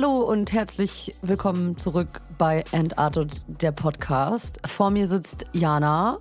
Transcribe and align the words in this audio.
Hallo 0.00 0.20
und 0.20 0.52
herzlich 0.52 1.16
willkommen 1.22 1.76
zurück 1.76 2.20
bei 2.38 2.62
Entartet, 2.70 3.42
der 3.48 3.72
Podcast. 3.72 4.60
Vor 4.64 4.92
mir 4.92 5.08
sitzt 5.08 5.46
Jana. 5.52 6.20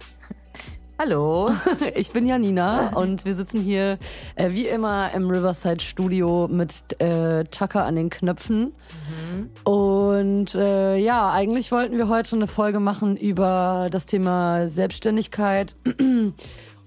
Hallo. 0.98 1.52
Ich 1.96 2.12
bin 2.12 2.26
Janina 2.26 2.96
und 2.96 3.24
wir 3.24 3.36
sitzen 3.36 3.62
hier 3.62 4.00
äh, 4.34 4.52
wie 4.52 4.66
immer 4.66 5.12
im 5.14 5.30
Riverside 5.30 5.80
Studio 5.80 6.48
mit 6.50 7.00
äh, 7.00 7.46
Chaka 7.52 7.86
an 7.86 7.96
den 7.98 8.10
Knöpfen. 8.10 8.74
Mhm. 8.74 9.50
Und 9.64 10.56
äh, 10.56 10.98
ja, 10.98 11.32
eigentlich 11.32 11.72
wollten 11.72 11.98
wir 11.98 12.10
heute 12.10 12.36
eine 12.36 12.48
Folge 12.48 12.80
machen 12.80 13.16
über 13.16 13.90
das 13.92 14.08
Thema 14.08 14.70
Selbstständigkeit 14.70 15.76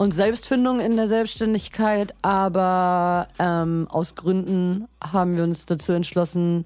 und 0.01 0.15
Selbstfindung 0.15 0.81
in 0.81 0.97
der 0.97 1.09
Selbstständigkeit, 1.09 2.15
aber 2.23 3.29
ähm, 3.39 3.87
aus 3.91 4.15
Gründen 4.15 4.89
haben 4.99 5.37
wir 5.37 5.45
uns 5.45 5.67
dazu 5.67 5.93
entschlossen, 5.93 6.65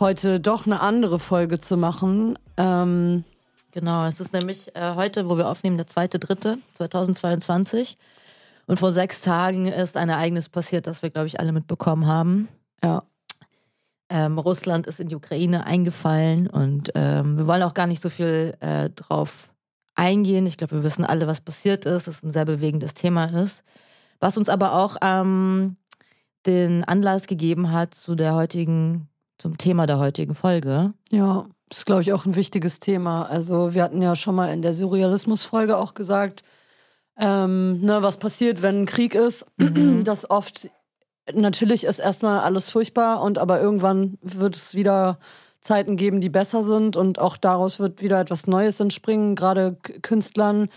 heute 0.00 0.40
doch 0.40 0.66
eine 0.66 0.80
andere 0.80 1.20
Folge 1.20 1.60
zu 1.60 1.76
machen. 1.76 2.36
Ähm, 2.56 3.22
genau, 3.70 4.06
es 4.06 4.18
ist 4.18 4.32
nämlich 4.32 4.74
äh, 4.74 4.96
heute, 4.96 5.28
wo 5.28 5.36
wir 5.36 5.48
aufnehmen, 5.48 5.76
der 5.76 5.86
zweite, 5.86 6.18
dritte 6.18 6.58
2022. 6.72 7.96
Und 8.66 8.80
vor 8.80 8.90
sechs 8.90 9.20
Tagen 9.20 9.68
ist 9.68 9.96
ein 9.96 10.08
Ereignis 10.08 10.48
passiert, 10.48 10.88
das 10.88 11.02
wir, 11.02 11.10
glaube 11.10 11.28
ich, 11.28 11.38
alle 11.38 11.52
mitbekommen 11.52 12.08
haben. 12.08 12.48
Ja. 12.82 13.04
Ähm, 14.08 14.40
Russland 14.40 14.88
ist 14.88 14.98
in 14.98 15.06
die 15.08 15.14
Ukraine 15.14 15.66
eingefallen 15.66 16.48
und 16.48 16.90
ähm, 16.96 17.38
wir 17.38 17.46
wollen 17.46 17.62
auch 17.62 17.74
gar 17.74 17.86
nicht 17.86 18.02
so 18.02 18.10
viel 18.10 18.56
äh, 18.58 18.90
drauf 18.90 19.50
eingehen. 19.96 20.46
Ich 20.46 20.56
glaube, 20.56 20.76
wir 20.76 20.82
wissen 20.82 21.04
alle, 21.04 21.26
was 21.26 21.40
passiert 21.40 21.84
ist, 21.84 22.06
dass 22.06 22.16
es 22.18 22.22
ein 22.22 22.30
sehr 22.30 22.44
bewegendes 22.44 22.94
Thema 22.94 23.24
ist. 23.42 23.64
Was 24.20 24.36
uns 24.36 24.48
aber 24.48 24.74
auch 24.74 24.96
ähm, 25.02 25.76
den 26.46 26.84
Anlass 26.84 27.26
gegeben 27.26 27.72
hat 27.72 27.94
zu 27.94 28.14
der 28.14 28.34
heutigen, 28.34 29.08
zum 29.38 29.58
Thema 29.58 29.86
der 29.86 29.98
heutigen 29.98 30.34
Folge. 30.34 30.94
Ja, 31.10 31.46
das 31.68 31.78
ist, 31.78 31.86
glaube 31.86 32.02
ich, 32.02 32.12
auch 32.12 32.24
ein 32.24 32.36
wichtiges 32.36 32.78
Thema. 32.78 33.24
Also, 33.24 33.74
wir 33.74 33.82
hatten 33.82 34.00
ja 34.00 34.14
schon 34.14 34.36
mal 34.36 34.52
in 34.52 34.62
der 34.62 34.74
Surrealismus-Folge 34.74 35.76
auch 35.76 35.94
gesagt, 35.94 36.44
ähm, 37.18 37.80
ne, 37.80 38.02
was 38.02 38.18
passiert, 38.18 38.62
wenn 38.62 38.82
ein 38.82 38.86
Krieg 38.86 39.14
ist, 39.14 39.46
mhm. 39.56 40.04
dass 40.04 40.30
oft 40.30 40.70
natürlich 41.32 41.84
ist 41.84 41.98
erstmal 41.98 42.40
alles 42.40 42.70
furchtbar 42.70 43.20
und 43.22 43.38
aber 43.38 43.60
irgendwann 43.60 44.18
wird 44.22 44.54
es 44.56 44.74
wieder 44.74 45.18
Zeiten 45.66 45.96
geben, 45.96 46.20
die 46.20 46.28
besser 46.28 46.64
sind 46.64 46.96
und 46.96 47.18
auch 47.18 47.36
daraus 47.36 47.78
wird 47.78 48.00
wieder 48.00 48.20
etwas 48.20 48.46
Neues 48.46 48.80
entspringen. 48.80 49.34
Gerade 49.34 49.76
Künstlern, 50.02 50.68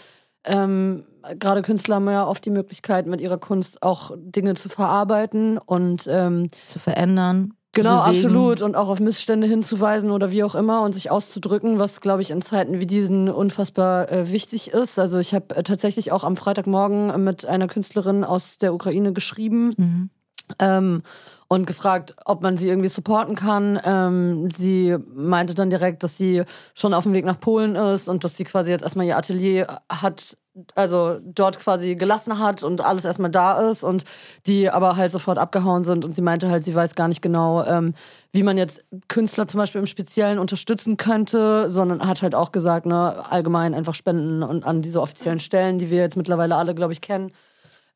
ähm, 0.44 1.06
gerade 1.38 1.62
Künstler 1.62 1.96
haben 1.96 2.10
ja 2.10 2.28
oft 2.28 2.44
die 2.44 2.50
Möglichkeit, 2.50 3.06
mit 3.06 3.22
ihrer 3.22 3.38
Kunst 3.38 3.84
auch 3.84 4.12
Dinge 4.18 4.56
zu 4.56 4.70
verarbeiten 4.70 5.58
und 5.58 6.08
ähm, 6.10 6.50
zu 6.68 6.80
verändern. 6.80 7.54
Genau, 7.74 8.00
absolut. 8.00 8.64
Und 8.64 8.76
auch 8.76 8.90
auf 8.90 9.00
Missstände 9.00 9.46
hinzuweisen 9.46 10.10
oder 10.10 10.32
wie 10.32 10.44
auch 10.44 10.56
immer 10.56 10.82
und 10.82 10.94
sich 10.94 11.12
auszudrücken, 11.12 11.78
was, 11.78 12.02
glaube 12.02 12.24
ich, 12.24 12.32
in 12.32 12.42
Zeiten 12.42 12.80
wie 12.80 12.88
diesen 12.88 13.30
unfassbar 13.30 14.12
äh, 14.12 14.32
wichtig 14.32 14.72
ist. 14.72 14.98
Also 14.98 15.20
ich 15.20 15.36
habe 15.36 15.56
äh, 15.56 15.64
tatsächlich 15.64 16.12
auch 16.12 16.24
am 16.24 16.36
Freitagmorgen 16.36 17.24
mit 17.24 17.46
einer 17.46 17.68
Künstlerin 17.68 18.24
aus 18.24 18.58
der 18.58 18.74
Ukraine 18.74 19.14
geschrieben. 19.14 19.76
Mhm. 19.78 20.10
Ähm, 20.58 21.04
und 21.52 21.66
gefragt, 21.66 22.16
ob 22.26 22.44
man 22.44 22.58
sie 22.58 22.70
irgendwie 22.70 22.90
supporten 22.90 23.36
kann. 23.36 23.82
Ähm, 23.84 24.50
sie 24.56 24.96
meinte 25.16 25.56
dann 25.56 25.72
direkt, 25.72 26.04
dass 26.04 26.16
sie 26.16 26.44
schon 26.76 26.94
auf 26.94 27.04
dem 27.04 27.14
Weg 27.14 27.26
nach 27.26 27.40
Polen 27.40 27.76
ist 27.76 28.08
und 28.08 28.24
dass 28.24 28.38
sie 28.38 28.44
quasi 28.44 28.70
jetzt 28.70 28.84
erstmal 28.84 29.08
ihr 29.08 29.18
Atelier 29.18 29.82
hat, 29.92 30.38
also 30.76 31.18
dort 31.24 31.60
quasi 31.60 31.96
gelassen 31.96 32.38
hat 32.38 32.62
und 32.62 32.86
alles 32.86 33.04
erstmal 33.04 33.32
da 33.32 33.68
ist 33.68 33.84
und 33.84 34.04
die 34.46 34.70
aber 34.70 34.96
halt 34.96 35.12
sofort 35.12 35.40
abgehauen 35.40 35.84
sind. 35.84 36.06
Und 36.06 36.16
sie 36.16 36.22
meinte 36.22 36.52
halt, 36.52 36.64
sie 36.64 36.76
weiß 36.76 36.94
gar 36.94 37.08
nicht 37.08 37.24
genau, 37.24 37.66
ähm, 37.66 37.96
wie 38.32 38.44
man 38.44 38.60
jetzt 38.60 38.86
Künstler 39.08 39.48
zum 39.48 39.58
Beispiel 39.58 39.82
im 39.82 39.88
Speziellen 39.88 40.38
unterstützen 40.38 40.98
könnte, 40.98 41.68
sondern 41.68 42.08
hat 42.08 42.22
halt 42.22 42.36
auch 42.36 42.52
gesagt, 42.52 42.86
ne, 42.86 43.26
allgemein 43.28 43.74
einfach 43.74 43.96
spenden 43.96 44.44
und 44.44 44.64
an 44.66 44.84
diese 44.84 45.02
offiziellen 45.02 45.40
Stellen, 45.40 45.80
die 45.80 45.90
wir 45.90 45.98
jetzt 45.98 46.16
mittlerweile 46.16 46.58
alle, 46.58 46.76
glaube 46.76 46.94
ich, 46.94 47.02
kennen. 47.02 47.32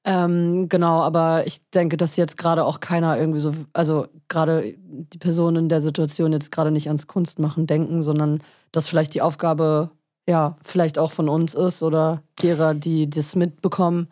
Ähm, 0.06 0.68
genau, 0.68 1.02
aber 1.02 1.48
ich 1.48 1.62
denke, 1.72 1.96
dass 1.96 2.18
jetzt 2.18 2.38
gerade 2.38 2.66
auch 2.66 2.82
keiner 2.82 3.18
irgendwie 3.18 3.40
so, 3.40 3.54
also 3.72 4.08
gerade 4.28 4.76
die 4.78 5.18
Personen 5.18 5.56
in 5.58 5.70
der 5.70 5.82
Situation 5.82 6.34
jetzt 6.34 6.52
gerade 6.52 6.72
nicht 6.72 6.88
ans 6.88 7.08
Kunstmachen 7.08 7.68
denken, 7.68 8.04
sondern 8.04 8.44
dass 8.74 8.90
vielleicht 8.90 9.14
die 9.14 9.22
Aufgabe 9.22 9.92
ja 10.28 10.58
vielleicht 10.66 11.00
auch 11.00 11.14
von 11.14 11.30
uns 11.30 11.54
ist 11.54 11.84
oder 11.84 12.22
derer, 12.42 12.74
die 12.74 13.10
das 13.10 13.36
mitbekommen. 13.36 14.10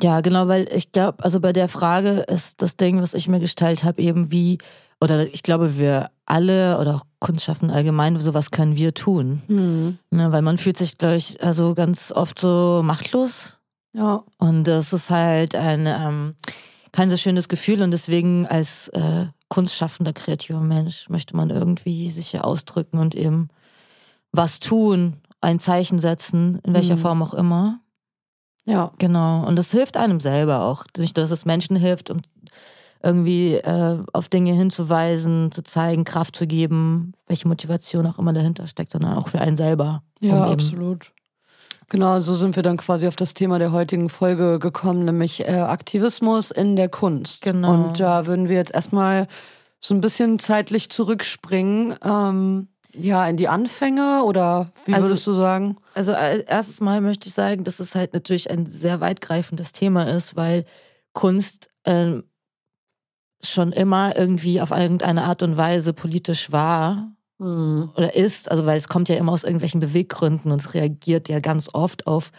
Ja, 0.00 0.20
genau, 0.22 0.48
weil 0.48 0.68
ich 0.74 0.92
glaube, 0.92 1.22
also 1.22 1.40
bei 1.40 1.52
der 1.52 1.68
Frage 1.68 2.20
ist 2.28 2.62
das 2.62 2.76
Ding, 2.76 3.00
was 3.02 3.14
ich 3.14 3.28
mir 3.28 3.40
gestellt 3.40 3.84
habe, 3.84 4.00
eben 4.00 4.30
wie, 4.30 4.58
oder 5.00 5.26
ich 5.26 5.42
glaube, 5.42 5.76
wir 5.76 6.10
alle 6.24 6.78
oder 6.78 6.96
auch 6.96 7.04
Kunstschaffen 7.20 7.70
allgemein, 7.70 8.18
sowas 8.20 8.50
können 8.50 8.76
wir 8.76 8.94
tun. 8.94 9.42
Mhm. 9.48 9.98
Ne, 10.10 10.32
weil 10.32 10.42
man 10.42 10.58
fühlt 10.58 10.78
sich, 10.78 10.96
glaube 10.96 11.16
ich, 11.16 11.42
also 11.42 11.74
ganz 11.74 12.12
oft 12.12 12.38
so 12.38 12.80
machtlos 12.82 13.58
ja. 13.96 14.24
Und 14.38 14.64
das 14.64 14.92
ist 14.92 15.10
halt 15.10 15.54
ein 15.54 15.86
ähm, 15.86 16.34
kein 16.92 17.10
so 17.10 17.16
schönes 17.16 17.48
Gefühl 17.48 17.82
und 17.82 17.90
deswegen 17.90 18.46
als 18.46 18.88
äh, 18.88 19.26
kunstschaffender, 19.48 20.12
kreativer 20.12 20.60
Mensch 20.60 21.08
möchte 21.08 21.36
man 21.36 21.50
irgendwie 21.50 22.10
sich 22.10 22.28
hier 22.28 22.44
ausdrücken 22.44 22.98
und 22.98 23.14
eben 23.14 23.48
was 24.32 24.60
tun, 24.60 25.18
ein 25.40 25.60
Zeichen 25.60 25.98
setzen, 25.98 26.58
in 26.64 26.74
welcher 26.74 26.96
mhm. 26.96 27.00
Form 27.00 27.22
auch 27.22 27.34
immer. 27.34 27.80
Ja. 28.64 28.92
Genau. 28.98 29.46
Und 29.46 29.56
das 29.56 29.70
hilft 29.70 29.96
einem 29.96 30.20
selber 30.20 30.62
auch. 30.62 30.84
Nicht, 30.96 31.16
dass 31.16 31.30
es 31.30 31.44
Menschen 31.44 31.76
hilft, 31.76 32.10
um 32.10 32.20
irgendwie 33.02 33.54
äh, 33.54 33.98
auf 34.12 34.28
Dinge 34.28 34.52
hinzuweisen, 34.52 35.52
zu 35.52 35.62
zeigen, 35.62 36.04
Kraft 36.04 36.34
zu 36.34 36.46
geben, 36.46 37.12
welche 37.26 37.46
Motivation 37.46 38.06
auch 38.06 38.18
immer 38.18 38.32
dahinter 38.32 38.66
steckt, 38.66 38.90
sondern 38.90 39.14
auch 39.14 39.28
für 39.28 39.40
einen 39.40 39.56
selber. 39.56 40.02
Ja, 40.20 40.44
um 40.44 40.52
absolut. 40.52 41.12
Genau, 41.88 42.18
so 42.20 42.34
sind 42.34 42.56
wir 42.56 42.64
dann 42.64 42.78
quasi 42.78 43.06
auf 43.06 43.14
das 43.14 43.34
Thema 43.34 43.58
der 43.60 43.70
heutigen 43.70 44.08
Folge 44.08 44.58
gekommen, 44.58 45.04
nämlich 45.04 45.46
äh, 45.46 45.52
Aktivismus 45.52 46.50
in 46.50 46.74
der 46.74 46.88
Kunst. 46.88 47.42
Genau. 47.42 47.74
Und 47.74 48.00
da 48.00 48.26
würden 48.26 48.48
wir 48.48 48.56
jetzt 48.56 48.74
erstmal 48.74 49.28
so 49.80 49.94
ein 49.94 50.00
bisschen 50.00 50.40
zeitlich 50.40 50.90
zurückspringen. 50.90 51.94
Ähm, 52.02 52.68
ja, 52.92 53.26
in 53.28 53.36
die 53.36 53.46
Anfänge 53.46 54.24
oder 54.24 54.72
wie 54.84 54.94
also, 54.94 55.06
würdest 55.06 55.26
du 55.26 55.34
sagen? 55.34 55.76
Also 55.94 56.12
äh, 56.12 56.44
erstes 56.46 56.80
Mal 56.80 57.00
möchte 57.00 57.28
ich 57.28 57.34
sagen, 57.34 57.62
dass 57.62 57.78
es 57.78 57.94
halt 57.94 58.14
natürlich 58.14 58.50
ein 58.50 58.66
sehr 58.66 59.00
weitgreifendes 59.00 59.72
Thema 59.72 60.04
ist, 60.04 60.34
weil 60.34 60.64
Kunst 61.12 61.68
äh, 61.84 62.20
schon 63.42 63.72
immer 63.72 64.16
irgendwie 64.16 64.60
auf 64.60 64.70
irgendeine 64.70 65.24
Art 65.24 65.42
und 65.42 65.56
Weise 65.56 65.92
politisch 65.92 66.50
war 66.50 67.15
Mhm. 67.38 67.90
Oder 67.94 68.14
ist, 68.14 68.50
also 68.50 68.66
weil 68.66 68.78
es 68.78 68.88
kommt 68.88 69.08
ja 69.08 69.16
immer 69.16 69.32
aus 69.32 69.44
irgendwelchen 69.44 69.80
Beweggründen 69.80 70.50
und 70.52 70.60
es 70.60 70.74
reagiert 70.74 71.28
ja 71.28 71.40
ganz 71.40 71.68
oft 71.72 72.06
auf 72.06 72.32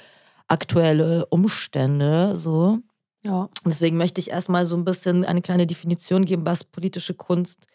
aktuelle 0.48 1.26
Umstände 1.28 2.38
so. 2.38 2.80
Ja. 3.24 3.50
Deswegen 3.66 3.98
möchte 3.98 4.22
ich 4.22 4.32
erstmal 4.32 4.66
so 4.66 4.76
ein 4.76 4.86
bisschen 4.86 5.26
eine 5.26 5.42
kleine 5.42 5.68
Definition 5.68 6.26
geben, 6.26 6.46
was 6.46 6.64
politische 6.64 7.14
Kunst 7.14 7.68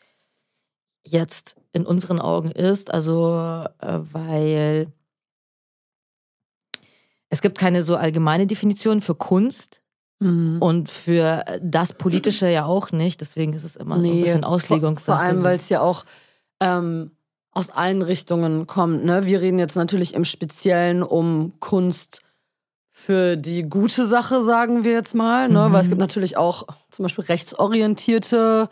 jetzt 1.04 1.56
in 1.72 1.84
unseren 1.84 2.20
Augen 2.20 2.50
ist. 2.50 2.92
Also, 2.92 3.66
äh, 3.80 3.98
weil 4.12 4.92
es 7.28 7.40
gibt 7.42 7.58
keine 7.58 7.82
so 7.82 7.96
allgemeine 7.96 8.46
Definition 8.46 9.00
für 9.00 9.14
Kunst 9.14 9.82
mhm. 10.20 10.58
und 10.60 10.88
für 10.88 11.44
das 11.60 11.92
Politische 11.92 12.48
ja 12.48 12.64
auch 12.64 12.90
nicht. 12.92 13.20
Deswegen 13.20 13.52
ist 13.52 13.64
es 13.64 13.76
immer 13.76 13.98
nee, 13.98 14.08
so 14.08 14.14
ein 14.14 14.22
bisschen 14.22 14.44
Auslegungssache. 14.44 15.04
Vor, 15.04 15.14
vor 15.16 15.22
allem, 15.22 15.42
weil 15.42 15.56
es 15.56 15.68
ja 15.68 15.80
auch 15.80 16.04
ähm, 16.62 17.10
aus 17.52 17.70
allen 17.70 18.02
Richtungen 18.02 18.66
kommt. 18.66 19.04
Ne? 19.04 19.26
Wir 19.26 19.40
reden 19.40 19.58
jetzt 19.58 19.76
natürlich 19.76 20.14
im 20.14 20.24
Speziellen 20.24 21.02
um 21.02 21.52
Kunst 21.60 22.20
für 22.90 23.36
die 23.36 23.62
gute 23.62 24.06
Sache, 24.06 24.42
sagen 24.42 24.84
wir 24.84 24.92
jetzt 24.92 25.14
mal. 25.14 25.48
Ne? 25.48 25.68
Mhm. 25.68 25.72
Weil 25.72 25.82
es 25.82 25.88
gibt 25.88 26.00
natürlich 26.00 26.36
auch 26.36 26.66
zum 26.90 27.02
Beispiel 27.02 27.24
rechtsorientierte 27.24 28.68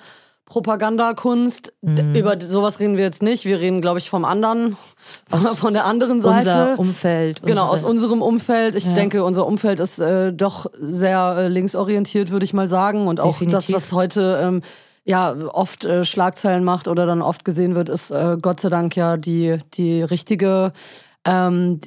Propagandakunst. 0.46 1.72
Mhm. 1.80 2.14
Über 2.14 2.40
sowas 2.40 2.80
reden 2.80 2.96
wir 2.96 3.04
jetzt 3.04 3.22
nicht. 3.22 3.44
Wir 3.44 3.60
reden, 3.60 3.80
glaube 3.80 3.98
ich, 3.98 4.10
vom 4.10 4.24
anderen, 4.24 4.76
aus 5.30 5.46
von 5.58 5.72
der 5.72 5.84
anderen 5.84 6.20
Seite. 6.20 6.70
Unser 6.70 6.78
Umfeld. 6.78 7.42
Genau, 7.42 7.66
aus 7.66 7.84
unserem 7.84 8.20
Umfeld. 8.22 8.74
Ich 8.74 8.86
ja. 8.86 8.92
denke, 8.92 9.24
unser 9.24 9.46
Umfeld 9.46 9.78
ist 9.80 9.98
äh, 9.98 10.32
doch 10.32 10.66
sehr 10.78 11.36
äh, 11.38 11.48
linksorientiert, 11.48 12.30
würde 12.30 12.44
ich 12.44 12.52
mal 12.52 12.68
sagen. 12.68 13.08
Und 13.08 13.20
auch 13.20 13.38
Definitiv. 13.38 13.66
das, 13.66 13.72
was 13.72 13.92
heute 13.92 14.40
ähm, 14.42 14.62
ja 15.04 15.34
oft 15.34 15.84
äh, 15.84 16.04
Schlagzeilen 16.04 16.64
macht 16.64 16.88
oder 16.88 17.06
dann 17.06 17.22
oft 17.22 17.44
gesehen 17.44 17.74
wird, 17.74 17.88
ist 17.88 18.10
äh, 18.10 18.36
Gott 18.40 18.60
sei 18.60 18.68
Dank 18.68 18.96
ja 18.96 19.16
die, 19.16 19.58
die 19.74 20.02
richtige 20.02 20.72
ähm, 21.26 21.80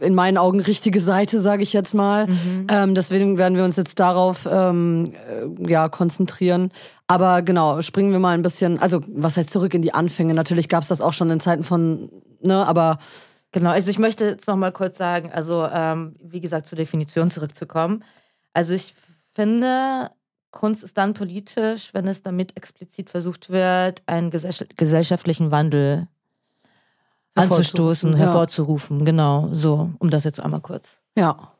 in 0.00 0.14
meinen 0.14 0.36
Augen 0.36 0.60
richtige 0.60 1.00
Seite, 1.00 1.40
sage 1.40 1.62
ich 1.62 1.72
jetzt 1.72 1.94
mal. 1.94 2.26
Mhm. 2.26 2.66
Ähm, 2.68 2.94
deswegen 2.94 3.38
werden 3.38 3.56
wir 3.56 3.64
uns 3.64 3.76
jetzt 3.76 4.00
darauf 4.00 4.48
ähm, 4.50 5.12
äh, 5.28 5.70
ja, 5.70 5.88
konzentrieren. 5.88 6.72
Aber 7.06 7.42
genau, 7.42 7.82
springen 7.82 8.10
wir 8.10 8.18
mal 8.18 8.34
ein 8.34 8.42
bisschen, 8.42 8.78
also 8.80 9.00
was 9.08 9.36
heißt 9.36 9.50
zurück 9.50 9.74
in 9.74 9.82
die 9.82 9.94
Anfänge? 9.94 10.34
Natürlich 10.34 10.68
gab 10.68 10.82
es 10.82 10.88
das 10.88 11.00
auch 11.00 11.12
schon 11.12 11.30
in 11.30 11.40
Zeiten 11.40 11.62
von, 11.62 12.10
ne, 12.40 12.66
aber 12.66 12.98
Genau, 13.52 13.70
also 13.70 13.90
ich 13.90 13.98
möchte 13.98 14.24
jetzt 14.26 14.46
noch 14.46 14.56
mal 14.56 14.70
kurz 14.70 14.96
sagen, 14.96 15.32
also 15.32 15.66
ähm, 15.72 16.14
wie 16.22 16.40
gesagt 16.40 16.66
zur 16.66 16.78
Definition 16.78 17.30
zurückzukommen. 17.30 18.04
Also 18.52 18.74
ich 18.74 18.94
finde, 19.34 20.10
Kunst 20.50 20.82
ist 20.82 20.98
dann 20.98 21.14
politisch, 21.14 21.94
wenn 21.94 22.08
es 22.08 22.22
damit 22.22 22.56
explizit 22.56 23.10
versucht 23.10 23.50
wird, 23.50 24.02
einen 24.06 24.30
gesellschaftlichen 24.30 25.50
Wandel 25.50 26.08
anzustoßen, 27.34 28.14
hervorzurufen. 28.14 29.04
Genau, 29.04 29.48
so, 29.52 29.90
um 29.98 30.10
das 30.10 30.24
jetzt 30.24 30.40
einmal 30.40 30.60
kurz. 30.60 30.98
Ja. 31.16 31.52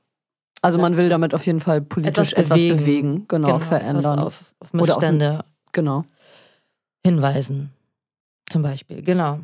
Also 0.62 0.78
man 0.78 0.96
will 0.96 1.08
damit 1.08 1.32
auf 1.32 1.46
jeden 1.46 1.60
Fall 1.60 1.80
politisch 1.80 2.34
etwas 2.34 2.48
bewegen, 2.58 2.72
etwas 2.72 2.84
bewegen 2.84 3.28
genau, 3.28 3.46
genau, 3.46 3.58
verändern. 3.60 4.18
Auf, 4.18 4.44
auf 4.58 4.72
Missstände 4.72 5.38
auf, 5.38 5.72
genau. 5.72 6.04
hinweisen. 7.04 7.70
Zum 8.50 8.62
Beispiel, 8.62 9.02
genau. 9.02 9.40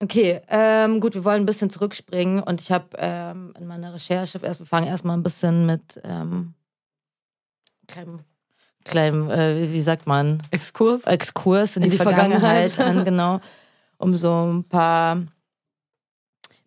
Okay, 0.00 0.40
ähm, 0.48 1.00
gut, 1.00 1.14
wir 1.14 1.24
wollen 1.24 1.42
ein 1.42 1.46
bisschen 1.46 1.70
zurückspringen 1.70 2.42
und 2.42 2.60
ich 2.60 2.72
habe 2.72 2.86
ähm, 2.96 3.52
in 3.58 3.66
meiner 3.66 3.94
Recherche, 3.94 4.38
erst, 4.42 4.60
wir 4.60 4.66
fangen 4.66 4.86
erstmal 4.86 5.16
ein 5.16 5.22
bisschen 5.22 5.66
mit 5.66 6.00
ähm, 6.04 6.54
kleinem, 7.88 8.20
kleinem 8.88 9.30
äh, 9.30 9.72
wie 9.72 9.80
sagt 9.80 10.06
man? 10.06 10.42
Exkurs. 10.50 11.04
Exkurs 11.04 11.76
in, 11.76 11.82
in 11.82 11.90
die, 11.90 11.96
die, 11.96 12.02
Vergangenheit, 12.02 12.72
Vergangenheit 12.72 12.98
an, 12.98 13.04
genau, 13.38 13.40
um 13.98 14.16
so 14.16 14.32
ein 14.32 14.64
paar 14.64 15.22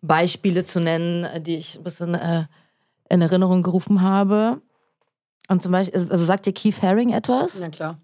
Beispiele 0.00 0.64
zu 0.64 0.80
nennen, 0.80 1.42
die 1.42 1.56
ich 1.56 1.76
ein 1.76 1.84
bisschen 1.84 2.14
äh, 2.14 2.44
in 3.08 3.22
Erinnerung 3.22 3.62
gerufen 3.62 4.02
habe. 4.02 4.60
Und 5.48 5.62
zum 5.62 5.72
Beispiel, 5.72 6.08
also 6.10 6.24
sagt 6.24 6.46
dir 6.46 6.52
Keith 6.52 6.82
Haring 6.82 7.12
etwas? 7.12 7.60
Na 7.60 7.68
klar. 7.68 7.98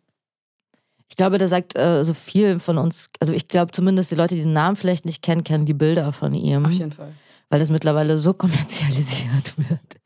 Ich 1.09 1.17
glaube, 1.17 1.39
der 1.39 1.49
sagt 1.49 1.77
äh, 1.77 2.05
so 2.05 2.13
viel 2.13 2.61
von 2.61 2.77
uns, 2.79 3.09
also 3.19 3.33
ich 3.33 3.49
glaube 3.49 3.73
zumindest 3.73 4.11
die 4.11 4.15
Leute, 4.15 4.35
die 4.35 4.43
den 4.43 4.53
Namen 4.53 4.77
vielleicht 4.77 5.07
nicht 5.07 5.23
kennen, 5.23 5.43
kennen 5.43 5.65
die 5.65 5.75
Bilder 5.75 6.13
von 6.13 6.35
ihm. 6.35 6.67
Auf 6.67 6.73
jeden 6.73 6.93
Fall. 6.93 7.13
Weil 7.49 7.61
das 7.61 7.71
mittlerweile 7.71 8.19
so 8.19 8.35
kommerzialisiert 8.35 9.57
wird. 9.71 9.98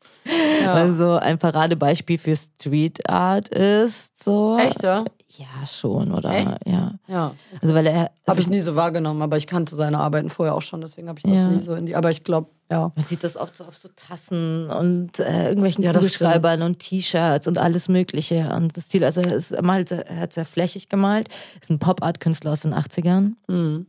Ja. 0.63 0.75
Weil 0.75 0.93
so 0.93 1.11
ein 1.13 1.37
Paradebeispiel 1.37 2.17
für 2.17 2.35
Street 2.35 3.09
Art 3.09 3.49
ist. 3.49 4.23
So. 4.23 4.57
Echt, 4.57 4.81
ja? 4.83 5.03
Ja, 5.37 5.67
schon, 5.67 6.13
oder? 6.13 6.31
Echt? 6.31 6.57
Ja. 6.65 6.93
ja. 7.07 7.33
Also, 7.61 7.73
weil 7.73 7.87
er. 7.87 8.01
Also 8.01 8.11
habe 8.27 8.39
ich 8.41 8.49
nie 8.49 8.61
so 8.61 8.75
wahrgenommen, 8.75 9.21
aber 9.21 9.37
ich 9.37 9.47
kannte 9.47 9.75
seine 9.75 9.99
Arbeiten 9.99 10.29
vorher 10.29 10.53
auch 10.53 10.61
schon, 10.61 10.81
deswegen 10.81 11.09
habe 11.09 11.19
ich 11.19 11.23
das 11.23 11.33
ja. 11.33 11.47
nie 11.47 11.63
so 11.63 11.73
in 11.73 11.85
die. 11.85 11.95
Aber 11.95 12.11
ich 12.11 12.23
glaube, 12.23 12.49
ja. 12.69 12.91
Man 12.95 13.05
sieht 13.05 13.23
das 13.23 13.35
oft 13.35 13.57
so 13.57 13.65
auf 13.65 13.75
so 13.75 13.89
Tassen 13.95 14.69
und 14.69 15.19
äh, 15.19 15.47
irgendwelchen 15.47 15.83
ja, 15.83 15.91
Kugelschreibern 15.91 16.61
und 16.61 16.79
T-Shirts 16.79 17.47
und 17.47 17.57
alles 17.57 17.87
Mögliche. 17.89 18.51
Und 18.55 18.77
das 18.77 18.87
Ziel, 18.87 19.03
also 19.03 19.21
er, 19.21 19.33
ist, 19.33 19.51
er, 19.51 19.63
malt, 19.63 19.91
er 19.91 20.19
hat 20.19 20.33
sehr 20.33 20.45
flächig 20.45 20.89
gemalt, 20.89 21.29
ist 21.61 21.69
ein 21.69 21.79
Pop-Art-Künstler 21.79 22.53
aus 22.53 22.61
den 22.61 22.73
80ern. 22.73 23.33
Mhm. 23.47 23.87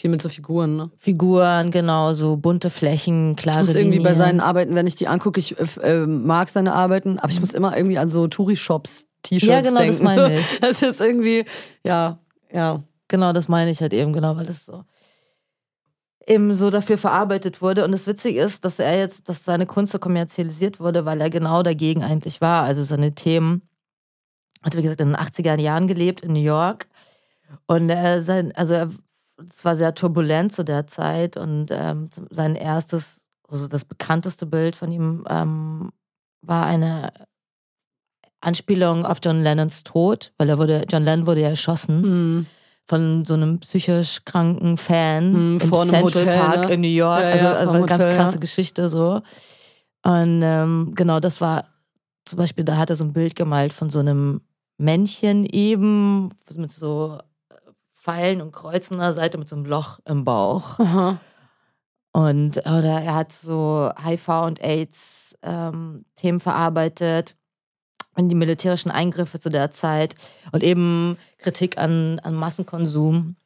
Viel 0.00 0.08
mit 0.08 0.22
so 0.22 0.30
Figuren, 0.30 0.76
ne? 0.76 0.90
Figuren, 0.96 1.70
genau, 1.70 2.14
so 2.14 2.36
bunte 2.36 2.70
Flächen, 2.70 3.36
klare 3.36 3.60
Ich 3.60 3.66
muss 3.66 3.76
irgendwie 3.76 3.98
Linien. 3.98 4.14
bei 4.14 4.18
seinen 4.18 4.40
Arbeiten, 4.40 4.74
wenn 4.74 4.86
ich 4.86 4.96
die 4.96 5.08
angucke, 5.08 5.38
ich 5.38 5.56
äh, 5.82 6.06
mag 6.06 6.48
seine 6.48 6.72
Arbeiten, 6.72 7.18
aber 7.18 7.28
ich 7.28 7.36
mhm. 7.36 7.42
muss 7.42 7.52
immer 7.52 7.76
irgendwie 7.76 7.98
an 7.98 8.08
so 8.08 8.26
Touri-Shops 8.26 9.06
T-Shirts 9.22 9.44
Ja, 9.46 9.60
genau, 9.60 9.76
denken. 9.76 9.92
das 9.92 10.02
meine 10.02 10.34
ich. 10.38 10.60
Das 10.60 10.80
ist 10.80 11.02
irgendwie, 11.02 11.44
ja, 11.84 12.18
ja. 12.50 12.82
Genau, 13.08 13.34
das 13.34 13.48
meine 13.48 13.70
ich 13.70 13.82
halt 13.82 13.92
eben, 13.92 14.14
genau, 14.14 14.36
weil 14.36 14.46
das 14.46 14.64
so 14.64 14.84
eben 16.26 16.54
so 16.54 16.70
dafür 16.70 16.96
verarbeitet 16.96 17.60
wurde. 17.60 17.84
Und 17.84 17.92
das 17.92 18.06
Witzige 18.06 18.40
ist, 18.40 18.64
dass 18.64 18.78
er 18.78 18.96
jetzt, 18.96 19.28
dass 19.28 19.44
seine 19.44 19.66
Kunst 19.66 19.92
so 19.92 19.98
kommerzialisiert 19.98 20.80
wurde, 20.80 21.04
weil 21.04 21.20
er 21.20 21.28
genau 21.28 21.62
dagegen 21.62 22.04
eigentlich 22.04 22.40
war. 22.40 22.62
Also 22.62 22.84
seine 22.84 23.14
Themen, 23.14 23.68
hat 24.62 24.76
wie 24.76 24.82
gesagt 24.82 25.00
in 25.00 25.08
den 25.08 25.16
80er 25.16 25.58
Jahren 25.58 25.88
gelebt 25.88 26.22
in 26.22 26.32
New 26.32 26.40
York. 26.40 26.88
Und 27.66 27.90
er 27.90 28.22
sein, 28.22 28.52
also 28.54 28.74
er, 28.74 28.90
es 29.52 29.64
war 29.64 29.76
sehr 29.76 29.94
turbulent 29.94 30.52
zu 30.52 30.64
der 30.64 30.86
Zeit 30.86 31.36
und 31.36 31.68
ähm, 31.70 32.08
sein 32.30 32.54
erstes, 32.54 33.22
also 33.48 33.68
das 33.68 33.84
bekannteste 33.84 34.46
Bild 34.46 34.76
von 34.76 34.92
ihm 34.92 35.24
ähm, 35.28 35.90
war 36.42 36.66
eine 36.66 37.12
Anspielung 38.40 39.04
auf 39.04 39.18
John 39.22 39.42
Lennons 39.42 39.84
Tod, 39.84 40.32
weil 40.38 40.48
er 40.48 40.58
wurde, 40.58 40.84
John 40.88 41.04
Lennon 41.04 41.26
wurde 41.26 41.42
ja 41.42 41.48
erschossen. 41.50 42.00
Mhm. 42.00 42.46
Von 42.88 43.24
so 43.24 43.34
einem 43.34 43.60
psychisch 43.60 44.24
kranken 44.24 44.76
Fan 44.76 45.32
mhm, 45.32 45.60
im 45.60 45.72
Central 45.72 46.02
Hotel, 46.02 46.38
Park 46.38 46.66
ne? 46.66 46.74
in 46.74 46.80
New 46.80 46.88
York. 46.88 47.22
Ja, 47.22 47.30
also 47.30 47.44
ja, 47.44 47.58
eine 47.58 47.86
ganz 47.86 48.02
Hotel, 48.02 48.16
krasse 48.16 48.34
ja. 48.34 48.40
Geschichte 48.40 48.88
so. 48.88 49.22
Und 50.02 50.40
ähm, 50.42 50.92
genau, 50.96 51.20
das 51.20 51.40
war 51.40 51.66
zum 52.24 52.38
Beispiel, 52.38 52.64
da 52.64 52.78
hat 52.78 52.90
er 52.90 52.96
so 52.96 53.04
ein 53.04 53.12
Bild 53.12 53.36
gemalt 53.36 53.72
von 53.72 53.90
so 53.90 54.00
einem 54.00 54.40
Männchen 54.78 55.44
eben 55.44 56.30
mit 56.52 56.72
so 56.72 57.18
Pfeilen 58.00 58.40
und 58.40 58.52
Kreuzen 58.52 58.94
an 58.94 59.00
der 59.00 59.12
Seite 59.12 59.38
mit 59.38 59.48
so 59.48 59.56
einem 59.56 59.66
Loch 59.66 59.98
im 60.04 60.24
Bauch. 60.24 60.78
Aha. 60.78 61.20
Und 62.12 62.58
oder 62.58 63.02
er 63.02 63.14
hat 63.14 63.32
so 63.32 63.90
HIV 64.02 64.28
und 64.46 64.64
AIDS 64.64 65.36
ähm, 65.42 66.04
Themen 66.16 66.40
verarbeitet 66.40 67.36
in 68.16 68.28
die 68.28 68.34
militärischen 68.34 68.90
Eingriffe 68.90 69.38
zu 69.38 69.50
der 69.50 69.70
Zeit 69.70 70.16
und 70.50 70.62
eben 70.62 71.16
Kritik 71.38 71.78
an, 71.78 72.18
an 72.20 72.34
Massenkonsum, 72.34 73.36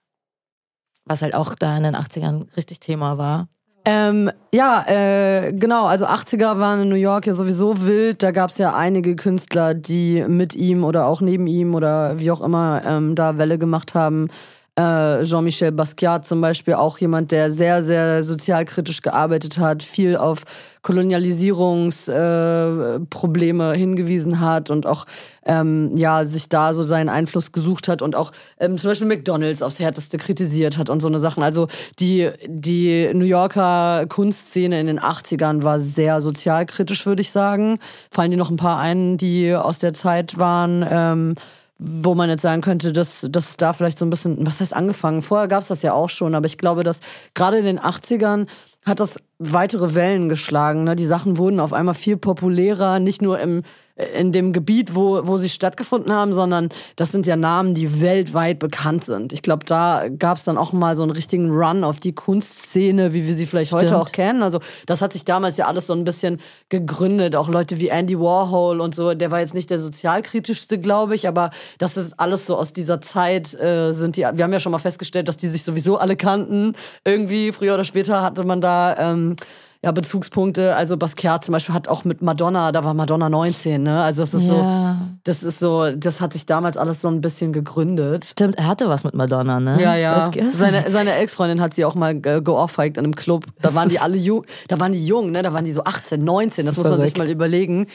was 1.05 1.21
halt 1.21 1.35
auch 1.35 1.55
da 1.55 1.77
in 1.77 1.83
den 1.83 1.97
80ern 1.97 2.57
richtig 2.57 2.81
Thema 2.81 3.19
war. 3.19 3.49
Ähm, 3.87 4.31
ja, 4.53 4.85
äh, 4.87 5.53
genau. 5.53 5.85
Also 5.85 6.07
80er 6.07 6.59
waren 6.59 6.83
in 6.83 6.89
New 6.89 6.95
York 6.95 7.27
ja 7.27 7.35
sowieso 7.35 7.85
wild. 7.85 8.23
Da 8.23 8.31
gab 8.31 8.51
es 8.51 8.59
ja 8.59 8.75
einige 8.75 9.15
Künstler, 9.15 9.75
die 9.75 10.25
mit 10.27 10.55
ihm 10.55 10.85
oder 10.85 11.07
auch 11.07 11.21
neben 11.21 11.47
ihm 11.47 11.75
oder 11.75 12.19
wie 12.19 12.31
auch 12.31 12.41
immer 12.41 12.83
ähm, 12.87 13.15
da 13.15 13.37
Welle 13.37 13.59
gemacht 13.59 13.95
haben. 13.95 14.29
Äh, 14.77 15.23
Jean-Michel 15.23 15.71
Basquiat 15.71 16.27
zum 16.27 16.41
Beispiel, 16.41 16.75
auch 16.75 16.99
jemand, 16.99 17.31
der 17.31 17.53
sehr, 17.53 17.85
sehr 17.85 18.25
sozialkritisch 18.25 19.03
gearbeitet 19.03 19.59
hat, 19.59 19.85
viel 19.85 20.17
auf 20.17 20.43
Kolonialisierungsprobleme 20.83 23.73
äh, 23.73 23.79
hingewiesen 23.79 24.41
hat 24.41 24.71
und 24.71 24.87
auch 24.87 25.07
ähm, 25.47 25.97
ja 25.97 26.27
sich 26.27 26.49
da 26.49 26.75
so 26.75 26.83
seinen 26.83 27.09
Einfluss 27.09 27.53
gesucht 27.53 27.87
hat 27.87 28.03
und 28.03 28.17
auch 28.17 28.33
ähm, 28.59 28.77
zum 28.77 28.91
Beispiel 28.91 29.07
McDonald's 29.07 29.63
aufs 29.63 29.79
härteste 29.79 30.19
kritisiert 30.19 30.77
hat 30.77 30.91
und 30.91 31.01
so 31.01 31.07
eine 31.07 31.21
Sachen. 31.21 31.45
Also 31.45 31.69
die 32.01 32.31
die 32.47 33.13
New 33.15 33.25
Yorker 33.25 34.07
Kunstszene 34.09 34.81
in 34.81 34.89
den 34.89 34.99
80ern 34.99 35.63
war 35.63 35.79
sehr 35.79 36.21
sozialkritisch, 36.21 37.07
würde 37.07 37.23
ich 37.23 37.31
sagen. 37.31 37.79
Fallen 38.11 38.33
dir 38.33 38.37
noch 38.37 38.51
ein 38.51 38.57
paar 38.57 38.81
ein, 38.81 39.19
die 39.19 39.55
aus 39.55 39.79
der 39.79 39.95
Zeit 39.95 40.37
waren? 40.37 40.85
Ähm, 40.89 41.37
wo 41.79 42.15
man 42.15 42.31
jetzt 42.31 42.43
sagen 42.43 42.63
könnte, 42.63 42.93
dass 42.93 43.27
das 43.29 43.57
da 43.57 43.73
vielleicht 43.73 43.99
so 43.99 44.07
ein 44.07 44.11
bisschen, 44.11 44.47
was 44.47 44.61
heißt 44.61 44.75
angefangen? 44.75 45.23
Vorher 45.23 45.49
gab 45.49 45.63
es 45.63 45.69
das 45.69 45.83
ja 45.83 45.93
auch 45.93 46.11
schon, 46.11 46.35
aber 46.35 46.47
ich 46.47 46.59
glaube, 46.59 46.85
dass 46.85 47.01
gerade 47.35 47.59
in 47.59 47.65
den 47.65 47.81
80ern 47.81 48.47
hat 48.85 49.01
das 49.01 49.17
weitere 49.39 49.95
Wellen 49.95 50.29
geschlagen. 50.29 50.85
Ne? 50.85 50.95
Die 50.95 51.07
Sachen 51.07 51.37
wurden 51.39 51.61
auf 51.61 51.73
einmal 51.73 51.95
viel 51.95 52.17
populärer, 52.17 52.99
nicht 53.01 53.23
nur 53.23 53.41
im 53.41 53.63
in 53.97 54.33
dem 54.33 54.53
Gebiet, 54.53 54.97
wo, 54.97 55.25
wo 55.25 55.37
sie 55.37 55.49
stattgefunden 55.49 56.13
haben, 56.13 56.35
sondern 56.35 56.71
das 56.97 57.13
sind 57.13 57.27
ja 57.27 57.37
Namen, 57.37 57.75
die 57.75 58.01
weltweit 58.01 58.59
bekannt 58.59 59.05
sind. 59.05 59.33
Ich 59.33 59.41
glaube, 59.41 59.65
da 59.65 60.09
gab 60.09 60.37
es 60.37 60.45
dann 60.45 60.59
auch 60.59 60.73
mal 60.73 60.97
so 60.97 61.05
einen 61.05 61.13
richtigen 61.13 61.49
Run 61.51 61.85
auf 61.85 62.01
die 62.01 62.13
Kunstszene, 62.13 63.13
wie 63.13 63.25
wir 63.25 63.37
sie 63.37 63.47
vielleicht 63.47 63.69
Stimmt. 63.69 63.83
heute 63.83 63.99
auch 63.99 64.11
kennen. 64.11 64.43
Also 64.43 64.59
das 64.87 65.01
hat 65.01 65.13
sich 65.13 65.25
damals 65.25 65.59
ja 65.59 65.69
alles 65.69 65.87
so 65.87 65.93
ein 65.93 66.03
bisschen 66.03 66.41
gegründet. 66.71 67.37
Auch 67.37 67.49
Leute 67.49 67.79
wie 67.79 67.89
Andy 67.89 68.19
Warhol 68.19 68.81
und 68.81 68.97
so, 68.97 69.15
der 69.15 69.31
war 69.31 69.39
jetzt 69.39 69.55
nicht 69.55 69.71
der 69.71 69.79
sozialkritischste, 69.79 70.79
glaube 70.79 71.15
ich, 71.15 71.29
aber 71.29 71.51
das 71.79 71.97
ist 71.97 72.19
alles 72.19 72.47
so 72.47 72.57
aus 72.57 72.73
dieser 72.73 73.01
Zeit 73.01 73.55
äh, 73.55 73.93
sind 73.93 74.17
die. 74.17 74.23
Wir 74.23 74.43
haben 74.43 74.53
ja 74.53 74.61
schon 74.61 74.73
mal 74.73 74.79
festgestellt, 74.79 75.29
dass 75.29 75.37
die 75.37 75.49
sich 75.49 75.63
sowieso 75.63 75.99
alle 75.99 76.17
kannten. 76.17 76.75
Irgendwie 77.05 77.53
früher 77.53 77.75
oder 77.75 77.85
später 77.85 78.23
hatte 78.23 78.43
man 78.43 78.61
da 78.61 79.13
ähm, 79.13 79.37
ja, 79.85 79.93
Bezugspunkte. 79.93 80.75
Also 80.75 80.97
Basquiat 80.97 81.45
zum 81.45 81.53
Beispiel 81.53 81.75
hat 81.75 81.89
auch 81.89 82.05
mit 82.05 82.23
Madonna, 82.23 82.73
da 82.73 82.85
war 82.85 82.95
Madonna 82.95 83.29
19, 83.29 83.83
ne? 83.83 84.03
Also 84.03 84.23
das 84.23 84.33
ist 84.33 84.49
ja. 84.49 84.97
so, 84.99 85.17
das 85.25 85.43
ist 85.43 85.59
so, 85.59 85.91
das 85.91 86.23
hat 86.23 86.33
sich 86.33 86.47
damals 86.47 86.79
alles 86.79 87.03
so 87.03 87.09
ein 87.09 87.21
bisschen 87.21 87.53
gegründet. 87.53 88.25
Stimmt, 88.25 88.57
er 88.57 88.67
hatte 88.67 88.89
was 88.89 89.05
mit 89.05 89.13
Madonna, 89.13 89.61
ne? 89.61 89.79
Ja, 89.83 89.95
ja. 89.95 90.31
Seine, 90.53 90.89
seine 90.89 91.17
Ex-Freundin 91.17 91.61
hat 91.61 91.75
sie 91.75 91.85
auch 91.85 91.95
mal 91.95 92.19
geohrfeigt 92.19 92.97
in 92.97 93.05
einem 93.05 93.15
Club. 93.15 93.45
Da 93.61 93.75
waren 93.75 93.91
die 93.91 93.99
alle 93.99 94.17
jung, 94.17 94.47
da 94.69 94.81
waren 94.81 94.93
die 94.93 95.07
jung, 95.07 95.33
ne? 95.33 95.43
Da 95.43 95.53
waren 95.53 95.67
die 95.67 95.73
so 95.73 95.85
18, 95.85 96.25
19, 96.25 96.65
das, 96.65 96.77
das 96.77 96.83
muss 96.83 96.91
man 96.91 97.07
sich 97.07 97.19
mal 97.19 97.29
überlegen. 97.29 97.87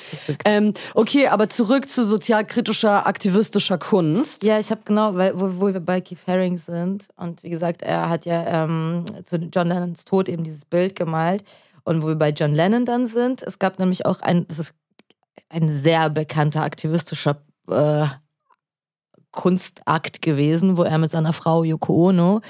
Ähm, 0.45 0.75
okay, 0.93 1.27
aber 1.27 1.49
zurück 1.49 1.89
zu 1.89 2.05
sozialkritischer, 2.05 3.07
aktivistischer 3.07 3.79
Kunst. 3.79 4.43
Ja, 4.43 4.59
ich 4.59 4.69
habe 4.69 4.81
genau, 4.85 5.15
weil, 5.15 5.39
wo, 5.39 5.59
wo, 5.59 5.73
wir 5.73 5.79
bei 5.79 6.01
Keith 6.01 6.19
Haring 6.27 6.59
sind 6.59 7.07
und 7.17 7.41
wie 7.41 7.49
gesagt, 7.49 7.81
er 7.81 8.09
hat 8.09 8.25
ja 8.25 8.65
ähm, 8.65 9.05
zu 9.25 9.37
John 9.37 9.67
Lennons 9.67 10.05
Tod 10.05 10.29
eben 10.29 10.43
dieses 10.43 10.65
Bild 10.65 10.95
gemalt. 10.95 11.43
Und 11.89 12.03
wo 12.03 12.07
wir 12.07 12.15
bei 12.15 12.29
John 12.29 12.53
Lennon 12.53 12.85
dann 12.85 13.07
sind, 13.07 13.41
es 13.41 13.57
gab 13.57 13.79
nämlich 13.79 14.05
auch 14.05 14.21
ein, 14.21 14.47
das 14.47 14.59
ist 14.59 14.75
ein 15.49 15.71
sehr 15.71 16.11
bekannter 16.11 16.61
aktivistischer 16.61 17.41
äh, 17.67 18.05
Kunstakt 19.31 20.21
gewesen, 20.21 20.77
wo 20.77 20.83
er 20.83 20.99
mit 20.99 21.09
seiner 21.09 21.33
Frau 21.33 21.63
Yoko 21.63 22.09
Ono 22.09 22.41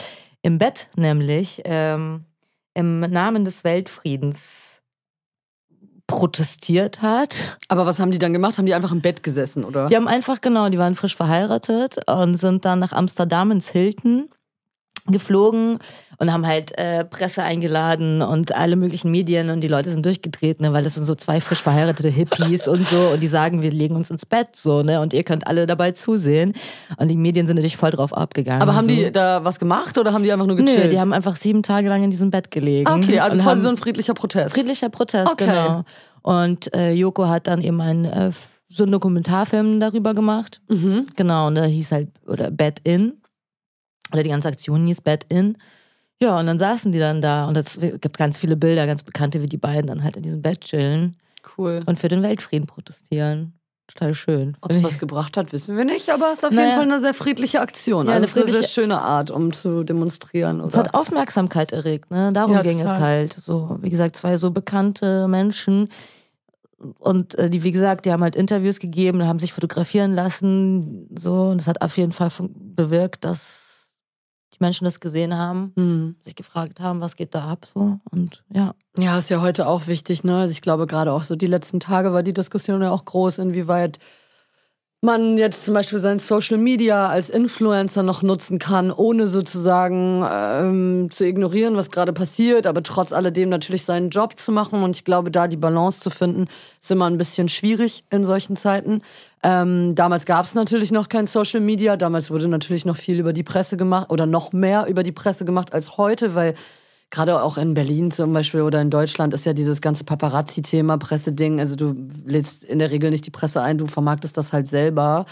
im 0.42 0.58
Bett 0.58 0.90
nämlich 0.98 1.62
ähm, 1.64 2.26
im 2.74 3.00
Namen 3.00 3.46
des 3.46 3.64
Weltfriedens 3.64 4.82
protestiert 6.06 7.02
hat. 7.02 7.58
Aber 7.70 7.86
was 7.86 8.02
haben 8.02 8.12
die 8.12 8.20
dann 8.20 8.34
gemacht? 8.34 8.58
Haben 8.58 8.66
die 8.66 8.74
einfach 8.74 8.92
im 8.92 9.00
Bett 9.00 9.24
gesessen, 9.24 9.64
oder? 9.64 9.88
Die 9.88 9.96
haben 9.96 10.10
einfach, 10.10 10.42
genau, 10.42 10.68
die 10.68 10.80
waren 10.80 10.96
frisch 10.96 11.16
verheiratet 11.16 11.96
und 12.10 12.36
sind 12.36 12.66
dann 12.66 12.80
nach 12.80 12.92
Amsterdam 12.92 13.52
ins 13.52 13.70
Hilton 13.70 14.28
geflogen 15.12 15.80
und 16.18 16.34
haben 16.34 16.46
halt 16.46 16.78
äh, 16.78 17.06
Presse 17.06 17.44
eingeladen 17.44 18.22
und 18.22 18.54
alle 18.56 18.76
möglichen 18.76 19.10
Medien 19.10 19.50
und 19.50 19.62
die 19.62 19.68
Leute 19.68 19.90
sind 19.90 20.06
durchgedreht, 20.06 20.60
ne, 20.60 20.74
weil 20.74 20.84
das 20.84 20.96
sind 20.96 21.06
so 21.06 21.16
zwei 21.16 21.40
frisch 21.40 21.62
verheiratete 21.62 22.10
Hippies 22.10 22.68
und 22.68 22.86
so 22.86 23.10
und 23.10 23.22
die 23.22 23.28
sagen, 23.28 23.62
wir 23.62 23.72
legen 23.72 23.96
uns 23.96 24.10
ins 24.10 24.26
Bett 24.26 24.50
so, 24.56 24.84
ne, 24.84 25.00
und 25.02 25.14
ihr 25.14 25.24
könnt 25.24 25.48
alle 25.48 25.66
dabei 25.66 25.92
zusehen 25.92 26.54
und 26.98 27.08
die 27.08 27.16
Medien 27.16 27.48
sind 27.48 27.56
natürlich 27.56 27.78
voll 27.78 27.92
drauf 27.92 28.16
abgegangen. 28.16 28.62
Aber 28.62 28.76
haben 28.76 28.90
so. 28.90 28.96
die 28.96 29.12
da 29.12 29.44
was 29.44 29.60
gemacht 29.60 29.98
oder 29.98 30.14
haben 30.14 30.24
die 30.24 30.32
einfach 30.32 30.46
nur 30.48 30.58
gechillt? 30.58 30.86
Nö, 30.86 30.90
die 30.90 31.00
haben 31.00 31.14
einfach 31.14 31.36
sieben 31.36 31.64
Tage 31.64 31.88
lang 31.88 32.04
in 32.04 32.12
diesem 32.12 32.32
Bett 32.32 32.52
gelegen. 32.52 32.88
Ah, 32.88 32.96
okay, 32.98 33.20
also 33.20 33.38
quasi 33.40 33.62
so 33.62 33.70
ein 33.70 33.78
friedlicher 33.78 34.14
Protest. 34.14 34.54
friedlicher 34.54 34.90
Protest, 34.90 35.32
Okay. 35.32 35.46
genau. 35.46 35.84
Und 36.22 36.74
äh, 36.76 36.92
Joko 36.92 37.28
hat 37.28 37.48
dann 37.48 37.62
eben 37.62 37.80
einen 37.80 38.06
äh, 38.06 38.32
so 38.68 38.84
einen 38.84 38.92
Dokumentarfilm 38.92 39.80
darüber 39.80 40.14
gemacht. 40.14 40.62
Mhm. 40.68 41.08
Genau, 41.16 41.48
und 41.48 41.56
der 41.56 41.66
hieß 41.66 41.92
halt, 41.92 42.10
oder 42.28 42.52
Bed 42.52 42.80
In. 42.84 43.14
Oder 44.12 44.24
die 44.24 44.30
ganze 44.30 44.48
Aktion 44.48 44.86
hieß 44.88 45.02
Bed 45.02 45.26
In. 45.30 45.58
Ja, 46.22 46.38
und 46.40 46.48
dann 46.48 46.60
saßen 46.60 46.92
die 46.92 47.00
dann 47.00 47.22
da 47.22 47.48
und 47.48 47.56
es 47.56 47.80
gibt 47.80 48.18
ganz 48.18 48.38
viele 48.38 48.56
Bilder, 48.58 48.86
ganz 48.88 49.04
bekannte, 49.04 49.42
wie 49.42 49.46
die 49.48 49.58
beiden 49.58 49.88
dann 49.88 50.04
halt 50.04 50.18
in 50.18 50.24
diesem 50.24 50.42
Bett 50.42 50.62
chillen 50.62 51.16
Cool. 51.58 51.82
und 51.86 51.98
für 51.98 52.10
den 52.10 52.22
Weltfrieden 52.24 52.68
protestieren. 52.68 53.54
Total 53.88 54.14
schön. 54.14 54.58
Ob 54.62 54.72
es 54.72 54.84
was 54.84 55.00
gebracht 55.00 55.36
hat, 55.38 55.52
wissen 55.52 55.76
wir 55.76 55.84
nicht, 55.86 56.10
aber 56.12 56.28
es 56.32 56.40
ist 56.40 56.44
auf 56.46 56.52
jeden 56.52 56.64
Naja. 56.64 56.76
Fall 56.76 56.84
eine 56.84 57.00
sehr 57.00 57.14
friedliche 57.16 57.60
Aktion. 57.62 58.06
Ja, 58.08 58.14
also 58.14 58.24
eine 58.24 58.26
ist 58.28 58.36
eine 58.36 58.46
sehr 58.46 58.54
friedliche- 58.54 58.74
schöne 58.74 59.02
Art, 59.02 59.32
um 59.32 59.52
zu 59.52 59.84
demonstrieren. 59.84 60.60
Es 60.60 60.76
hat 60.78 60.94
Aufmerksamkeit 60.94 61.72
erregt, 61.72 62.12
ne? 62.12 62.32
Darum 62.34 62.54
Ja, 62.54 62.62
ging 62.62 62.78
total. 62.80 62.96
es 62.98 63.02
halt. 63.02 63.34
So, 63.34 63.78
wie 63.82 63.90
gesagt, 63.90 64.16
zwei 64.16 64.38
so 64.38 64.52
bekannte 64.52 65.28
Menschen. 65.28 65.90
Und 67.00 67.34
äh, 67.36 67.50
die, 67.50 67.64
wie 67.64 67.72
gesagt, 67.72 68.06
die 68.06 68.12
haben 68.12 68.22
halt 68.24 68.36
Interviews 68.36 68.80
gegeben, 68.80 69.26
haben 69.26 69.40
sich 69.40 69.54
fotografieren 69.54 70.14
lassen, 70.14 71.08
so. 71.18 71.44
Und 71.50 71.62
es 71.62 71.68
hat 71.68 71.82
auf 71.82 71.98
jeden 71.98 72.12
Fall 72.12 72.30
bewirkt, 72.48 73.26
dass 73.26 73.69
Menschen 74.62 74.86
das 74.86 75.00
gesehen 75.00 75.36
haben, 75.38 75.74
Hm. 75.76 76.16
sich 76.22 76.36
gefragt 76.36 76.80
haben, 76.80 77.02
was 77.02 77.16
geht 77.16 77.34
da 77.36 77.46
ab, 77.50 77.66
so. 77.66 78.00
Und 78.12 78.44
ja. 78.54 78.74
Ja, 78.98 79.18
ist 79.18 79.30
ja 79.30 79.42
heute 79.42 79.68
auch 79.68 79.88
wichtig, 79.88 80.24
ne? 80.24 80.40
Also 80.40 80.52
ich 80.52 80.62
glaube, 80.62 80.88
gerade 80.88 81.12
auch 81.14 81.24
so 81.24 81.36
die 81.36 81.48
letzten 81.48 81.80
Tage 81.80 82.12
war 82.14 82.24
die 82.24 82.34
Diskussion 82.34 82.82
ja 82.82 82.92
auch 82.92 83.06
groß, 83.06 83.38
inwieweit 83.40 84.00
man 85.02 85.38
jetzt 85.38 85.64
zum 85.64 85.74
Beispiel 85.74 86.00
sein 86.00 86.20
Social 86.20 86.58
Media 86.58 87.08
als 87.08 87.30
Influencer 87.30 88.04
noch 88.04 88.22
nutzen 88.22 88.60
kann, 88.60 88.92
ohne 88.92 89.30
sozusagen 89.30 90.26
ähm, 90.30 91.08
zu 91.10 91.26
ignorieren, 91.26 91.78
was 91.78 91.90
gerade 91.90 92.12
passiert, 92.12 92.68
aber 92.68 92.84
trotz 92.84 93.14
alledem 93.14 93.48
natürlich 93.48 93.86
seinen 93.86 94.10
Job 94.10 94.38
zu 94.38 94.52
machen. 94.52 94.84
Und 94.84 94.98
ich 94.98 95.06
glaube, 95.06 95.32
da 95.32 95.48
die 95.48 95.56
Balance 95.56 96.02
zu 96.02 96.10
finden, 96.10 96.48
ist 96.82 96.92
immer 96.92 97.10
ein 97.10 97.18
bisschen 97.18 97.48
schwierig 97.48 98.04
in 98.10 98.26
solchen 98.26 98.58
Zeiten. 98.58 99.02
Ähm, 99.42 99.96
damals 99.96 100.26
gab 100.26 100.46
es 100.46 100.54
natürlich 100.54 100.92
noch 100.92 101.08
kein 101.08 101.28
Social 101.28 101.62
Media. 101.62 101.96
Damals 101.96 102.30
wurde 102.30 102.50
natürlich 102.50 102.86
noch 102.86 102.98
viel 102.98 103.20
über 103.20 103.32
die 103.32 103.44
Presse 103.44 103.78
gemacht 103.78 104.10
oder 104.10 104.26
noch 104.26 104.52
mehr 104.52 104.88
über 104.88 105.04
die 105.04 105.14
Presse 105.14 105.46
gemacht 105.46 105.72
als 105.72 105.98
heute, 105.98 106.36
weil 106.36 106.56
gerade 107.12 107.42
auch 107.42 107.58
in 107.58 107.74
Berlin 107.74 108.12
zum 108.12 108.34
Beispiel 108.34 108.62
oder 108.62 108.82
in 108.82 108.90
Deutschland 108.90 109.34
ist 109.34 109.46
ja 109.46 109.54
dieses 109.54 109.82
ganze 109.82 110.04
Paparazzi-Thema, 110.04 110.98
Presseding. 110.98 111.60
Also 111.60 111.76
du 111.76 111.96
lädst 112.26 112.64
in 112.64 112.80
der 112.80 112.92
Regel 112.92 113.10
nicht 113.10 113.26
die 113.26 113.32
Presse 113.32 113.62
ein, 113.62 113.78
du 113.78 113.88
vermarktest 113.88 114.38
das 114.38 114.54
halt 114.54 114.68
selber. 114.68 115.26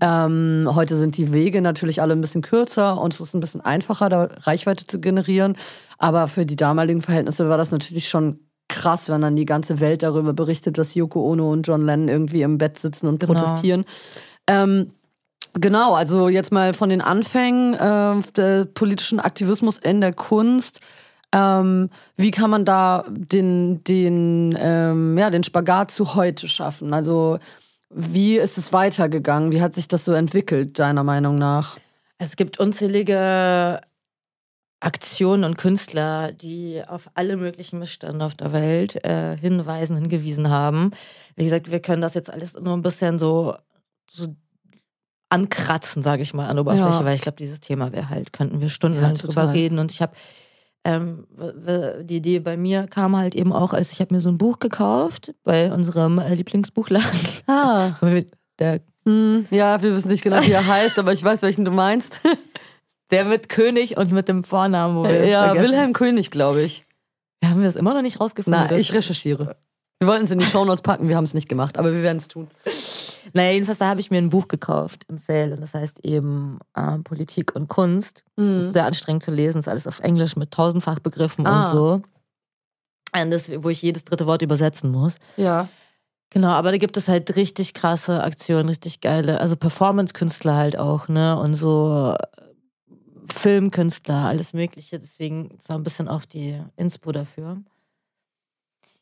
Ähm, 0.00 0.68
heute 0.72 0.96
sind 0.96 1.16
die 1.16 1.32
Wege 1.32 1.60
natürlich 1.60 2.00
alle 2.00 2.12
ein 2.14 2.20
bisschen 2.20 2.42
kürzer 2.42 3.00
und 3.00 3.14
es 3.14 3.20
ist 3.20 3.34
ein 3.34 3.40
bisschen 3.40 3.60
einfacher, 3.60 4.08
da 4.08 4.28
Reichweite 4.42 4.86
zu 4.86 5.00
generieren. 5.00 5.56
Aber 5.98 6.28
für 6.28 6.46
die 6.46 6.56
damaligen 6.56 7.02
Verhältnisse 7.02 7.48
war 7.48 7.58
das 7.58 7.70
natürlich 7.70 8.08
schon 8.08 8.38
krass, 8.68 9.08
wenn 9.08 9.20
dann 9.20 9.36
die 9.36 9.44
ganze 9.44 9.80
Welt 9.80 10.02
darüber 10.02 10.32
berichtet, 10.32 10.78
dass 10.78 10.94
Yoko 10.94 11.30
Ono 11.30 11.50
und 11.50 11.66
John 11.66 11.84
Lennon 11.84 12.08
irgendwie 12.08 12.42
im 12.42 12.58
Bett 12.58 12.78
sitzen 12.78 13.08
und 13.08 13.20
Genau. 13.20 13.34
protestieren. 13.34 13.84
Ähm, 14.46 14.90
Genau, 15.56 15.94
also 15.94 16.28
jetzt 16.28 16.50
mal 16.50 16.74
von 16.74 16.88
den 16.88 17.00
Anfängen 17.00 17.74
äh, 17.74 18.22
der 18.36 18.64
politischen 18.64 19.20
Aktivismus 19.20 19.78
in 19.78 20.00
der 20.00 20.12
Kunst. 20.12 20.80
Ähm, 21.34 21.90
wie 22.16 22.30
kann 22.30 22.50
man 22.50 22.64
da 22.64 23.04
den, 23.08 23.82
den, 23.82 24.56
ähm, 24.58 25.18
ja, 25.18 25.30
den 25.30 25.42
Spagat 25.42 25.90
zu 25.90 26.14
heute 26.14 26.48
schaffen? 26.48 26.94
Also 26.94 27.38
wie 27.90 28.36
ist 28.36 28.56
es 28.58 28.72
weitergegangen? 28.72 29.50
Wie 29.50 29.60
hat 29.60 29.74
sich 29.74 29.88
das 29.88 30.04
so 30.04 30.12
entwickelt, 30.12 30.78
deiner 30.78 31.02
Meinung 31.02 31.38
nach? 31.38 31.76
Es 32.18 32.36
gibt 32.36 32.60
unzählige 32.60 33.80
Aktionen 34.80 35.44
und 35.44 35.56
Künstler, 35.56 36.32
die 36.32 36.82
auf 36.86 37.08
alle 37.14 37.36
möglichen 37.36 37.78
Missstände 37.78 38.24
auf 38.24 38.34
der 38.34 38.52
Welt 38.52 39.02
äh, 39.04 39.36
hinweisen, 39.36 39.96
hingewiesen 39.96 40.50
haben. 40.50 40.90
Wie 41.36 41.44
gesagt, 41.44 41.70
wir 41.70 41.80
können 41.80 42.02
das 42.02 42.14
jetzt 42.14 42.30
alles 42.30 42.54
nur 42.54 42.74
ein 42.76 42.82
bisschen 42.82 43.18
so, 43.18 43.56
so 44.10 44.28
ankratzen, 45.30 46.02
sage 46.02 46.22
ich 46.22 46.34
mal, 46.34 46.48
an 46.48 46.58
Oberfläche, 46.58 46.86
Ja. 46.90 47.04
weil 47.04 47.14
ich 47.16 47.22
glaube, 47.22 47.36
dieses 47.38 47.60
Thema 47.60 47.92
wäre 47.92 48.08
halt, 48.10 48.32
könnten 48.32 48.60
wir 48.60 48.68
stundenlang 48.68 49.16
Ja, 49.16 49.22
drüber 49.22 49.52
reden. 49.52 49.78
Und 49.78 49.90
ich 49.90 50.02
habe 50.02 50.12
ähm, 50.84 51.26
die 52.02 52.16
Idee 52.16 52.40
bei 52.40 52.56
mir 52.56 52.86
kam 52.86 53.16
halt 53.16 53.34
eben 53.34 53.52
auch, 53.52 53.72
als 53.72 53.92
ich 53.92 54.00
habe 54.00 54.14
mir 54.14 54.20
so 54.20 54.28
ein 54.28 54.38
Buch 54.38 54.58
gekauft 54.58 55.34
bei 55.42 55.72
unserem 55.72 56.18
äh, 56.18 56.34
Lieblingsbuchladen. 56.34 57.20
Ah. 57.46 57.94
Der 58.60 58.80
Hm, 59.06 59.46
ja, 59.50 59.82
wir 59.82 59.94
wissen 59.94 60.08
nicht 60.08 60.22
genau, 60.22 60.40
wie 60.42 60.52
er 60.52 60.66
heißt, 60.66 60.98
aber 60.98 61.12
ich 61.12 61.22
weiß, 61.22 61.42
welchen 61.42 61.64
du 61.64 61.70
meinst. 61.70 62.20
Der 63.10 63.26
mit 63.26 63.48
König 63.48 63.96
und 63.96 64.12
mit 64.12 64.28
dem 64.28 64.44
Vornamen, 64.44 64.96
wo 64.96 65.04
wir 65.04 65.26
ja, 65.26 65.46
vergessen. 65.46 65.68
Wilhelm 65.68 65.92
König, 65.92 66.30
glaube 66.30 66.62
ich. 66.62 66.86
Wir 67.40 67.50
haben 67.50 67.62
es 67.62 67.76
immer 67.76 67.92
noch 67.92 68.02
nicht 68.02 68.18
rausgefunden. 68.18 68.68
Na, 68.70 68.76
ich 68.76 68.92
recherchiere. 68.92 69.56
Wir 70.00 70.08
wollten 70.08 70.24
es 70.24 70.32
in 70.32 70.40
die 70.40 70.44
Shownotes 70.44 70.82
packen, 70.82 71.08
wir 71.08 71.16
haben 71.16 71.24
es 71.24 71.34
nicht 71.34 71.48
gemacht, 71.48 71.78
aber 71.78 71.92
wir 71.92 72.02
werden 72.02 72.18
es 72.18 72.26
tun. 72.26 72.48
Naja, 73.34 73.52
jedenfalls 73.52 73.78
da 73.78 73.88
habe 73.88 74.00
ich 74.00 74.10
mir 74.10 74.18
ein 74.18 74.30
Buch 74.30 74.48
gekauft 74.48 75.04
im 75.08 75.18
Sale 75.18 75.54
und 75.54 75.60
das 75.60 75.74
heißt 75.74 76.04
eben 76.04 76.58
ähm, 76.76 77.04
Politik 77.04 77.54
und 77.54 77.68
Kunst. 77.68 78.24
Das 78.36 78.44
ist 78.46 78.66
Mhm. 78.68 78.72
sehr 78.72 78.86
anstrengend 78.86 79.22
zu 79.22 79.30
lesen, 79.30 79.58
ist 79.58 79.68
alles 79.68 79.86
auf 79.86 80.00
Englisch 80.00 80.36
mit 80.36 80.50
tausendfachbegriffen 80.52 81.46
Ah. 81.46 81.68
und 81.70 81.72
so. 81.76 82.02
Und 83.22 83.30
das, 83.30 83.48
wo 83.62 83.68
ich 83.68 83.82
jedes 83.82 84.04
dritte 84.04 84.26
Wort 84.26 84.42
übersetzen 84.42 84.90
muss. 84.90 85.16
Ja. 85.36 85.68
Genau, 86.30 86.48
aber 86.48 86.72
da 86.72 86.78
gibt 86.78 86.96
es 86.96 87.06
halt 87.08 87.36
richtig 87.36 87.74
krasse 87.74 88.24
Aktionen, 88.24 88.68
richtig 88.68 89.00
geile, 89.00 89.40
also 89.40 89.54
Performance-Künstler 89.56 90.56
halt 90.56 90.76
auch, 90.76 91.06
ne? 91.06 91.38
Und 91.38 91.54
so 91.54 92.16
äh, 92.18 92.42
Filmkünstler, 93.32 94.24
alles 94.26 94.52
Mögliche. 94.52 94.98
Deswegen 94.98 95.50
ist 95.52 95.70
da 95.70 95.74
ein 95.74 95.82
bisschen 95.82 96.08
auch 96.08 96.24
die 96.24 96.60
Inspo 96.76 97.12
dafür. 97.12 97.58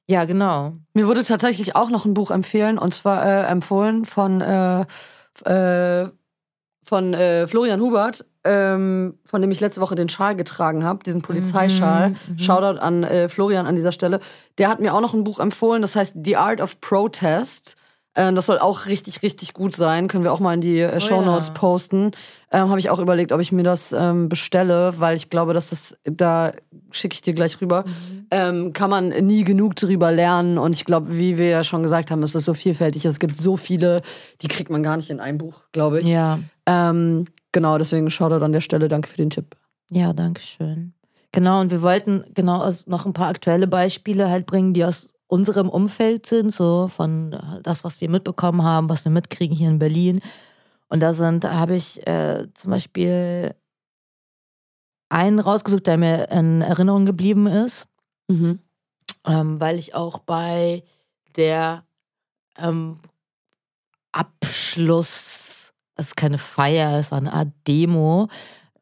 Ja, 0.06 0.24
genau. 0.24 0.74
Mir 0.94 1.06
wurde 1.06 1.22
tatsächlich 1.22 1.76
auch 1.76 1.90
noch 1.90 2.04
ein 2.04 2.14
Buch 2.14 2.30
empfehlen, 2.30 2.78
und 2.78 2.94
zwar 2.94 3.24
äh, 3.24 3.46
empfohlen 3.46 4.04
von, 4.04 4.40
äh, 4.40 4.84
äh, 5.44 6.08
von 6.84 7.14
äh, 7.14 7.46
Florian 7.46 7.80
Hubert, 7.80 8.24
ähm, 8.44 9.18
von 9.24 9.40
dem 9.40 9.50
ich 9.50 9.60
letzte 9.60 9.80
Woche 9.80 9.94
den 9.94 10.08
Schal 10.08 10.34
getragen 10.34 10.84
habe, 10.84 11.04
diesen 11.04 11.22
Polizeischal. 11.22 12.10
Mhm, 12.10 12.16
mhm. 12.28 12.38
Shoutout 12.38 12.80
an 12.80 13.04
äh, 13.04 13.28
Florian 13.28 13.66
an 13.66 13.76
dieser 13.76 13.92
Stelle. 13.92 14.20
Der 14.58 14.68
hat 14.68 14.80
mir 14.80 14.92
auch 14.94 15.00
noch 15.00 15.14
ein 15.14 15.24
Buch 15.24 15.38
empfohlen, 15.38 15.82
das 15.82 15.94
heißt 15.94 16.14
The 16.22 16.36
Art 16.36 16.60
of 16.60 16.80
Protest. 16.80 17.76
Ähm, 18.14 18.34
das 18.34 18.44
soll 18.46 18.58
auch 18.58 18.84
richtig, 18.86 19.22
richtig 19.22 19.54
gut 19.54 19.74
sein. 19.74 20.06
Können 20.08 20.22
wir 20.24 20.32
auch 20.32 20.40
mal 20.40 20.52
in 20.52 20.60
die 20.60 20.80
äh, 20.80 20.92
Oh 20.96 21.00
Shownotes 21.00 21.48
ja. 21.48 21.54
posten. 21.54 22.10
Ähm, 22.50 22.68
Habe 22.68 22.78
ich 22.78 22.90
auch 22.90 22.98
überlegt, 22.98 23.32
ob 23.32 23.40
ich 23.40 23.52
mir 23.52 23.62
das 23.62 23.92
ähm, 23.92 24.28
bestelle, 24.28 24.92
weil 24.98 25.16
ich 25.16 25.30
glaube, 25.30 25.54
dass 25.54 25.70
das, 25.70 25.96
da 26.04 26.52
schicke 26.90 27.14
ich 27.14 27.22
dir 27.22 27.32
gleich 27.32 27.58
rüber 27.62 27.84
Mhm. 27.86 28.26
ähm, 28.30 28.72
kann 28.74 28.90
man 28.90 29.08
nie 29.08 29.44
genug 29.44 29.76
drüber 29.76 30.12
lernen. 30.12 30.58
Und 30.58 30.74
ich 30.74 30.84
glaube, 30.84 31.16
wie 31.16 31.38
wir 31.38 31.48
ja 31.48 31.64
schon 31.64 31.82
gesagt 31.82 32.10
haben, 32.10 32.22
es 32.22 32.34
ist 32.34 32.44
so 32.44 32.52
vielfältig. 32.52 33.06
Es 33.06 33.18
gibt 33.18 33.40
so 33.40 33.56
viele, 33.56 34.02
die 34.42 34.48
kriegt 34.48 34.68
man 34.68 34.82
gar 34.82 34.96
nicht 34.98 35.08
in 35.08 35.18
ein 35.20 35.38
Buch, 35.38 35.60
glaube 35.72 36.00
ich. 36.00 36.06
Ja, 36.06 36.38
Ähm, 36.66 37.24
genau, 37.52 37.78
deswegen 37.78 38.10
Shoutout 38.10 38.44
an 38.44 38.52
der 38.52 38.60
Stelle. 38.60 38.88
Danke 38.88 39.08
für 39.08 39.16
den 39.16 39.30
Tipp. 39.30 39.56
ja, 39.88 40.12
danke 40.12 40.42
schön. 40.42 40.92
Genau, 41.34 41.62
und 41.62 41.70
wir 41.70 41.80
wollten 41.80 42.24
genau 42.34 42.70
noch 42.84 43.06
ein 43.06 43.14
paar 43.14 43.28
aktuelle 43.28 43.66
Beispiele 43.66 44.28
halt 44.28 44.44
bringen, 44.44 44.74
die 44.74 44.84
aus 44.84 45.14
unserem 45.32 45.70
Umfeld 45.70 46.26
sind, 46.26 46.52
so 46.52 46.88
von 46.94 47.32
äh, 47.32 47.62
das, 47.62 47.84
was 47.84 48.00
wir 48.02 48.10
mitbekommen 48.10 48.62
haben, 48.62 48.90
was 48.90 49.04
wir 49.06 49.10
mitkriegen 49.10 49.56
hier 49.56 49.70
in 49.70 49.78
Berlin. 49.78 50.20
Und 50.88 51.00
da 51.00 51.14
sind, 51.14 51.42
da 51.42 51.54
habe 51.54 51.74
ich 51.74 52.06
äh, 52.06 52.48
zum 52.52 52.70
Beispiel 52.70 53.54
einen 55.08 55.38
rausgesucht, 55.40 55.86
der 55.86 55.96
mir 55.96 56.28
in 56.30 56.60
Erinnerung 56.60 57.06
geblieben 57.06 57.46
ist, 57.46 57.86
Mhm. 58.28 58.60
ähm, 59.26 59.58
weil 59.60 59.78
ich 59.78 59.94
auch 59.94 60.18
bei 60.18 60.84
der 61.36 61.84
ähm, 62.56 62.96
Abschluss, 64.12 65.72
es 65.96 66.06
ist 66.08 66.16
keine 66.16 66.38
Feier, 66.38 66.98
es 66.98 67.10
war 67.10 67.18
eine 67.18 67.32
Art 67.32 67.48
Demo. 67.66 68.28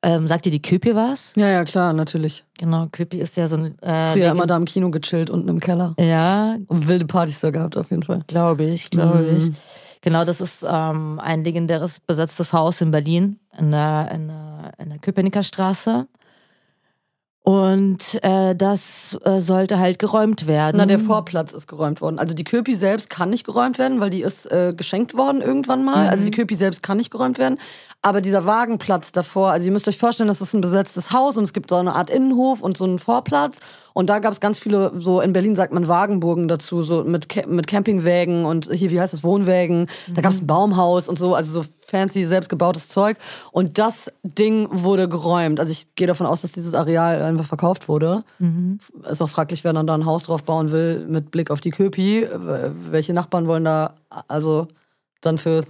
Ähm, 0.03 0.27
sagt 0.29 0.47
dir 0.47 0.51
die 0.51 0.63
Köpi 0.63 0.95
was? 0.95 1.33
Ja, 1.37 1.49
ja, 1.49 1.65
klar, 1.65 1.93
natürlich. 1.93 2.45
Genau, 2.59 2.87
Köpi 2.91 3.19
ist 3.19 3.37
ja 3.37 3.49
so 3.49 3.57
ein. 3.57 3.79
Äh, 3.83 4.13
Früher 4.13 4.31
immer 4.31 4.47
da 4.47 4.57
im 4.57 4.65
Kino 4.65 4.91
gechillt, 4.91 5.29
unten 5.29 5.49
im 5.49 5.61
Keller. 5.61 5.95
Ja, 5.99 6.57
Und 6.69 6.89
wilde 6.89 7.05
Partys 7.07 7.41
da 7.41 7.51
gehabt, 7.51 7.77
auf 7.77 7.91
jeden 7.91 8.03
Fall. 8.03 8.23
glaube 8.27 8.65
ich, 8.65 8.89
glaube 8.91 9.27
ich. 9.37 9.51
Mhm. 9.51 9.57
Genau, 10.03 10.25
das 10.25 10.41
ist 10.41 10.65
ähm, 10.67 11.21
ein 11.23 11.45
legendäres 11.45 12.01
besetztes 12.01 12.55
Haus 12.55 12.81
in 12.81 12.91
Berlin, 12.91 13.39
in 13.59 13.71
der, 13.71 14.11
in 14.15 14.29
der, 14.29 14.73
in 14.79 14.89
der 14.89 14.99
Köpenicker 14.99 15.43
Straße. 15.43 16.07
Und 17.43 18.23
äh, 18.23 18.55
das 18.55 19.19
äh, 19.25 19.41
sollte 19.41 19.79
halt 19.79 19.99
geräumt 19.99 20.47
werden. 20.47 20.77
Na, 20.77 20.85
der 20.85 20.99
Vorplatz 20.99 21.53
ist 21.53 21.67
geräumt 21.67 22.03
worden. 22.03 22.19
Also 22.19 22.35
die 22.35 22.45
Köpi 22.45 22.77
selbst 22.77 23.09
kann 23.09 23.31
nicht 23.31 23.45
geräumt 23.45 23.79
werden, 23.79 23.99
weil 24.01 24.11
die 24.11 24.21
ist 24.21 24.45
äh, 24.53 24.75
geschenkt 24.77 25.17
worden 25.17 25.41
irgendwann 25.41 25.83
mal. 25.83 26.09
Also 26.09 26.27
die 26.27 26.33
Köpi 26.33 26.55
selbst 26.55 26.83
kann 26.83 26.99
nicht 26.99 27.11
geräumt 27.11 27.39
werden. 27.39 27.59
Aber 28.03 28.21
dieser 28.21 28.45
Wagenplatz 28.45 29.13
davor, 29.13 29.51
also 29.51 29.67
ihr 29.67 29.73
müsst 29.73 29.89
euch 29.89 29.97
vorstellen, 29.97 30.29
das 30.29 30.43
ist 30.43 30.53
ein 30.53 30.61
besetztes 30.61 31.13
Haus 31.13 31.39
und 31.39 31.45
es 31.45 31.53
gibt 31.55 31.71
so 31.71 31.77
eine 31.77 31.95
Art 31.95 32.11
Innenhof 32.11 32.61
und 32.61 32.77
so 32.77 32.85
einen 32.85 32.99
Vorplatz. 32.99 33.59
Und 33.93 34.09
da 34.09 34.19
gab 34.19 34.33
es 34.33 34.41
ganz 34.41 34.59
viele, 34.59 34.93
so 34.97 35.21
in 35.21 35.33
Berlin 35.33 35.57
sagt 35.57 35.73
man 35.73 35.89
Wagenburgen 35.89 36.47
dazu, 36.47 36.83
so 36.83 37.05
mit, 37.05 37.47
mit 37.47 37.67
Campingwägen 37.67 38.45
und 38.45 38.71
hier, 38.73 38.91
wie 38.91 39.01
heißt 39.01 39.13
das, 39.13 39.25
Wohnwägen. 39.25 39.89
Da 40.15 40.23
gab 40.23 40.33
es 40.33 40.41
ein 40.41 40.47
Baumhaus 40.47 41.09
und 41.09 41.19
so, 41.19 41.35
also 41.35 41.63
so 41.63 41.69
fancy, 41.91 42.25
selbstgebautes 42.25 42.89
Zeug. 42.89 43.17
Und 43.53 43.79
das 43.79 44.11
Ding 44.23 44.69
wurde 44.71 45.09
geräumt. 45.09 45.61
Also 45.61 45.73
ich 45.73 45.95
gehe 45.95 46.07
davon 46.07 46.27
aus, 46.27 46.43
dass 46.43 46.53
dieses 46.53 46.75
Areal 46.75 47.23
einfach 47.23 47.47
verkauft 47.47 47.89
wurde. 47.89 48.25
Ist 49.11 49.21
auch 49.21 49.29
fraglich, 49.29 49.65
wer 49.65 49.73
dann 49.73 49.87
da 49.87 49.95
ein 49.95 50.07
Haus 50.07 50.25
drauf 50.25 50.45
bauen 50.45 50.71
will 50.71 51.05
mit 51.09 51.31
Blick 51.31 51.51
auf 51.51 51.61
die 51.61 51.71
Köpi. 51.71 52.27
Welche 52.91 53.13
Nachbarn 53.13 53.47
wollen 53.47 53.65
da, 53.65 53.95
also 54.29 54.69
dann 55.21 55.37
für 55.37 55.65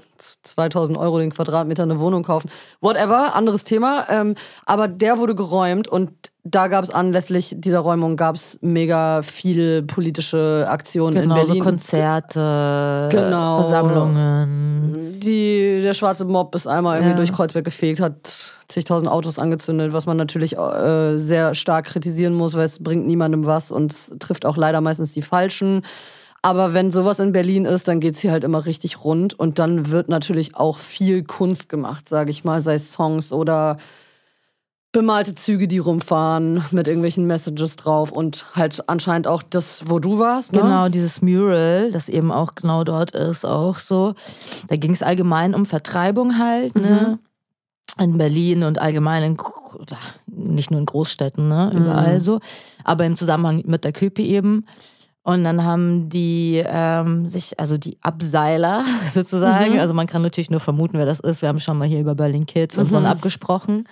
2000 0.44 0.96
Euro 0.96 1.18
den 1.18 1.32
Quadratmeter 1.32 1.82
eine 1.82 1.98
Wohnung 1.98 2.22
kaufen. 2.22 2.48
Whatever, 2.80 3.34
anderes 3.34 3.64
Thema. 3.64 4.06
Ähm, 4.08 4.36
aber 4.64 4.86
der 4.86 5.18
wurde 5.18 5.34
geräumt 5.34 5.88
und 5.88 6.12
da 6.44 6.68
gab 6.68 6.84
es 6.84 6.90
anlässlich 6.90 7.54
dieser 7.58 7.80
Räumung 7.80 8.16
gab 8.16 8.36
es 8.36 8.58
mega 8.62 9.22
viel 9.22 9.82
politische 9.82 10.66
Aktionen 10.68 11.14
genau, 11.20 11.34
in 11.34 11.40
so 11.40 11.46
Berlin. 11.48 11.64
Konzerte, 11.64 13.08
Genau. 13.10 13.60
Versammlungen. 13.62 14.99
Die, 15.22 15.80
der 15.82 15.94
schwarze 15.94 16.24
Mob 16.24 16.54
ist 16.54 16.66
einmal 16.66 16.96
irgendwie 16.96 17.10
Ja. 17.12 17.16
durch 17.16 17.32
Kreuzberg 17.32 17.64
gefegt, 17.64 18.00
hat 18.00 18.52
zigtausend 18.68 19.10
Autos 19.10 19.38
angezündet, 19.38 19.92
was 19.92 20.06
man 20.06 20.16
natürlich 20.16 20.56
äh, 20.56 21.16
sehr 21.16 21.54
stark 21.54 21.86
kritisieren 21.86 22.34
muss, 22.34 22.54
weil 22.54 22.64
es 22.64 22.82
bringt 22.82 23.06
niemandem 23.06 23.44
was 23.46 23.70
und 23.72 23.92
es 23.92 24.12
trifft 24.18 24.46
auch 24.46 24.56
leider 24.56 24.80
meistens 24.80 25.12
die 25.12 25.22
Falschen. 25.22 25.82
Aber 26.42 26.72
wenn 26.72 26.90
sowas 26.90 27.18
in 27.18 27.32
Berlin 27.32 27.66
ist, 27.66 27.86
dann 27.86 28.00
geht's 28.00 28.20
hier 28.20 28.30
halt 28.32 28.44
immer 28.44 28.64
richtig 28.64 29.04
rund 29.04 29.38
und 29.38 29.58
dann 29.58 29.90
wird 29.90 30.08
natürlich 30.08 30.56
auch 30.56 30.78
viel 30.78 31.22
Kunst 31.22 31.68
gemacht, 31.68 32.08
sage 32.08 32.30
ich 32.30 32.44
mal, 32.44 32.62
sei 32.62 32.74
es 32.76 32.92
Songs 32.92 33.30
oder 33.30 33.76
bemalte 34.92 35.34
Züge, 35.36 35.68
die 35.68 35.78
rumfahren 35.78 36.64
mit 36.72 36.88
irgendwelchen 36.88 37.26
Messages 37.26 37.76
drauf 37.76 38.10
und 38.10 38.46
halt 38.54 38.88
anscheinend 38.88 39.28
auch 39.28 39.42
das, 39.42 39.84
wo 39.86 40.00
du 40.00 40.18
warst. 40.18 40.52
Ne? 40.52 40.60
Genau, 40.60 40.88
dieses 40.88 41.22
Mural, 41.22 41.92
das 41.92 42.08
eben 42.08 42.32
auch 42.32 42.56
genau 42.56 42.82
dort 42.82 43.12
ist, 43.12 43.46
auch 43.46 43.78
so. 43.78 44.14
Da 44.68 44.76
ging 44.76 44.90
es 44.92 45.02
allgemein 45.02 45.54
um 45.54 45.64
Vertreibung 45.64 46.38
halt, 46.38 46.76
ne? 46.76 47.18
In 47.98 48.18
Berlin 48.18 48.62
und 48.62 48.80
allgemein 48.80 49.22
in, 49.22 49.36
nicht 50.26 50.70
nur 50.70 50.80
in 50.80 50.86
Großstädten, 50.86 51.46
ne? 51.46 51.70
Überall 51.74 52.18
so. 52.20 52.40
Aber 52.82 53.04
im 53.04 53.16
Zusammenhang 53.16 53.62
mit 53.66 53.84
der 53.84 53.92
Köpi 53.92 54.26
eben. 54.26 54.64
Und 55.22 55.44
dann 55.44 55.64
haben 55.64 56.08
die 56.08 56.64
ähm, 56.66 57.26
sich, 57.26 57.60
also 57.60 57.76
die 57.76 57.98
Abseiler 58.00 58.84
sozusagen, 59.12 59.78
also 59.78 59.92
man 59.94 60.06
kann 60.06 60.22
natürlich 60.22 60.50
nur 60.50 60.60
vermuten, 60.60 60.98
wer 60.98 61.06
das 61.06 61.20
ist. 61.20 61.42
Wir 61.42 61.48
haben 61.48 61.60
schon 61.60 61.78
mal 61.78 61.86
hier 61.86 62.00
über 62.00 62.14
Berlin 62.14 62.46
Kids 62.46 62.78
und 62.78 62.90
Bonn 62.90 63.06
abgesprochen. 63.06 63.86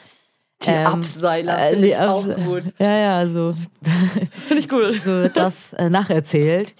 Die 0.62 0.70
Ähm, 0.70 0.86
Abseiler 0.86 1.58
äh, 1.58 1.70
finde 1.70 1.86
ich 1.86 1.98
auch 1.98 2.24
Abse- 2.26 2.44
gut. 2.44 2.62
Ja, 2.78 2.96
ja, 2.96 3.26
so 3.28 3.54
Finde 4.48 4.58
ich 4.62 4.72
cool. 4.72 4.92
so 4.92 5.04
wird 5.06 5.36
das 5.36 5.72
äh, 5.74 5.88
nacherzählt. 5.88 6.74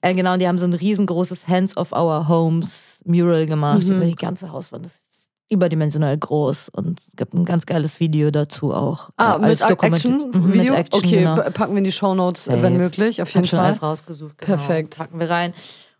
Äh, 0.00 0.14
genau, 0.14 0.32
und 0.32 0.40
die 0.40 0.48
haben 0.48 0.58
so 0.58 0.64
ein 0.64 0.72
riesengroßes 0.72 1.46
Hands 1.46 1.76
of 1.76 1.92
Our 1.92 2.26
Homes 2.28 3.00
Mural 3.04 3.46
gemacht 3.46 3.84
Mhm. 3.84 3.96
über 3.96 4.04
die 4.06 4.16
ganze 4.16 4.50
Hauswand. 4.50 4.84
Das 4.86 4.92
ist 4.92 5.28
überdimensional 5.48 6.16
groß 6.16 6.70
und 6.70 7.00
es 7.00 7.16
gibt 7.16 7.34
ein 7.34 7.44
ganz 7.44 7.66
geiles 7.66 8.00
Video 8.00 8.30
dazu 8.30 8.72
auch. 8.72 9.10
Ah, 9.16 9.36
äh, 9.36 9.48
mit 9.48 9.60
Action-Video? 9.60 10.26
Mhm, 10.40 10.48
Mit 10.48 10.70
Action, 10.70 11.04
okay, 11.04 11.18
genau. 11.18 11.34
pa- 11.36 11.50
packen 11.50 11.72
wir 11.74 11.78
in 11.78 11.84
die 11.84 11.92
Shownotes, 11.92 12.44
Safe. 12.44 12.62
wenn 12.62 12.76
möglich, 12.76 13.20
auf 13.22 13.28
jeden 13.28 13.38
habe 13.38 13.46
schon 13.46 13.56
Fall. 13.58 13.66
alles 13.66 13.82
rausgesucht. 13.82 14.38
Genau. 14.38 14.56
Perfekt. 14.56 14.96
Packen 14.96 15.18
wir 15.20 15.28
rein. 15.30 15.52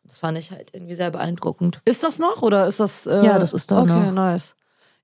Das 0.04 0.18
fand 0.18 0.37
ich 0.38 0.50
halt 0.50 0.70
irgendwie 0.72 0.94
sehr 0.94 1.10
beeindruckend. 1.10 1.80
Ist 1.84 2.02
das 2.02 2.18
noch 2.18 2.42
oder 2.42 2.66
ist 2.66 2.80
das? 2.80 3.06
Äh, 3.06 3.25
Ja, 3.25 3.38
das 3.38 3.52
ist 3.52 3.70
da 3.70 3.82
okay, 3.82 3.90
noch. 3.92 4.12
nice. 4.12 4.54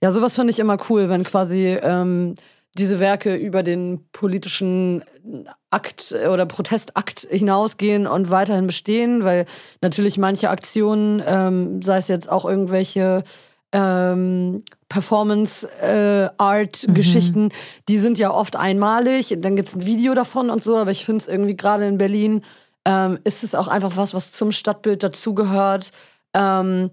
Ja, 0.02 0.12
sowas 0.12 0.34
finde 0.34 0.52
ich 0.52 0.58
immer 0.58 0.76
cool, 0.88 1.08
wenn 1.08 1.24
quasi 1.24 1.78
ähm, 1.82 2.34
diese 2.76 3.00
Werke 3.00 3.34
über 3.34 3.62
den 3.62 4.06
politischen 4.12 5.02
Akt 5.70 6.12
oder 6.12 6.44
Protestakt 6.46 7.26
hinausgehen 7.30 8.06
und 8.06 8.30
weiterhin 8.30 8.66
bestehen, 8.66 9.24
weil 9.24 9.46
natürlich 9.80 10.18
manche 10.18 10.50
Aktionen, 10.50 11.22
ähm, 11.26 11.80
sei 11.82 11.96
es 11.96 12.08
jetzt 12.08 12.30
auch 12.30 12.44
irgendwelche 12.44 13.24
ähm, 13.72 14.62
Performance-Art-Geschichten, 14.88 17.50
die 17.88 17.98
sind 17.98 18.18
ja 18.18 18.32
oft 18.32 18.56
einmalig. 18.56 19.34
Dann 19.38 19.56
gibt 19.56 19.70
es 19.70 19.76
ein 19.76 19.86
Video 19.86 20.14
davon 20.14 20.50
und 20.50 20.62
so, 20.62 20.76
aber 20.76 20.90
ich 20.90 21.04
finde 21.04 21.22
es 21.22 21.28
irgendwie 21.28 21.56
gerade 21.56 21.86
in 21.86 21.98
Berlin 21.98 22.42
ähm, 22.84 23.18
ist 23.24 23.42
es 23.42 23.54
auch 23.54 23.68
einfach 23.68 23.96
was, 23.96 24.12
was 24.14 24.32
zum 24.32 24.52
Stadtbild 24.52 25.02
dazugehört. 25.02 25.90
Ähm, 26.34 26.90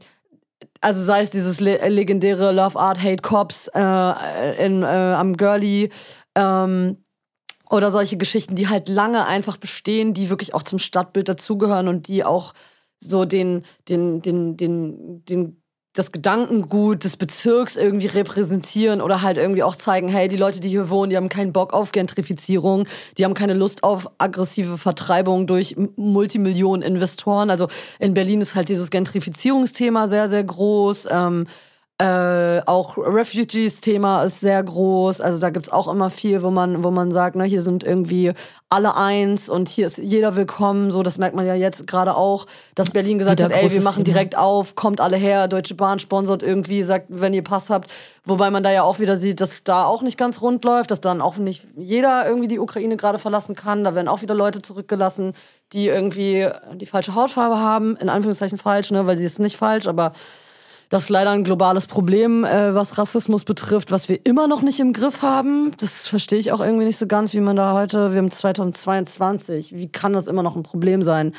also 0.82 1.02
sei 1.04 1.21
es 1.21 1.30
dieses 1.30 1.60
le 1.60 1.88
legendäre 1.89 2.52
Love 2.52 2.80
Art 2.80 3.02
Hate 3.02 3.21
Cops 3.21 3.67
äh, 3.73 4.65
in, 4.65 4.84
äh, 4.84 4.86
am 4.86 5.38
Girlie 5.38 5.89
ähm, 6.36 7.04
oder 7.69 7.91
solche 7.91 8.17
Geschichten, 8.17 8.56
die 8.56 8.67
halt 8.67 8.89
lange 8.89 9.26
einfach 9.26 9.58
bestehen, 9.58 10.13
die 10.13 10.30
wirklich 10.30 10.54
auch 10.54 10.63
zum 10.63 10.80
Stadtbild 10.80 11.30
dazugehören 11.30 11.88
und 11.88 12.08
die 12.08 12.23
auch 12.23 12.54
so 12.99 13.26
den, 13.26 13.63
den, 13.89 14.21
den, 14.21 14.58
den, 14.58 15.26
den, 15.26 15.62
das 15.93 16.12
Gedankengut 16.12 17.03
des 17.03 17.17
Bezirks 17.17 17.77
irgendwie 17.77 18.08
repräsentieren 18.08 18.99
oder 18.99 19.21
halt 19.21 19.38
irgendwie 19.38 19.62
auch 19.62 19.75
zeigen, 19.75 20.08
hey, 20.08 20.27
die 20.27 20.38
Leute, 20.38 20.60
die 20.60 20.69
hier 20.69 20.89
wohnen, 20.89 21.12
die 21.12 21.17
haben 21.17 21.29
keinen 21.29 21.53
Bock 21.53 21.71
auf 21.73 21.91
Gentrifizierung, 21.91 22.88
die 23.17 23.25
haben 23.25 23.36
keine 23.36 23.53
Lust 23.53 23.84
auf 23.84 24.10
aggressive 24.17 24.79
Vertreibung 24.79 25.45
durch 25.45 25.75
Multimillionen 25.95 26.82
Investoren. 26.82 27.51
Also 27.51 27.67
in 27.99 28.15
Berlin 28.15 28.41
ist 28.41 28.56
halt 28.56 28.69
dieses 28.69 28.89
Gentrifizierungsthema 28.89 30.08
sehr, 30.08 30.29
sehr 30.29 30.43
groß. 30.43 31.08
Ähm, 31.12 31.45
äh, 32.03 32.61
auch 32.65 32.97
Refugees-Thema 32.97 34.23
ist 34.23 34.41
sehr 34.41 34.61
groß. 34.61 35.21
Also 35.21 35.39
da 35.39 35.51
gibt's 35.51 35.69
auch 35.69 35.87
immer 35.87 36.09
viel, 36.09 36.43
wo 36.43 36.51
man, 36.51 36.83
wo 36.83 36.91
man 36.91 37.13
sagt, 37.13 37.37
ne, 37.37 37.45
hier 37.45 37.61
sind 37.61 37.85
irgendwie 37.85 38.33
alle 38.67 38.95
eins 38.97 39.47
und 39.47 39.69
hier 39.69 39.87
ist 39.87 39.99
jeder 39.99 40.35
willkommen. 40.35 40.91
So, 40.91 41.01
das 41.01 41.17
merkt 41.17 41.33
man 41.33 41.45
ja 41.45 41.55
jetzt 41.55 41.87
gerade 41.87 42.17
auch, 42.17 42.45
dass 42.75 42.89
Berlin 42.89 43.19
gesagt 43.19 43.39
Wieder 43.39 43.55
hat, 43.55 43.63
ey, 43.63 43.71
wir 43.71 43.81
machen 43.81 44.03
Thema. 44.03 44.15
direkt 44.15 44.37
auf, 44.37 44.75
kommt 44.75 44.99
alle 44.99 45.15
her, 45.15 45.47
Deutsche 45.47 45.75
Bahn 45.75 45.99
sponsert 45.99 46.43
irgendwie, 46.43 46.83
sagt, 46.83 47.05
wenn 47.07 47.33
ihr 47.33 47.43
Pass 47.43 47.69
habt. 47.69 47.89
Wobei 48.25 48.49
man 48.49 48.63
da 48.63 48.71
ja 48.71 48.83
auch 48.83 48.99
wieder 48.99 49.15
sieht, 49.15 49.39
dass 49.39 49.63
da 49.63 49.85
auch 49.85 50.01
nicht 50.01 50.17
ganz 50.17 50.41
rund 50.41 50.65
läuft, 50.65 50.91
dass 50.91 50.99
dann 50.99 51.21
auch 51.21 51.37
nicht 51.37 51.65
jeder 51.77 52.27
irgendwie 52.27 52.49
die 52.49 52.59
Ukraine 52.59 52.97
gerade 52.97 53.19
verlassen 53.19 53.55
kann. 53.55 53.85
Da 53.85 53.95
werden 53.95 54.09
auch 54.09 54.21
wieder 54.21 54.35
Leute 54.35 54.61
zurückgelassen, 54.61 55.33
die 55.71 55.87
irgendwie 55.87 56.49
die 56.75 56.85
falsche 56.85 57.15
Hautfarbe 57.15 57.59
haben, 57.59 57.95
in 57.95 58.09
Anführungszeichen 58.09 58.57
falsch, 58.57 58.91
ne, 58.91 59.07
weil 59.07 59.17
sie 59.17 59.25
ist 59.25 59.39
nicht 59.39 59.55
falsch, 59.55 59.87
aber 59.87 60.11
das 60.93 61.06
ist 61.06 61.10
leider 61.10 61.32
ein 61.32 61.43
globales 61.43 61.88
Problem, 61.88 62.45
äh, 62.45 62.75
was 62.75 62.99
Rassismus 62.99 63.45
betrifft, 63.45 63.89
was 63.89 64.10
wir 64.10 64.23
immer 64.27 64.47
noch 64.47 64.62
nicht 64.62 64.79
im 64.79 64.93
Griff 64.93 65.23
haben. 65.23 65.71
Das 65.79 66.08
verstehe 66.08 66.38
ich 66.38 66.51
auch 66.51 66.60
irgendwie 66.60 66.86
nicht 66.86 66.99
so 66.99 67.08
ganz, 67.08 67.34
wie 67.34 67.39
man 67.39 67.56
da 67.56 67.73
heute, 67.73 68.12
wir 68.12 68.19
haben 68.19 68.29
2022, 68.29 69.75
wie 69.75 69.91
kann 69.91 70.13
das 70.13 70.27
immer 70.27 70.43
noch 70.43 70.56
ein 70.56 70.62
Problem 70.62 71.01
sein, 71.01 71.32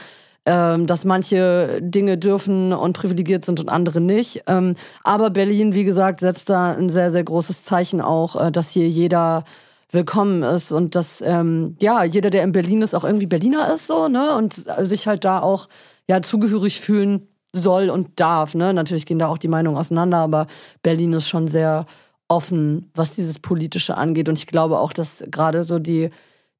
ähm, 0.45 0.89
dass 0.89 1.05
manche 1.05 1.79
Dinge 1.81 2.19
dürfen 2.19 2.73
und 2.73 2.95
privilegiert 2.95 3.45
sind 3.45 3.61
und 3.61 3.69
andere 3.69 4.01
nicht. 4.01 4.43
Ähm, 4.49 4.75
aber 5.05 5.31
Berlin, 5.31 5.73
wie 5.73 5.85
gesagt, 5.85 6.19
setzt 6.19 6.51
da 6.51 6.73
ein 6.73 6.91
sehr, 6.91 7.13
sehr 7.13 7.23
großes 7.23 7.63
Zeichen 7.63 8.01
auch, 8.01 8.35
äh, 8.35 8.51
dass 8.51 8.71
hier 8.71 8.89
jeder 8.89 9.45
willkommen 9.93 10.43
ist 10.43 10.73
und 10.73 10.97
dass 10.97 11.23
ähm, 11.25 11.77
ja 11.81 12.03
jeder, 12.03 12.31
der 12.31 12.43
in 12.43 12.51
Berlin 12.51 12.83
ist, 12.83 12.93
auch 12.93 13.05
irgendwie 13.05 13.27
Berliner 13.27 13.73
ist 13.73 13.87
so, 13.87 14.09
ne? 14.09 14.35
Und 14.35 14.65
sich 14.81 15.07
halt 15.07 15.25
da 15.25 15.39
auch 15.39 15.69
ja 16.09 16.23
zugehörig 16.23 16.81
fühlen 16.81 17.29
soll 17.55 17.89
und 17.91 18.09
darf, 18.21 18.55
ne? 18.55 18.75
Natürlich 18.75 19.07
gehen 19.07 19.19
da 19.19 19.29
auch 19.29 19.39
die 19.39 19.49
Meinungen 19.49 19.79
auseinander, 19.79 20.19
aber 20.19 20.47
Berlin 20.83 21.13
ist 21.15 21.29
schon 21.29 21.49
sehr 21.49 21.87
offen, 22.29 22.91
was 22.95 23.15
dieses 23.15 23.39
Politische 23.39 23.97
angeht. 23.97 24.29
Und 24.29 24.39
ich 24.39 24.47
glaube 24.47 24.79
auch, 24.79 24.93
dass 24.93 25.23
gerade 25.31 25.63
so 25.65 25.79
die, 25.79 26.11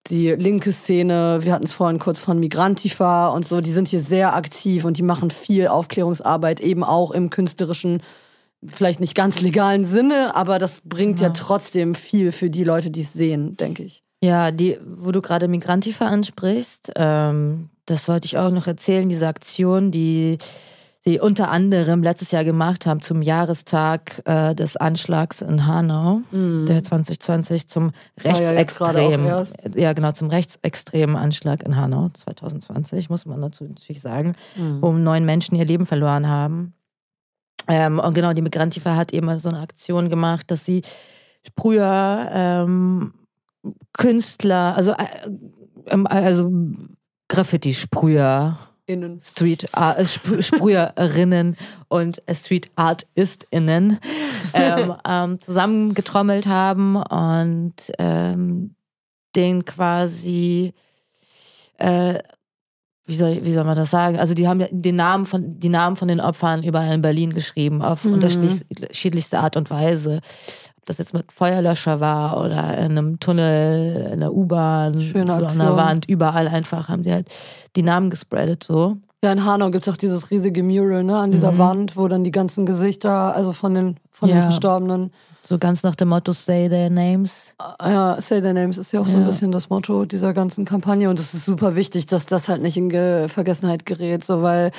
die 0.07 0.31
linke 0.31 0.73
Szene, 0.73 1.39
wir 1.43 1.53
hatten 1.53 1.65
es 1.65 1.73
vorhin 1.73 1.99
kurz 1.99 2.19
von 2.19 2.39
Migrantifa 2.39 3.29
und 3.29 3.49
so, 3.49 3.61
die 3.61 3.73
sind 3.73 3.89
hier 3.89 4.01
sehr 4.01 4.35
aktiv 4.37 4.85
und 4.85 4.99
die 4.99 5.03
machen 5.03 5.31
viel 5.31 5.67
Aufklärungsarbeit, 5.69 6.61
eben 6.61 6.85
auch 6.85 7.11
im 7.11 7.31
künstlerischen 7.31 8.03
vielleicht 8.67 9.01
nicht 9.01 9.15
ganz 9.15 9.41
legalen 9.43 9.85
Sinne, 9.85 10.35
aber 10.35 10.59
das 10.59 10.81
bringt 10.83 11.21
ja, 11.21 11.27
Ja. 11.27 11.33
trotzdem 11.35 11.95
viel 11.95 12.33
für 12.33 12.49
die 12.49 12.65
Leute, 12.65 12.91
die 12.91 13.03
es 13.03 13.13
sehen, 13.13 13.57
denke 13.59 13.83
ich. 13.83 14.03
Ja, 14.23 14.53
die, 14.53 14.79
wo 14.87 15.13
du 15.13 15.21
gerade 15.21 15.49
Migrantifa 15.49 16.07
ansprichst, 16.07 16.93
ähm, 16.97 17.69
das 17.85 18.09
wollte 18.09 18.25
ich 18.25 18.39
auch 18.39 18.51
noch 18.51 18.67
erzählen, 18.67 19.07
diese 19.09 19.27
Aktion, 19.29 19.91
die 19.91 20.39
sie 21.05 21.21
unter 21.21 21.51
anderem 21.51 22.03
letztes 22.03 22.31
Jahr 22.31 22.45
gemacht 22.45 22.87
haben 22.87 23.03
zum 23.03 23.23
Jahrestag 23.23 24.23
äh, 24.25 24.55
des 24.55 24.77
Anschlags 24.77 25.43
in 25.43 25.67
Hanau, 25.67 26.23
der 26.67 26.83
2020 26.83 27.69
zum 27.69 27.93
ja 28.23 28.31
rechtsextremen, 28.31 29.27
erst. 29.27 29.57
ja, 29.75 29.93
genau, 29.93 30.13
zum 30.13 30.29
rechtsextremen 30.29 31.17
Anschlag 31.17 31.63
in 31.63 31.77
Hanau 31.77 32.11
2020, 32.15 33.11
muss 33.11 33.27
man 33.27 33.41
dazu 33.43 33.65
natürlich 33.65 34.01
sagen, 34.01 34.35
wo 34.81 34.93
neun 34.93 35.25
Menschen 35.25 35.57
ihr 35.57 35.65
Leben 35.65 35.87
verloren 35.87 36.29
haben. 36.29 36.75
Ähm, 37.69 37.99
und 37.99 38.15
genau, 38.15 38.33
die 38.33 38.43
Migrantifa 38.43 38.97
hat 38.97 39.13
eben 39.13 39.39
so 39.39 39.49
eine 39.49 39.61
Aktion 39.61 40.11
gemacht, 40.11 40.51
dass 40.51 40.65
sie 40.65 40.83
Sprüher 41.47 42.29
ähm, 42.33 43.15
Künstler, 43.93 44.75
also, 44.77 44.93
äh, 44.93 46.05
also 46.05 46.51
Graffiti-Sprüher. 47.29 48.59
Innen. 48.87 49.21
Street 49.23 49.67
Art, 49.73 49.99
äh, 49.99 50.43
Sprüherinnen 50.43 51.57
und 51.89 52.23
Street 52.33 52.71
Artistinnen 52.77 53.99
ähm, 54.55 54.95
ähm, 55.09 55.41
zusammengetrommelt 55.41 56.47
haben 56.47 56.97
und 56.97 57.75
ähm, 57.99 58.75
den 59.35 59.65
quasi 59.65 60.75
äh, 61.79 62.19
wie 63.07 63.17
soll, 63.17 63.45
wie 63.45 63.53
soll 63.53 63.65
man 63.65 63.77
das 63.77 63.91
sagen? 63.91 64.19
Also 64.19 64.33
die 64.35 64.49
haben 64.49 64.61
ja 64.61 64.69
den 64.71 64.97
Namen 64.97 65.27
von, 65.27 65.59
die 65.59 65.69
Namen 65.69 65.97
von 65.97 66.09
den 66.09 66.21
Opfern 66.21 66.63
überall 66.63 66.95
in 66.95 67.03
Berlin 67.03 67.35
geschrieben, 67.35 67.83
auf 67.83 68.05
mhm. 68.05 68.15
unterschiedlichste 68.15 69.41
Art 69.41 69.57
und 69.57 69.69
Weise. 69.71 70.21
Ob 70.85 70.89
das 70.89 70.99
jetzt 70.99 71.15
mit 71.15 71.33
Feuerlöscher 71.33 71.99
war 72.01 72.45
oder 72.45 72.77
in 72.77 72.91
einem 72.91 73.19
Tunnel, 73.19 74.11
in 74.13 74.21
der 74.21 74.35
U-Bahn, 74.35 75.01
so 75.01 75.19
an 75.19 75.59
der 75.59 75.77
Wand, 75.79 76.07
überall 76.07 76.47
einfach 76.47 76.91
haben 76.91 77.05
die 77.05 77.11
halt 77.11 77.27
die 77.75 77.83
Namen 77.83 78.11
gespreadet 78.11 78.63
so. 78.63 78.99
Ja, 79.23 79.33
in 79.33 79.47
Hanau 79.47 79.71
gibt 79.71 79.87
es 79.87 79.91
auch 79.91 79.97
dieses 79.97 80.31
riesige 80.31 80.63
Mural, 80.63 81.03
ne, 81.03 81.17
an 81.17 81.33
dieser 81.33 81.53
mhm. 81.53 81.59
Wand, 81.59 81.97
wo 81.97 82.07
dann 82.07 82.23
die 82.23 82.33
ganzen 82.33 82.67
Gesichter, 82.67 83.35
also 83.35 83.55
von 83.55 83.75
den, 83.75 83.97
von 84.11 84.29
ja. 84.29 84.35
den 84.35 84.43
Verstorbenen 84.43 85.11
so 85.43 85.59
ganz 85.59 85.83
nach 85.83 85.95
dem 85.95 86.09
Motto 86.09 86.33
Say 86.33 86.69
Their 86.69 86.91
Names. 86.91 87.55
Ah, 87.59 87.91
ja, 87.91 88.21
Say 88.21 88.43
Their 88.43 88.53
Names 88.53 88.77
ist 88.77 88.93
ja 88.93 89.01
auch 89.01 89.07
ja. 89.07 89.13
so 89.13 89.19
ein 89.19 89.25
bisschen 89.25 89.53
das 89.53 89.71
Motto 89.71 90.05
dieser 90.05 90.35
ganzen 90.35 90.67
Kampagne. 90.67 91.09
Und 91.09 91.19
es 91.19 91.33
ist 91.33 91.47
super 91.47 91.77
wichtig, 91.77 92.07
dass 92.07 92.27
das 92.27 92.51
halt 92.51 92.61
nicht 92.61 92.77
in 92.77 92.91
Ge 92.91 93.29
Vergessenheit 93.29 93.87
gerät, 93.87 94.23
so 94.25 94.43
weil 94.43 94.71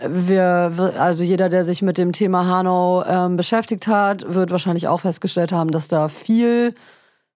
wir, 0.00 0.94
also 0.98 1.24
jeder, 1.24 1.48
der 1.48 1.64
sich 1.64 1.82
mit 1.82 1.98
dem 1.98 2.12
Thema 2.12 2.46
Hanau 2.46 3.04
ähm, 3.04 3.36
beschäftigt 3.36 3.86
hat, 3.86 4.34
wird 4.34 4.50
wahrscheinlich 4.50 4.88
auch 4.88 5.00
festgestellt 5.00 5.52
haben, 5.52 5.70
dass 5.70 5.88
da 5.88 6.08
viel 6.08 6.74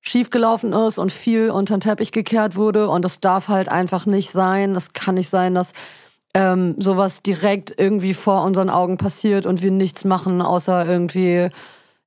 schiefgelaufen 0.00 0.72
ist 0.72 0.98
und 0.98 1.12
viel 1.12 1.50
unter 1.50 1.76
den 1.76 1.80
Teppich 1.80 2.12
gekehrt 2.12 2.56
wurde. 2.56 2.88
Und 2.88 3.04
das 3.04 3.20
darf 3.20 3.48
halt 3.48 3.68
einfach 3.68 4.06
nicht 4.06 4.30
sein. 4.30 4.74
Das 4.74 4.92
kann 4.92 5.14
nicht 5.14 5.30
sein, 5.30 5.54
dass 5.54 5.72
ähm, 6.34 6.76
sowas 6.78 7.22
direkt 7.22 7.74
irgendwie 7.76 8.14
vor 8.14 8.42
unseren 8.42 8.70
Augen 8.70 8.98
passiert 8.98 9.46
und 9.46 9.62
wir 9.62 9.70
nichts 9.70 10.04
machen, 10.04 10.40
außer 10.40 10.86
irgendwie, 10.86 11.48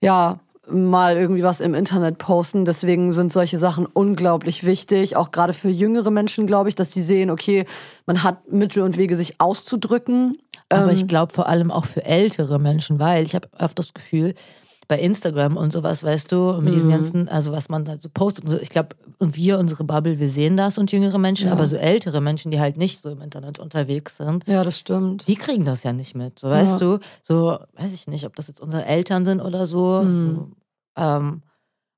ja, 0.02 0.40
mal 0.70 1.18
irgendwie 1.18 1.44
was 1.44 1.60
im 1.60 1.74
Internet 1.74 2.18
posten. 2.18 2.66
Deswegen 2.66 3.14
sind 3.14 3.32
solche 3.32 3.58
Sachen 3.58 3.86
unglaublich 3.86 4.66
wichtig, 4.66 5.16
auch 5.16 5.32
gerade 5.32 5.54
für 5.54 5.70
jüngere 5.70 6.12
Menschen, 6.12 6.48
glaube 6.48 6.70
ich, 6.70 6.76
dass 6.76 6.92
sie 6.92 7.04
sehen, 7.04 7.30
okay, 7.30 7.66
man 8.06 8.24
hat 8.24 8.52
Mittel 8.52 8.84
und 8.84 8.98
Wege, 8.98 9.18
sich 9.18 9.40
auszudrücken. 9.40 10.38
Aber 10.70 10.90
ähm, 10.90 10.96
ich 10.96 11.08
glaube 11.08 11.34
vor 11.34 11.48
allem 11.48 11.72
auch 11.72 11.86
für 11.86 12.06
ältere 12.06 12.60
Menschen, 12.60 13.00
weil 13.00 13.26
ich 13.26 13.36
habe 13.36 13.48
oft 13.60 13.78
das 13.78 13.94
Gefühl, 13.94 14.36
bei 14.88 15.00
Instagram 15.00 15.58
und 15.58 15.74
sowas, 15.74 16.04
weißt 16.04 16.32
du, 16.32 16.60
mit 16.62 16.74
diesen 16.74 16.88
mhm. 16.88 16.94
ganzen, 16.94 17.30
also 17.30 17.52
was 17.52 17.70
man 17.70 17.86
da 17.86 17.98
so 17.98 18.10
postet 18.10 18.46
und 18.46 18.52
so, 18.52 18.58
ich 18.60 18.70
glaube, 18.70 18.96
und 19.18 19.36
wir, 19.36 19.58
unsere 19.58 19.84
Bubble, 19.84 20.20
wir 20.20 20.30
sehen 20.30 20.58
das 20.58 20.78
und 20.78 20.92
jüngere 20.92 21.18
Menschen, 21.18 21.48
ja. 21.48 21.54
aber 21.54 21.66
so 21.68 21.76
ältere 21.76 22.22
Menschen, 22.22 22.52
die 22.52 22.60
halt 22.60 22.78
nicht 22.78 23.02
so 23.02 23.10
im 23.10 23.22
Internet 23.22 23.60
unterwegs 23.60 24.18
sind. 24.18 24.46
Ja, 24.48 24.64
das 24.64 24.80
stimmt. 24.80 25.28
Die 25.28 25.36
kriegen 25.36 25.66
das 25.66 25.84
ja 25.84 25.94
nicht 25.94 26.16
mit, 26.16 26.40
so 26.40 26.50
weißt 26.50 26.80
ja. 26.82 26.98
du, 26.98 27.00
so, 27.24 27.58
weiß 27.74 27.94
ich 27.94 28.08
nicht, 28.08 28.26
ob 28.26 28.36
das 28.36 28.48
jetzt 28.48 28.62
unsere 28.62 28.86
Eltern 28.86 29.26
sind 29.26 29.42
oder 29.42 29.66
so. 29.66 30.02
Mhm. 30.04 30.36
so 30.36 31.02
ähm, 31.02 31.42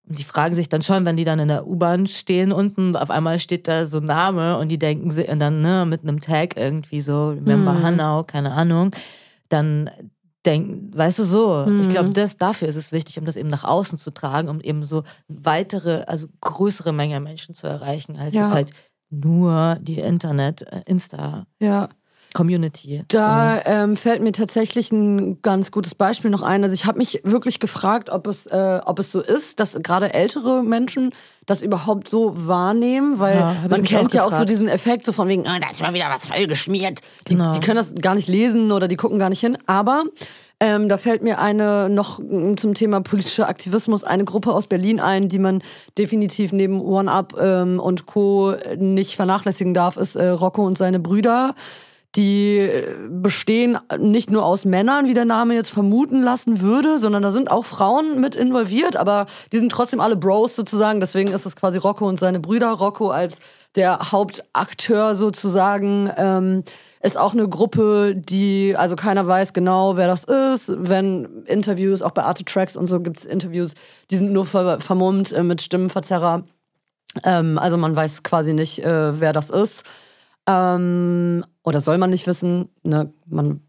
und 0.09 0.17
die 0.19 0.23
fragen 0.23 0.55
sich 0.55 0.69
dann 0.69 0.81
schon, 0.81 1.03
wenn 1.05 1.17
die 1.17 1.25
dann 1.25 1.39
in 1.39 1.49
der 1.49 1.67
U-Bahn 1.67 2.07
stehen 2.07 2.53
unten, 2.53 2.95
auf 2.95 3.09
einmal 3.09 3.39
steht 3.39 3.67
da 3.67 3.85
so 3.85 3.97
ein 3.97 4.05
Name 4.05 4.57
und 4.57 4.69
die 4.69 4.79
denken 4.79 5.11
sie 5.11 5.25
dann 5.25 5.61
ne, 5.61 5.85
mit 5.85 6.03
einem 6.03 6.21
Tag 6.21 6.55
irgendwie 6.55 7.01
so, 7.01 7.29
Remember 7.29 7.73
mhm. 7.73 7.83
Hanau, 7.83 8.23
keine 8.23 8.53
Ahnung, 8.53 8.95
dann 9.49 9.89
denken, 10.47 10.91
weißt 10.95 11.19
du 11.19 11.23
so, 11.25 11.65
mhm. 11.67 11.81
ich 11.81 11.89
glaube, 11.89 12.09
das 12.09 12.37
dafür 12.37 12.67
ist 12.67 12.75
es 12.75 12.91
wichtig, 12.91 13.19
um 13.19 13.25
das 13.25 13.35
eben 13.35 13.49
nach 13.49 13.63
außen 13.63 13.97
zu 13.97 14.11
tragen, 14.11 14.49
um 14.49 14.61
eben 14.61 14.83
so 14.83 15.03
weitere, 15.27 16.03
also 16.03 16.27
größere 16.41 16.93
Menge 16.93 17.19
Menschen 17.19 17.53
zu 17.53 17.67
erreichen, 17.67 18.15
als 18.15 18.33
ja. 18.33 18.43
jetzt 18.43 18.53
halt 18.53 18.71
nur 19.09 19.77
die 19.81 19.99
Internet, 19.99 20.61
äh, 20.63 20.81
Insta. 20.85 21.45
Ja. 21.59 21.89
Community. 22.37 23.03
Da 23.07 23.63
ähm, 23.65 23.97
fällt 23.97 24.21
mir 24.21 24.31
tatsächlich 24.31 24.91
ein 24.91 25.41
ganz 25.41 25.71
gutes 25.71 25.95
Beispiel 25.95 26.29
noch 26.29 26.43
ein. 26.43 26.63
Also 26.63 26.75
ich 26.75 26.85
habe 26.85 26.99
mich 26.99 27.19
wirklich 27.23 27.59
gefragt, 27.59 28.11
ob 28.11 28.27
es, 28.27 28.45
äh, 28.45 28.79
ob 28.85 28.99
es 28.99 29.11
so 29.11 29.21
ist, 29.21 29.59
dass 29.59 29.73
gerade 29.81 30.13
ältere 30.13 30.61
Menschen 30.61 31.13
das 31.47 31.63
überhaupt 31.63 32.07
so 32.07 32.33
wahrnehmen, 32.35 33.17
weil 33.17 33.37
ja, 33.37 33.55
man 33.67 33.83
kennt 33.83 34.13
ja 34.13 34.23
auch 34.23 34.31
so 34.31 34.45
diesen 34.45 34.67
Effekt, 34.67 35.07
so 35.07 35.13
von 35.13 35.27
wegen, 35.27 35.41
oh, 35.43 35.59
da 35.59 35.71
ist 35.71 35.81
mal 35.81 35.95
wieder 35.95 36.09
was 36.09 36.27
voll 36.27 36.45
geschmiert. 36.45 36.99
Die, 37.27 37.33
genau. 37.33 37.53
die 37.53 37.59
können 37.59 37.77
das 37.77 37.95
gar 37.95 38.13
nicht 38.13 38.27
lesen 38.27 38.71
oder 38.71 38.87
die 38.87 38.97
gucken 38.97 39.17
gar 39.17 39.29
nicht 39.29 39.39
hin. 39.39 39.57
Aber 39.65 40.03
ähm, 40.59 40.89
da 40.89 40.99
fällt 40.99 41.23
mir 41.23 41.39
eine 41.39 41.89
noch 41.89 42.19
zum 42.19 42.73
Thema 42.75 43.01
politischer 43.01 43.49
Aktivismus 43.49 44.03
eine 44.03 44.25
Gruppe 44.25 44.53
aus 44.53 44.67
Berlin 44.67 44.99
ein, 44.99 45.27
die 45.27 45.39
man 45.39 45.63
definitiv 45.97 46.51
neben 46.51 46.81
One 46.81 47.11
Up 47.11 47.33
ähm, 47.39 47.79
und 47.79 48.05
Co. 48.05 48.53
nicht 48.77 49.15
vernachlässigen 49.15 49.73
darf, 49.73 49.97
ist 49.97 50.15
äh, 50.15 50.27
Rocco 50.27 50.63
und 50.63 50.77
seine 50.77 50.99
Brüder. 50.99 51.55
Die 52.17 52.69
bestehen 53.09 53.77
nicht 53.99 54.31
nur 54.31 54.43
aus 54.43 54.65
Männern, 54.65 55.07
wie 55.07 55.13
der 55.13 55.25
Name 55.25 55.53
jetzt 55.53 55.69
vermuten 55.69 56.23
lassen 56.23 56.61
würde, 56.61 56.97
sondern 56.97 57.21
da 57.21 57.31
sind 57.31 57.51
auch 57.51 57.63
Frauen 57.63 58.19
mit 58.19 58.33
involviert, 58.33 58.95
aber 58.95 59.27
die 59.51 59.59
sind 59.59 59.71
trotzdem 59.71 59.99
alle 59.99 60.15
Bros 60.15 60.55
sozusagen. 60.55 60.99
Deswegen 60.99 61.31
ist 61.31 61.45
es 61.45 61.55
quasi 61.55 61.77
Rocco 61.77 62.07
und 62.07 62.19
seine 62.19 62.39
Brüder. 62.39 62.71
Rocco 62.71 63.11
als 63.11 63.39
der 63.75 64.11
Hauptakteur 64.11 65.13
sozusagen. 65.13 66.11
Ähm, 66.17 66.63
ist 67.01 67.17
auch 67.17 67.33
eine 67.33 67.47
Gruppe, 67.47 68.15
die, 68.15 68.75
also 68.75 68.95
keiner 68.95 69.27
weiß 69.27 69.53
genau, 69.53 69.97
wer 69.97 70.07
das 70.07 70.23
ist. 70.23 70.71
Wenn 70.75 71.43
Interviews, 71.45 72.01
auch 72.01 72.11
bei 72.11 72.23
Arte 72.23 72.43
Tracks 72.43 72.75
und 72.75 72.87
so 72.87 72.99
gibt 72.99 73.19
es 73.19 73.25
Interviews, 73.25 73.73
die 74.09 74.17
sind 74.17 74.33
nur 74.33 74.45
ver 74.45 74.79
vermummt 74.79 75.31
äh, 75.31 75.43
mit 75.43 75.61
Stimmenverzerrer. 75.61 76.43
Ähm, 77.23 77.59
also 77.59 77.77
man 77.77 77.95
weiß 77.95 78.23
quasi 78.23 78.53
nicht, 78.53 78.83
äh, 78.83 79.19
wer 79.19 79.31
das 79.31 79.51
ist. 79.51 79.83
Ähm, 80.47 81.43
oder 81.63 81.81
soll 81.81 81.97
man 81.97 82.09
nicht 82.09 82.27
wissen. 82.27 82.69
Ne? 82.83 83.13
Man, 83.25 83.61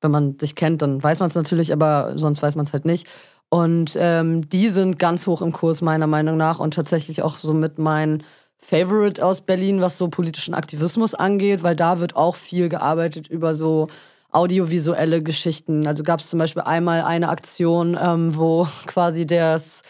wenn 0.00 0.10
man 0.10 0.38
sich 0.38 0.54
kennt, 0.54 0.82
dann 0.82 1.02
weiß 1.02 1.20
man 1.20 1.28
es 1.28 1.34
natürlich, 1.34 1.72
aber 1.72 2.12
sonst 2.16 2.42
weiß 2.42 2.54
man 2.54 2.66
es 2.66 2.72
halt 2.72 2.84
nicht. 2.84 3.06
Und 3.48 3.96
ähm, 3.98 4.48
die 4.50 4.68
sind 4.68 4.98
ganz 4.98 5.26
hoch 5.26 5.40
im 5.40 5.52
Kurs, 5.52 5.80
meiner 5.80 6.06
Meinung 6.06 6.36
nach, 6.36 6.60
und 6.60 6.74
tatsächlich 6.74 7.22
auch 7.22 7.38
so 7.38 7.54
mit 7.54 7.78
mein 7.78 8.22
Favorite 8.58 9.24
aus 9.24 9.40
Berlin, 9.40 9.80
was 9.80 9.96
so 9.96 10.08
politischen 10.08 10.52
Aktivismus 10.54 11.14
angeht, 11.14 11.62
weil 11.62 11.76
da 11.76 12.00
wird 12.00 12.16
auch 12.16 12.36
viel 12.36 12.68
gearbeitet 12.68 13.28
über 13.28 13.54
so 13.54 13.88
audiovisuelle 14.30 15.22
Geschichten. 15.22 15.86
Also 15.86 16.02
gab 16.02 16.20
es 16.20 16.28
zum 16.28 16.38
Beispiel 16.38 16.62
einmal 16.62 17.02
eine 17.02 17.30
Aktion, 17.30 17.98
ähm, 18.00 18.36
wo 18.36 18.68
quasi 18.86 19.26
das, 19.26 19.82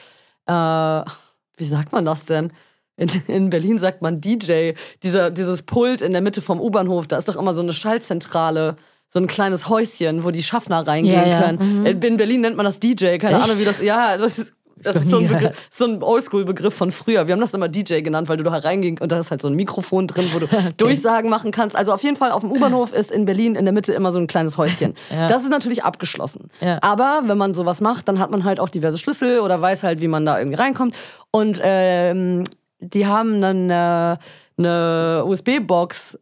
äh, 0.46 0.52
wie 0.52 1.64
sagt 1.64 1.92
man 1.92 2.04
das 2.04 2.26
denn? 2.26 2.52
In, 2.98 3.08
in, 3.28 3.50
Berlin 3.50 3.78
sagt 3.78 4.02
man 4.02 4.20
DJ, 4.20 4.72
dieser, 5.02 5.30
dieses 5.30 5.62
Pult 5.62 6.02
in 6.02 6.12
der 6.12 6.20
Mitte 6.20 6.42
vom 6.42 6.60
U-Bahnhof, 6.60 7.06
da 7.06 7.16
ist 7.16 7.28
doch 7.28 7.36
immer 7.36 7.54
so 7.54 7.62
eine 7.62 7.72
Schallzentrale, 7.72 8.76
so 9.08 9.20
ein 9.20 9.28
kleines 9.28 9.68
Häuschen, 9.68 10.24
wo 10.24 10.32
die 10.32 10.42
Schaffner 10.42 10.86
reingehen 10.86 11.14
ja, 11.14 11.26
ja. 11.26 11.42
können. 11.42 11.80
Mhm. 11.80 11.86
In 11.86 12.16
Berlin 12.16 12.40
nennt 12.42 12.56
man 12.56 12.66
das 12.66 12.80
DJ, 12.80 13.16
keine 13.18 13.36
Echt? 13.36 13.44
Ahnung, 13.44 13.58
wie 13.58 13.64
das, 13.64 13.80
ja, 13.80 14.16
das 14.18 14.38
ist, 14.40 14.52
das 14.82 14.96
ist 14.96 15.10
so 15.10 15.18
ein, 15.18 15.28
Begriff, 15.28 15.68
so 15.70 15.84
ein 15.86 16.02
Oldschool-Begriff 16.02 16.74
von 16.74 16.92
früher. 16.92 17.26
Wir 17.26 17.32
haben 17.32 17.40
das 17.40 17.54
immer 17.54 17.68
DJ 17.68 18.00
genannt, 18.00 18.28
weil 18.28 18.36
du 18.36 18.44
da 18.44 18.50
reingehst 18.50 19.00
und 19.00 19.10
da 19.10 19.20
ist 19.20 19.30
halt 19.30 19.42
so 19.42 19.48
ein 19.48 19.54
Mikrofon 19.54 20.08
drin, 20.08 20.24
wo 20.32 20.40
du 20.40 20.44
okay. 20.52 20.74
Durchsagen 20.76 21.30
machen 21.30 21.52
kannst. 21.52 21.76
Also 21.76 21.92
auf 21.92 22.02
jeden 22.02 22.16
Fall 22.16 22.32
auf 22.32 22.42
dem 22.42 22.50
U-Bahnhof 22.50 22.92
ist 22.92 23.10
in 23.10 23.24
Berlin 23.24 23.54
in 23.54 23.64
der 23.64 23.74
Mitte 23.74 23.92
immer 23.92 24.12
so 24.12 24.18
ein 24.18 24.26
kleines 24.26 24.56
Häuschen. 24.56 24.94
ja. 25.10 25.28
Das 25.28 25.42
ist 25.42 25.50
natürlich 25.50 25.84
abgeschlossen. 25.84 26.50
Aber 26.80 27.22
wenn 27.26 27.38
man 27.38 27.54
sowas 27.54 27.80
macht, 27.80 28.08
dann 28.08 28.18
hat 28.18 28.30
man 28.30 28.44
halt 28.44 28.60
auch 28.60 28.68
diverse 28.68 28.98
Schlüssel 28.98 29.40
oder 29.40 29.60
weiß 29.60 29.82
halt, 29.82 30.00
wie 30.00 30.08
man 30.08 30.26
da 30.26 30.38
irgendwie 30.38 30.58
reinkommt. 30.58 30.96
Und 31.30 31.60
ähm, 31.62 32.44
die 32.80 33.06
haben 33.06 33.40
dann 33.40 33.70
äh, 33.70 34.16
eine 34.56 35.24
USB-Box 35.24 36.18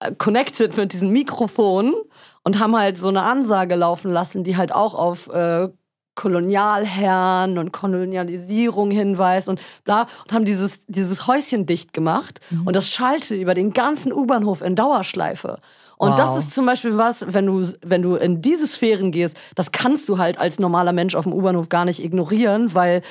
äh, 0.00 0.12
connected 0.12 0.76
mit 0.76 0.92
diesem 0.92 1.10
Mikrofon 1.10 1.94
und 2.44 2.58
haben 2.58 2.76
halt 2.76 2.96
so 2.96 3.08
eine 3.08 3.22
Ansage 3.22 3.74
laufen 3.74 4.10
lassen, 4.12 4.44
die 4.44 4.56
halt 4.56 4.72
auch 4.72 4.94
auf 4.94 5.28
äh, 5.28 5.68
Kolonialherren 6.14 7.58
und 7.58 7.72
Kolonialisierung 7.72 8.90
hinweist 8.90 9.48
und 9.48 9.60
bla 9.84 10.06
und 10.24 10.32
haben 10.32 10.44
dieses, 10.44 10.84
dieses 10.86 11.26
Häuschen 11.26 11.66
dicht 11.66 11.92
gemacht 11.92 12.40
mhm. 12.50 12.66
und 12.66 12.74
das 12.74 12.88
schallte 12.88 13.34
über 13.34 13.54
den 13.54 13.72
ganzen 13.72 14.12
U-Bahnhof 14.12 14.62
in 14.62 14.74
Dauerschleife. 14.74 15.58
Und 15.98 16.10
wow. 16.10 16.16
das 16.16 16.36
ist 16.36 16.50
zum 16.52 16.66
Beispiel 16.66 16.96
was, 16.98 17.24
wenn 17.32 17.46
du, 17.46 17.66
wenn 17.82 18.02
du 18.02 18.16
in 18.16 18.42
diese 18.42 18.66
Sphären 18.66 19.12
gehst, 19.12 19.36
das 19.54 19.72
kannst 19.72 20.08
du 20.08 20.18
halt 20.18 20.38
als 20.38 20.58
normaler 20.58 20.92
Mensch 20.92 21.14
auf 21.14 21.24
dem 21.24 21.32
U-Bahnhof 21.32 21.68
gar 21.68 21.84
nicht 21.84 22.02
ignorieren, 22.02 22.74
weil 22.74 23.02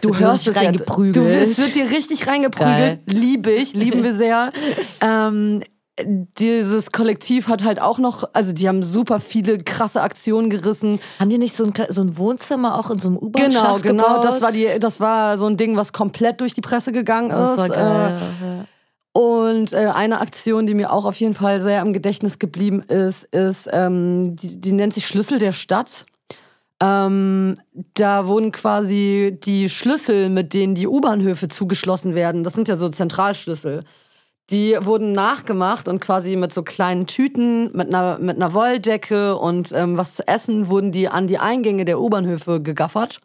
Du 0.00 0.16
hörst 0.16 0.46
es 0.46 0.56
reingeprügelt. 0.56 1.16
Ja, 1.16 1.22
du, 1.22 1.50
es 1.50 1.58
wird 1.58 1.74
dir 1.74 1.90
richtig 1.90 2.26
reingeprügelt. 2.26 3.00
Liebe 3.06 3.50
ich, 3.50 3.74
lieben 3.74 4.02
wir 4.02 4.14
sehr. 4.14 4.52
ähm, 5.00 5.62
dieses 6.04 6.92
Kollektiv 6.92 7.48
hat 7.48 7.64
halt 7.64 7.80
auch 7.80 7.98
noch, 7.98 8.24
also 8.32 8.52
die 8.52 8.68
haben 8.68 8.82
super 8.82 9.20
viele 9.20 9.58
krasse 9.58 10.00
Aktionen 10.00 10.50
gerissen. 10.50 11.00
Haben 11.18 11.30
die 11.30 11.38
nicht 11.38 11.56
so 11.56 11.64
ein, 11.64 11.72
so 11.88 12.02
ein 12.02 12.16
Wohnzimmer 12.16 12.78
auch 12.78 12.90
in 12.90 12.98
so 12.98 13.08
einem 13.08 13.16
U-Bahn 13.18 13.50
Genau, 13.50 13.78
genau. 13.78 14.04
Gebaut? 14.04 14.24
Das 14.24 14.40
war 14.40 14.52
die, 14.52 14.68
das 14.78 15.00
war 15.00 15.36
so 15.36 15.46
ein 15.46 15.56
Ding, 15.56 15.76
was 15.76 15.92
komplett 15.92 16.40
durch 16.40 16.54
die 16.54 16.60
Presse 16.60 16.92
gegangen 16.92 17.30
ist. 17.30 17.36
Das 17.36 17.58
war 17.58 17.68
geil. 17.68 18.18
Äh, 18.64 19.18
und 19.18 19.72
äh, 19.72 19.86
eine 19.86 20.20
Aktion, 20.20 20.66
die 20.66 20.74
mir 20.74 20.92
auch 20.92 21.04
auf 21.04 21.18
jeden 21.18 21.34
Fall 21.34 21.60
sehr 21.60 21.82
im 21.82 21.92
Gedächtnis 21.92 22.38
geblieben 22.38 22.82
ist, 22.82 23.24
ist, 23.24 23.68
ähm, 23.72 24.36
die, 24.36 24.60
die 24.60 24.72
nennt 24.72 24.94
sich 24.94 25.06
Schlüssel 25.06 25.38
der 25.38 25.52
Stadt. 25.52 26.06
Ähm, 26.80 27.58
da 27.94 28.28
wurden 28.28 28.52
quasi 28.52 29.36
die 29.42 29.68
Schlüssel, 29.68 30.28
mit 30.28 30.54
denen 30.54 30.76
die 30.76 30.86
U-Bahnhöfe 30.86 31.48
zugeschlossen 31.48 32.14
werden, 32.14 32.44
das 32.44 32.54
sind 32.54 32.68
ja 32.68 32.78
so 32.78 32.88
Zentralschlüssel, 32.88 33.80
die 34.50 34.76
wurden 34.80 35.12
nachgemacht 35.12 35.88
und 35.88 36.00
quasi 36.00 36.36
mit 36.36 36.52
so 36.52 36.62
kleinen 36.62 37.06
Tüten, 37.06 37.76
mit 37.76 37.88
einer, 37.88 38.18
mit 38.18 38.36
einer 38.36 38.54
Wolldecke 38.54 39.36
und 39.36 39.72
ähm, 39.72 39.96
was 39.96 40.14
zu 40.14 40.26
essen, 40.26 40.68
wurden 40.68 40.92
die 40.92 41.08
an 41.08 41.26
die 41.26 41.38
Eingänge 41.38 41.84
der 41.84 42.00
U-Bahnhöfe 42.00 42.62
gegaffert. 42.62 43.20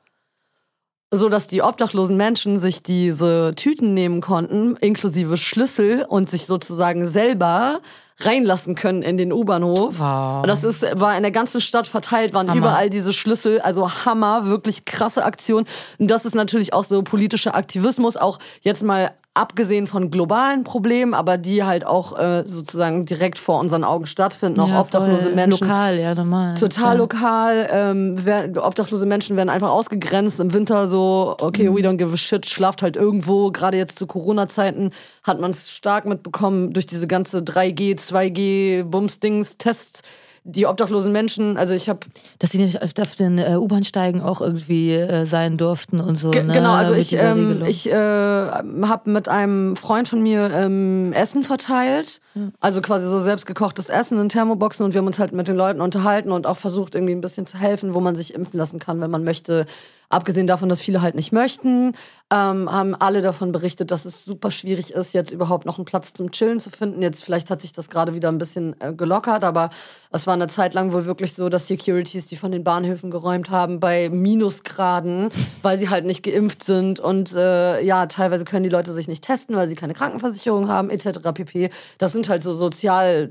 So 1.11 1.29
dass 1.29 1.47
die 1.47 1.61
obdachlosen 1.61 2.17
Menschen 2.17 2.59
sich 2.59 2.81
diese 2.81 3.53
Tüten 3.55 3.93
nehmen 3.93 4.19
konnten, 4.19 4.75
inklusive 4.77 5.37
Schlüssel 5.37 6.05
und 6.09 6.27
sich 6.27 6.47
sozusagen 6.47 7.07
selber 7.07 7.81
reinlassen 8.19 8.75
können 8.75 9.01
in 9.01 9.17
den 9.17 9.33
U-Bahnhof. 9.33 9.99
Wow. 9.99 10.45
Das 10.45 10.63
ist, 10.63 10.81
war 10.99 11.15
in 11.15 11.23
der 11.23 11.31
ganzen 11.31 11.61
Stadt 11.61 11.87
verteilt, 11.87 12.33
waren 12.33 12.49
Hammer. 12.49 12.59
überall 12.59 12.89
diese 12.89 13.13
Schlüssel, 13.13 13.59
also 13.61 13.89
Hammer, 14.05 14.45
wirklich 14.45 14.85
krasse 14.85 15.23
Aktion. 15.23 15.65
Und 15.97 16.09
das 16.09 16.25
ist 16.25 16.35
natürlich 16.35 16.73
auch 16.73 16.83
so 16.83 17.01
politischer 17.01 17.55
Aktivismus, 17.55 18.17
auch 18.17 18.39
jetzt 18.61 18.83
mal 18.83 19.11
abgesehen 19.35 19.87
von 19.87 20.11
globalen 20.11 20.63
Problemen, 20.63 21.15
aber 21.15 21.37
die 21.37 21.63
halt 21.63 21.85
auch 21.87 22.17
äh, 22.19 22.43
sozusagen 22.45 23.05
direkt 23.05 23.39
vor 23.39 23.59
unseren 23.59 23.83
Augen 23.83 24.05
stattfinden, 24.05 24.59
auch 24.59 24.67
Ja, 24.69 24.79
obdachlose 24.81 25.29
Menschen. 25.31 25.67
Lokal, 25.67 25.99
ja, 25.99 26.13
normal. 26.13 26.53
Total 26.55 26.93
ja. 26.93 26.99
lokal. 26.99 27.69
Ähm, 27.71 28.15
wer, 28.19 28.49
obdachlose 28.63 29.07
Menschen 29.07 29.35
werden 29.35 29.49
einfach 29.49 29.69
ausgegrenzt 29.71 30.39
im 30.39 30.53
Winter 30.53 30.87
so, 30.87 31.35
okay, 31.39 31.69
Mhm. 31.69 31.75
we 31.75 31.79
don't 31.81 31.97
give 31.97 32.13
a 32.13 32.17
shit, 32.17 32.45
schlaft 32.45 32.83
halt 32.83 32.95
irgendwo. 32.95 33.49
Gerade 33.51 33.77
jetzt 33.77 33.97
zu 33.97 34.05
Corona-Zeiten 34.05 34.91
hat 35.23 35.41
man 35.41 35.49
es 35.49 35.71
stark 35.71 36.05
mitbekommen 36.05 36.71
durch 36.73 36.85
diese 36.85 37.07
ganze 37.07 37.39
3G, 37.39 37.95
2G, 37.97 38.83
Bums-Dings, 38.83 39.57
Tests. 39.57 40.03
Die 40.45 40.65
obdachlosen 40.65 41.13
Menschen, 41.13 41.55
also 41.55 41.73
ich 41.73 41.87
habe 41.87 42.01
Dass 42.39 42.49
die 42.49 42.57
nicht 42.57 42.81
auf 42.81 43.15
den 43.15 43.37
äh, 43.37 43.55
U-Bahn-Steigen 43.55 44.21
auch 44.21 44.41
irgendwie 44.41 44.91
äh, 44.91 45.25
sein 45.25 45.57
durften 45.57 46.01
und 46.01 46.17
so. 46.17 46.31
Ne? 46.31 46.53
Genau, 46.53 46.73
also 46.73 46.91
Mit 46.91 47.01
ich, 47.01 47.17
ähm, 47.17 47.63
ich 47.65 47.89
äh, 47.89 47.93
habe 47.93 49.09
mit 49.09 49.29
einem 49.29 49.77
Freund 49.77 50.09
von 50.09 50.21
mir 50.21 50.51
ähm, 50.53 51.13
Essen 51.13 51.43
verteilt. 51.43 52.19
Also 52.59 52.81
quasi 52.81 53.07
so 53.07 53.19
selbstgekochtes 53.21 53.89
Essen 53.89 54.19
in 54.19 54.27
Thermoboxen 54.27 54.85
und 54.85 54.93
wir 54.93 54.99
haben 54.99 55.07
uns 55.07 55.19
halt 55.19 55.31
mit 55.31 55.47
den 55.47 55.55
Leuten 55.55 55.81
unterhalten 55.81 56.31
und 56.31 56.45
auch 56.47 56.57
versucht, 56.57 56.95
irgendwie 56.95 57.13
ein 57.13 57.21
bisschen 57.21 57.45
zu 57.45 57.57
helfen, 57.57 57.93
wo 57.93 57.99
man 57.99 58.15
sich 58.15 58.33
impfen 58.33 58.57
lassen 58.57 58.79
kann, 58.79 58.99
wenn 59.01 59.11
man 59.11 59.23
möchte. 59.23 59.65
Abgesehen 60.09 60.47
davon, 60.47 60.69
dass 60.69 60.81
viele 60.81 61.01
halt 61.01 61.15
nicht 61.15 61.31
möchten, 61.31 61.93
ähm, 62.31 62.71
haben 62.71 62.95
alle 62.95 63.21
davon 63.21 63.51
berichtet, 63.51 63.91
dass 63.91 64.05
es 64.05 64.25
super 64.25 64.49
schwierig 64.51 64.91
ist, 64.91 65.13
jetzt 65.13 65.31
überhaupt 65.31 65.65
noch 65.65 65.77
einen 65.77 65.85
Platz 65.85 66.13
zum 66.13 66.31
Chillen 66.31 66.59
zu 66.59 66.69
finden. 66.69 67.01
Jetzt 67.01 67.23
vielleicht 67.23 67.49
hat 67.49 67.61
sich 67.61 67.73
das 67.73 67.89
gerade 67.89 68.13
wieder 68.13 68.29
ein 68.29 68.37
bisschen 68.37 68.75
äh, 68.79 68.93
gelockert, 68.93 69.43
aber 69.43 69.69
es 70.11 70.25
war 70.25 70.33
eine 70.33 70.47
Zeit 70.47 70.73
lang 70.73 70.93
wohl 70.93 71.05
wirklich 71.05 71.33
so, 71.33 71.49
dass 71.49 71.67
Securities, 71.67 72.25
die 72.25 72.35
von 72.35 72.51
den 72.51 72.63
Bahnhöfen 72.63 73.11
geräumt 73.11 73.49
haben, 73.49 73.79
bei 73.79 74.09
Minusgraden, 74.09 75.29
weil 75.61 75.79
sie 75.79 75.89
halt 75.89 76.05
nicht 76.05 76.23
geimpft 76.23 76.63
sind 76.63 76.99
und 76.99 77.33
äh, 77.33 77.81
ja, 77.83 78.07
teilweise 78.07 78.45
können 78.45 78.63
die 78.63 78.69
Leute 78.69 78.93
sich 78.93 79.07
nicht 79.07 79.23
testen, 79.23 79.55
weil 79.55 79.67
sie 79.67 79.75
keine 79.75 79.93
Krankenversicherung 79.93 80.67
haben, 80.67 80.89
etc. 80.89 81.19
pp. 81.33 81.69
Das 81.97 82.11
sind 82.11 82.29
halt 82.29 82.41
so 82.41 82.55
sozial, 82.55 83.29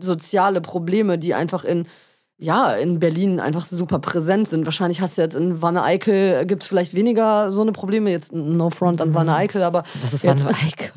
soziale 0.00 0.60
Probleme, 0.60 1.18
die 1.18 1.34
einfach 1.34 1.64
in 1.64 1.86
ja, 2.38 2.72
in 2.72 3.00
Berlin 3.00 3.40
einfach 3.40 3.66
super 3.66 3.98
präsent 3.98 4.48
sind. 4.48 4.64
Wahrscheinlich 4.64 5.00
hast 5.00 5.18
du 5.18 5.22
jetzt 5.22 5.34
in 5.34 5.60
Wanne 5.60 5.82
Eickel, 5.82 6.46
gibt 6.46 6.62
es 6.62 6.68
vielleicht 6.68 6.94
weniger 6.94 7.50
so 7.50 7.62
eine 7.62 7.72
Probleme. 7.72 8.10
Jetzt 8.10 8.32
no 8.32 8.70
front 8.70 9.00
an 9.00 9.12
Wanne 9.12 9.34
Eickel, 9.34 9.62
aber. 9.64 9.82
Was 10.02 10.14
ist 10.14 10.22
jetzt, 10.22 10.44
Wanne 10.44 10.56
Eickel? 10.56 10.92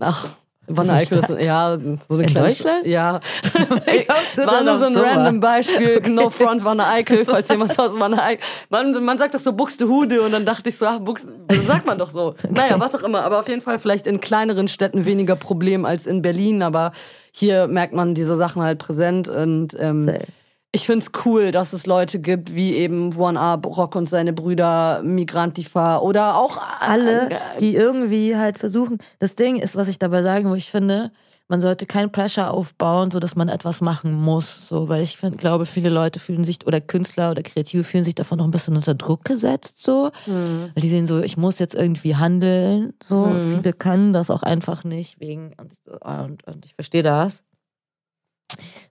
Ach, 0.00 0.28
Wanne 0.66 0.94
Eickel 0.94 1.18
ist, 1.18 1.30
ja, 1.30 1.78
so 2.08 2.14
eine 2.14 2.24
In 2.24 2.28
kleine 2.28 2.48
Deutschland? 2.48 2.86
Ja. 2.86 3.16
Auf 4.08 4.34
so 4.34 4.42
ein 4.42 4.96
random 4.96 5.40
Beispiel. 5.40 6.02
No 6.10 6.28
front 6.28 6.64
Wanne 6.64 6.86
Eickel, 6.86 7.24
falls 7.24 7.48
jemand 7.48 7.78
aus 7.78 7.92
Wanne 7.98 8.20
Eickel. 8.20 8.44
Man, 8.68 9.04
man 9.04 9.16
sagt 9.16 9.34
das 9.34 9.44
so 9.44 9.52
Buxtehude 9.52 10.22
und 10.22 10.32
dann 10.32 10.44
dachte 10.44 10.70
ich 10.70 10.76
so, 10.76 10.86
ach, 10.86 10.98
Buxte, 10.98 11.28
das 11.46 11.66
sagt 11.66 11.86
man 11.86 11.98
doch 11.98 12.10
so. 12.10 12.34
Naja, 12.48 12.80
was 12.80 12.96
auch 12.96 13.02
immer. 13.02 13.22
Aber 13.22 13.40
auf 13.40 13.48
jeden 13.48 13.62
Fall 13.62 13.78
vielleicht 13.78 14.08
in 14.08 14.20
kleineren 14.20 14.66
Städten 14.66 15.04
weniger 15.06 15.36
Problem 15.36 15.84
als 15.84 16.06
in 16.06 16.20
Berlin. 16.20 16.62
Aber 16.62 16.92
hier 17.30 17.68
merkt 17.68 17.94
man 17.94 18.14
diese 18.14 18.36
Sachen 18.36 18.62
halt 18.62 18.78
präsent 18.78 19.28
und 19.28 19.76
ähm, 19.78 20.06
Safe. 20.06 20.26
Ich 20.72 20.86
find's 20.86 21.10
cool, 21.24 21.50
dass 21.50 21.72
es 21.72 21.86
Leute 21.86 22.20
gibt, 22.20 22.54
wie 22.54 22.74
eben 22.74 23.16
One 23.16 23.38
Up, 23.38 23.66
Rock 23.66 23.96
und 23.96 24.08
seine 24.08 24.32
Brüder, 24.32 25.02
Migrantifa 25.02 25.98
oder 25.98 26.36
auch 26.36 26.58
alle, 26.80 27.28
die 27.58 27.74
irgendwie 27.74 28.36
halt 28.36 28.58
versuchen. 28.58 28.98
Das 29.18 29.34
Ding 29.34 29.56
ist, 29.56 29.74
was 29.74 29.88
ich 29.88 29.98
dabei 29.98 30.22
sagen 30.22 30.48
wo 30.48 30.54
ich 30.54 30.70
finde, 30.70 31.10
man 31.48 31.60
sollte 31.60 31.84
kein 31.84 32.12
Pressure 32.12 32.52
aufbauen, 32.52 33.10
so 33.10 33.18
dass 33.18 33.34
man 33.34 33.48
etwas 33.48 33.80
machen 33.80 34.12
muss. 34.12 34.68
So, 34.68 34.88
weil 34.88 35.02
ich 35.02 35.16
find, 35.16 35.38
glaube, 35.38 35.66
viele 35.66 35.88
Leute 35.88 36.20
fühlen 36.20 36.44
sich, 36.44 36.64
oder 36.64 36.80
Künstler 36.80 37.32
oder 37.32 37.42
Kreative 37.42 37.82
fühlen 37.82 38.04
sich 38.04 38.14
davon 38.14 38.38
noch 38.38 38.44
ein 38.44 38.52
bisschen 38.52 38.76
unter 38.76 38.94
Druck 38.94 39.24
gesetzt, 39.24 39.82
so. 39.82 40.12
Hm. 40.26 40.70
Weil 40.72 40.82
die 40.82 40.88
sehen 40.88 41.08
so, 41.08 41.20
ich 41.20 41.36
muss 41.36 41.58
jetzt 41.58 41.74
irgendwie 41.74 42.14
handeln, 42.14 42.92
so. 43.02 43.26
Mhm. 43.26 43.56
Viele 43.56 43.72
können 43.72 44.12
das 44.12 44.30
auch 44.30 44.44
einfach 44.44 44.84
nicht, 44.84 45.18
wegen, 45.18 45.52
und, 45.58 45.72
und, 46.00 46.46
und 46.46 46.64
ich 46.64 46.74
verstehe 46.74 47.02
das. 47.02 47.42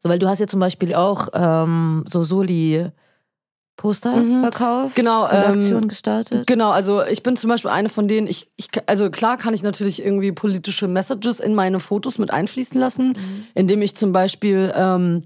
So, 0.04 0.10
weil 0.10 0.20
du 0.20 0.28
hast 0.28 0.40
ja 0.40 0.48
zum 0.48 0.60
Beispiel 0.60 0.94
auch 0.94 1.28
ähm, 1.34 2.04
so 2.08 2.24
Soli-Poster 2.24 4.16
Mhm. 4.16 4.42
verkauft, 4.42 4.96
Genau, 4.96 5.30
ähm, 5.30 5.44
Aktion 5.62 5.88
gestartet. 5.88 6.48
Genau, 6.48 6.72
also 6.72 7.04
ich 7.06 7.24
bin 7.24 7.38
zum 7.38 7.50
Beispiel 7.50 7.72
eine 7.72 7.90
von 7.90 8.08
denen, 8.08 8.28
ich, 8.28 8.50
ich, 8.56 8.70
also 8.88 9.10
klar 9.10 9.38
kann 9.38 9.54
ich 9.54 9.64
natürlich 9.64 10.04
irgendwie 10.04 10.32
politische 10.32 10.88
Messages 10.88 11.40
in 11.40 11.56
meine 11.56 11.80
Fotos 11.80 12.18
mit 12.18 12.32
einfließen 12.32 12.80
lassen, 12.80 13.16
indem 13.56 13.82
ich 13.82 13.96
zum 13.96 14.12
Beispiel 14.12 14.72
ähm, 14.76 15.24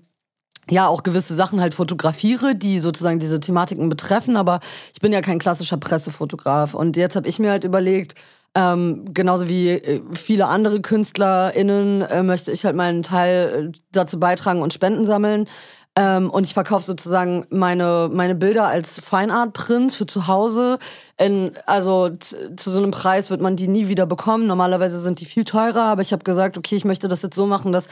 ja 0.70 0.88
auch 0.88 1.04
gewisse 1.04 1.34
Sachen 1.34 1.60
halt 1.62 1.74
fotografiere, 1.74 2.56
die 2.56 2.80
sozusagen 2.80 3.20
diese 3.20 3.40
Thematiken 3.40 3.90
betreffen, 3.90 4.38
aber 4.38 4.60
ich 4.94 5.02
bin 5.02 5.12
ja 5.12 5.22
kein 5.22 5.40
klassischer 5.40 5.78
Pressefotograf 5.78 6.74
und 6.74 6.96
jetzt 6.96 7.16
habe 7.16 7.28
ich 7.28 7.40
mir 7.40 7.52
halt 7.52 7.64
überlegt, 7.64 8.16
ähm, 8.56 9.14
genauso 9.14 9.48
wie 9.48 9.70
äh, 9.70 10.02
viele 10.14 10.48
andere 10.48 10.80
KünstlerInnen 10.80 12.02
äh, 12.02 12.22
möchte 12.22 12.52
ich 12.52 12.66
halt 12.66 12.76
meinen 12.76 13.02
Teil 13.02 13.72
äh, 13.74 13.80
dazu 13.92 14.20
beitragen 14.20 14.62
und 14.62 14.74
Spenden 14.74 15.06
sammeln. 15.06 15.48
Ähm, 15.96 16.30
und 16.30 16.46
ich 16.46 16.54
verkaufe 16.54 16.86
sozusagen 16.86 17.46
meine, 17.50 18.10
meine 18.12 18.36
Bilder 18.36 18.68
als 18.68 19.00
Feinart-Prints 19.00 19.96
für 19.96 20.06
zu 20.06 20.28
Hause. 20.28 20.80
In, 21.20 21.54
also 21.66 22.10
zu 22.10 22.70
so 22.70 22.80
einem 22.80 22.92
Preis 22.92 23.30
wird 23.30 23.42
man 23.42 23.56
die 23.56 23.68
nie 23.68 23.88
wieder 23.88 24.06
bekommen. 24.06 24.48
Normalerweise 24.48 25.00
sind 25.00 25.20
die 25.20 25.26
viel 25.26 25.46
teurer, 25.46 25.86
aber 25.86 26.02
ich 26.02 26.12
habe 26.12 26.24
gesagt, 26.24 26.58
okay, 26.58 26.76
ich 26.76 26.86
möchte 26.86 27.08
das 27.08 27.22
jetzt 27.22 27.36
so 27.36 27.46
machen, 27.48 27.72
dass 27.72 27.88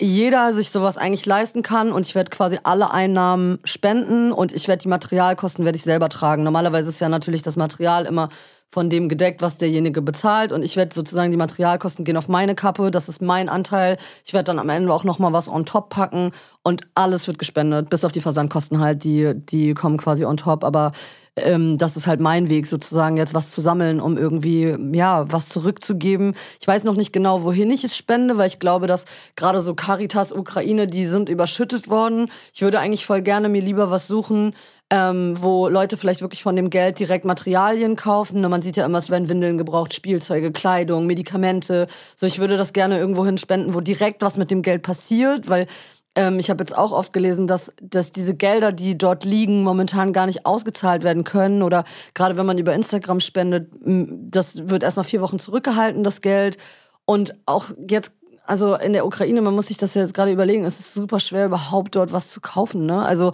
jeder 0.00 0.52
sich 0.52 0.70
sowas 0.70 0.98
eigentlich 0.98 1.24
leisten 1.24 1.62
kann 1.62 1.90
und 1.90 2.06
ich 2.06 2.14
werde 2.14 2.30
quasi 2.30 2.58
alle 2.64 2.90
Einnahmen 2.90 3.58
spenden 3.64 4.30
und 4.30 4.52
ich 4.52 4.68
werde 4.68 4.82
die 4.82 4.88
Materialkosten 4.88 5.64
werde 5.64 5.76
ich 5.76 5.84
selber 5.84 6.10
tragen. 6.10 6.42
Normalerweise 6.42 6.90
ist 6.90 7.00
ja 7.00 7.08
natürlich 7.08 7.40
das 7.40 7.56
Material 7.56 8.04
immer 8.04 8.28
von 8.68 8.90
dem 8.90 9.08
gedeckt, 9.08 9.42
was 9.42 9.56
derjenige 9.56 10.02
bezahlt 10.02 10.52
und 10.52 10.62
ich 10.62 10.76
werde 10.76 10.94
sozusagen 10.94 11.30
die 11.30 11.36
Materialkosten 11.36 12.04
gehen 12.04 12.16
auf 12.16 12.28
meine 12.28 12.54
Kappe, 12.54 12.90
das 12.90 13.08
ist 13.08 13.22
mein 13.22 13.48
Anteil. 13.48 13.96
Ich 14.24 14.32
werde 14.32 14.44
dann 14.44 14.58
am 14.58 14.68
Ende 14.68 14.92
auch 14.92 15.04
noch 15.04 15.18
mal 15.18 15.32
was 15.32 15.48
on 15.48 15.64
top 15.64 15.90
packen 15.90 16.32
und 16.62 16.82
alles 16.94 17.26
wird 17.26 17.38
gespendet, 17.38 17.90
bis 17.90 18.04
auf 18.04 18.12
die 18.12 18.20
Versandkosten 18.20 18.80
halt, 18.80 19.04
die 19.04 19.32
die 19.34 19.74
kommen 19.74 19.98
quasi 19.98 20.24
on 20.24 20.36
top, 20.36 20.64
aber 20.64 20.92
ähm, 21.36 21.76
das 21.76 21.96
ist 21.96 22.06
halt 22.06 22.20
mein 22.20 22.48
Weg, 22.48 22.66
sozusagen 22.66 23.18
jetzt 23.18 23.34
was 23.34 23.50
zu 23.50 23.60
sammeln, 23.60 24.00
um 24.00 24.16
irgendwie, 24.16 24.74
ja, 24.92 25.30
was 25.30 25.48
zurückzugeben. 25.48 26.34
Ich 26.60 26.66
weiß 26.66 26.84
noch 26.84 26.96
nicht 26.96 27.12
genau, 27.12 27.44
wohin 27.44 27.70
ich 27.70 27.84
es 27.84 27.96
spende, 27.96 28.38
weil 28.38 28.48
ich 28.48 28.58
glaube, 28.58 28.86
dass 28.86 29.04
gerade 29.36 29.60
so 29.60 29.74
Caritas 29.74 30.32
Ukraine, 30.32 30.86
die 30.86 31.06
sind 31.06 31.28
überschüttet 31.28 31.88
worden. 31.88 32.30
Ich 32.54 32.62
würde 32.62 32.80
eigentlich 32.80 33.04
voll 33.04 33.20
gerne 33.20 33.50
mir 33.50 33.60
lieber 33.60 33.90
was 33.90 34.08
suchen, 34.08 34.54
ähm, 34.90 35.34
wo 35.40 35.68
Leute 35.68 35.96
vielleicht 35.96 36.20
wirklich 36.20 36.42
von 36.42 36.54
dem 36.54 36.70
Geld 36.70 37.00
direkt 37.00 37.24
Materialien 37.24 37.96
kaufen. 37.96 38.40
Ne, 38.40 38.48
Man 38.48 38.62
sieht 38.62 38.76
ja 38.76 38.86
immer, 38.86 38.98
es 38.98 39.10
werden 39.10 39.28
Windeln 39.28 39.58
gebraucht, 39.58 39.94
Spielzeuge, 39.94 40.52
Kleidung, 40.52 41.06
Medikamente. 41.06 41.88
So, 42.14 42.26
ich 42.26 42.38
würde 42.38 42.56
das 42.56 42.72
gerne 42.72 42.98
irgendwo 42.98 43.26
hin 43.26 43.38
spenden, 43.38 43.74
wo 43.74 43.80
direkt 43.80 44.22
was 44.22 44.36
mit 44.36 44.50
dem 44.50 44.62
Geld 44.62 44.82
passiert, 44.82 45.48
weil 45.48 45.66
ähm, 46.14 46.38
ich 46.38 46.50
habe 46.50 46.62
jetzt 46.62 46.76
auch 46.76 46.92
oft 46.92 47.12
gelesen, 47.12 47.48
dass, 47.48 47.72
dass 47.82 48.12
diese 48.12 48.34
Gelder, 48.34 48.70
die 48.70 48.96
dort 48.96 49.24
liegen, 49.24 49.64
momentan 49.64 50.12
gar 50.12 50.26
nicht 50.26 50.46
ausgezahlt 50.46 51.02
werden 51.02 51.24
können. 51.24 51.62
Oder 51.62 51.84
gerade 52.14 52.36
wenn 52.36 52.46
man 52.46 52.58
über 52.58 52.74
Instagram 52.74 53.20
spendet, 53.20 53.68
das 53.82 54.68
wird 54.68 54.84
erstmal 54.84 55.04
vier 55.04 55.20
Wochen 55.20 55.38
zurückgehalten, 55.40 56.04
das 56.04 56.22
Geld. 56.22 56.58
Und 57.04 57.34
auch 57.44 57.66
jetzt, 57.88 58.12
also 58.46 58.76
in 58.76 58.92
der 58.92 59.04
Ukraine, 59.04 59.42
man 59.42 59.54
muss 59.54 59.66
sich 59.66 59.76
das 59.76 59.94
jetzt 59.94 60.14
gerade 60.14 60.32
überlegen, 60.32 60.64
es 60.64 60.80
ist 60.80 60.94
super 60.94 61.20
schwer, 61.20 61.46
überhaupt 61.46 61.94
dort 61.96 62.12
was 62.12 62.30
zu 62.30 62.40
kaufen. 62.40 62.86
Ne? 62.86 63.04
Also 63.04 63.32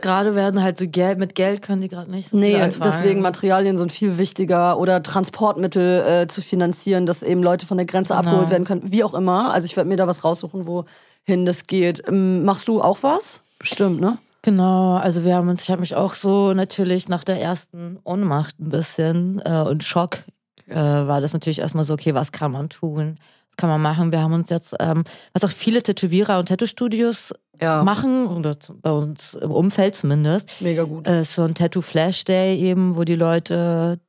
gerade 0.00 0.34
werden 0.34 0.62
halt 0.62 0.78
so 0.78 0.86
Geld, 0.88 1.18
mit 1.18 1.34
Geld 1.34 1.62
können 1.62 1.80
die 1.80 1.88
gerade 1.88 2.10
nicht 2.10 2.30
so 2.30 2.36
Nee, 2.36 2.56
anfangen. 2.56 2.82
deswegen 2.82 3.20
Materialien 3.20 3.78
sind 3.78 3.92
viel 3.92 4.18
wichtiger 4.18 4.78
oder 4.78 5.02
Transportmittel 5.02 6.00
äh, 6.22 6.26
zu 6.26 6.42
finanzieren, 6.42 7.06
dass 7.06 7.22
eben 7.22 7.42
Leute 7.42 7.66
von 7.66 7.76
der 7.76 7.86
Grenze 7.86 8.14
Genau. 8.14 8.20
abgeholt 8.20 8.50
werden 8.50 8.64
können, 8.64 8.90
wie 8.90 9.04
auch 9.04 9.14
immer. 9.14 9.52
Also 9.52 9.66
ich 9.66 9.76
werde 9.76 9.88
mir 9.88 9.96
da 9.96 10.06
was 10.06 10.24
raussuchen, 10.24 10.66
wohin 10.66 11.46
das 11.46 11.66
geht. 11.66 12.02
Ähm, 12.08 12.44
machst 12.44 12.68
du 12.68 12.80
auch 12.82 13.02
was? 13.02 13.40
Bestimmt, 13.58 14.00
ne? 14.00 14.18
Genau, 14.42 14.96
also 14.96 15.24
wir 15.24 15.34
haben 15.34 15.48
uns, 15.48 15.62
ich 15.64 15.70
habe 15.70 15.80
mich 15.80 15.94
auch 15.96 16.14
so 16.14 16.52
natürlich 16.54 17.08
nach 17.08 17.24
der 17.24 17.40
ersten 17.40 17.98
Ohnmacht 18.04 18.58
ein 18.60 18.70
bisschen 18.70 19.42
äh, 19.44 19.62
und 19.68 19.82
Schock 19.84 20.18
äh, 20.68 20.74
war 20.76 21.20
das 21.20 21.32
natürlich 21.32 21.58
erstmal 21.58 21.84
so, 21.84 21.94
okay, 21.94 22.14
was 22.14 22.30
kann 22.32 22.52
man 22.52 22.68
tun? 22.68 23.18
Was 23.50 23.56
kann 23.56 23.68
man 23.68 23.80
machen? 23.82 24.12
Wir 24.12 24.20
haben 24.20 24.32
uns 24.32 24.48
jetzt, 24.50 24.74
ähm, 24.78 25.02
was 25.32 25.44
auch 25.44 25.50
viele 25.50 25.82
Tätowierer 25.82 26.38
und 26.38 26.48
Tattoo-Studios 26.48 27.34
Ja. 27.60 27.82
machen, 27.82 28.26
oder 28.26 28.56
bei 28.82 28.90
uns 28.90 29.34
im 29.34 29.50
Umfeld 29.50 29.96
zumindest. 29.96 30.60
Mega 30.60 30.84
gut. 30.84 31.06
Äh, 31.06 31.24
so 31.24 31.42
ein 31.42 31.54
Tattoo 31.54 31.82
Flash 31.82 32.24
Day 32.24 32.58
eben, 32.58 32.96
wo 32.96 33.04
die 33.04 33.16
Leute 33.16 34.00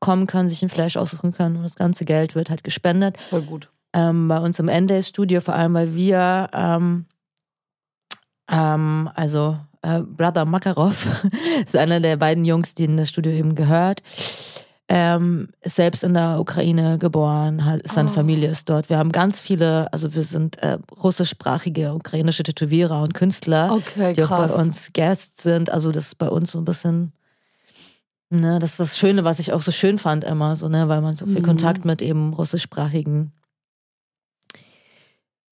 kommen 0.00 0.26
können, 0.26 0.48
sich 0.48 0.62
ein 0.62 0.68
Flash 0.68 0.96
aussuchen 0.96 1.32
können 1.32 1.56
und 1.56 1.62
das 1.62 1.76
ganze 1.76 2.04
Geld 2.04 2.34
wird 2.34 2.50
halt 2.50 2.64
gespendet. 2.64 3.16
Voll 3.30 3.42
gut. 3.42 3.70
Ähm, 3.92 4.28
bei 4.28 4.38
uns 4.38 4.58
im 4.58 4.68
N-Day-Studio, 4.68 5.40
vor 5.40 5.54
allem 5.54 5.74
weil 5.74 5.94
wir, 5.94 6.50
ähm, 6.52 7.06
ähm, 8.50 9.10
also 9.14 9.58
äh, 9.82 10.00
Brother 10.00 10.44
Makarov 10.44 11.08
ist 11.64 11.76
einer 11.76 12.00
der 12.00 12.16
beiden 12.16 12.44
Jungs, 12.44 12.74
die 12.74 12.84
in 12.84 12.96
das 12.96 13.08
Studio 13.08 13.32
eben 13.32 13.54
gehört. 13.54 14.02
Ähm, 14.88 15.48
ist 15.62 15.74
selbst 15.74 16.04
in 16.04 16.14
der 16.14 16.38
Ukraine 16.38 16.96
geboren, 16.98 17.64
hat, 17.64 17.80
seine 17.88 18.08
Oh. 18.08 18.12
Familie 18.12 18.48
ist 18.50 18.68
dort. 18.70 18.88
Wir 18.88 18.98
haben 18.98 19.10
ganz 19.10 19.40
viele, 19.40 19.92
also 19.92 20.14
wir 20.14 20.22
sind 20.22 20.58
äh, 20.62 20.78
russischsprachige 21.02 21.92
ukrainische 21.92 22.44
Tätowierer 22.44 23.02
und 23.02 23.12
Künstler, 23.12 23.72
Okay, 23.72 24.12
die 24.14 24.22
auch 24.22 24.28
bei 24.28 24.46
krass. 24.46 24.54
uns 24.56 24.92
Guests 24.92 25.42
sind. 25.42 25.70
Also 25.70 25.90
das 25.90 26.06
ist 26.06 26.18
bei 26.18 26.28
uns 26.28 26.52
so 26.52 26.58
ein 26.58 26.64
bisschen, 26.64 27.12
ne, 28.30 28.60
das 28.60 28.70
ist 28.72 28.80
das 28.80 28.96
Schöne, 28.96 29.24
was 29.24 29.40
ich 29.40 29.52
auch 29.52 29.60
so 29.60 29.72
schön 29.72 29.98
fand 29.98 30.22
immer, 30.22 30.54
so, 30.54 30.68
ne, 30.68 30.88
weil 30.88 31.00
man 31.00 31.16
so 31.16 31.26
viel 31.26 31.40
Mhm. 31.40 31.46
Kontakt 31.46 31.84
mit 31.84 32.00
eben 32.00 32.32
russischsprachigen 32.32 33.32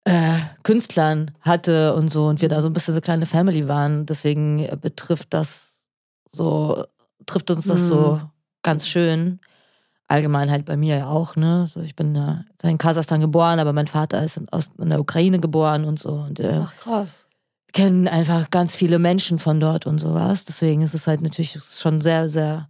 äh, 0.05 0.39
Künstlern 0.63 1.33
hatte 1.41 1.95
und 1.95 2.13
so 2.13 2.27
und 2.29 2.41
wir 2.41 2.49
da 2.49 2.63
so 2.63 2.69
ein 2.69 2.73
bisschen 2.73 2.95
so 2.95 3.01
kleine 3.01 3.27
Family 3.27 3.67
waren. 3.69 4.07
Deswegen 4.07 4.69
betrifft 4.81 5.35
das 5.35 5.83
so, 6.33 6.85
trifft 7.27 7.51
uns 7.51 7.67
das 7.67 7.81
Mhm. 7.83 7.89
so 7.89 8.21
ganz 8.65 8.89
schön. 8.89 9.39
Allgemein 10.09 10.51
halt 10.51 10.65
bei 10.65 10.77
mir 10.77 10.97
ja 10.99 11.07
auch, 11.07 11.37
ne? 11.37 11.67
So, 11.67 11.81
ich 11.81 11.95
bin 11.95 12.15
ja 12.15 12.45
in 12.63 12.79
Kasachstan 12.79 13.21
geboren, 13.21 13.61
aber 13.61 13.73
mein 13.73 13.87
Vater 13.87 14.23
ist 14.25 14.37
in, 14.37 14.49
aus, 14.51 14.71
in 14.79 14.91
der 14.91 15.01
Ukraine 15.01 15.39
geboren 15.39 15.85
und 15.85 15.99
so. 16.01 16.11
Und 16.11 16.41
äh, 16.41 16.61
Ach, 16.63 16.77
krass. 16.77 17.27
kennen 17.73 18.09
einfach 18.09 18.51
ganz 18.51 18.75
viele 18.75 18.99
Menschen 18.99 19.39
von 19.39 19.61
dort 19.61 19.87
und 19.87 20.01
sowas. 20.01 20.45
Deswegen 20.45 20.83
ist 20.83 20.95
es 20.95 21.07
halt 21.07 21.23
natürlich 21.23 21.59
schon 21.63 22.01
sehr, 22.01 22.29
sehr 22.29 22.69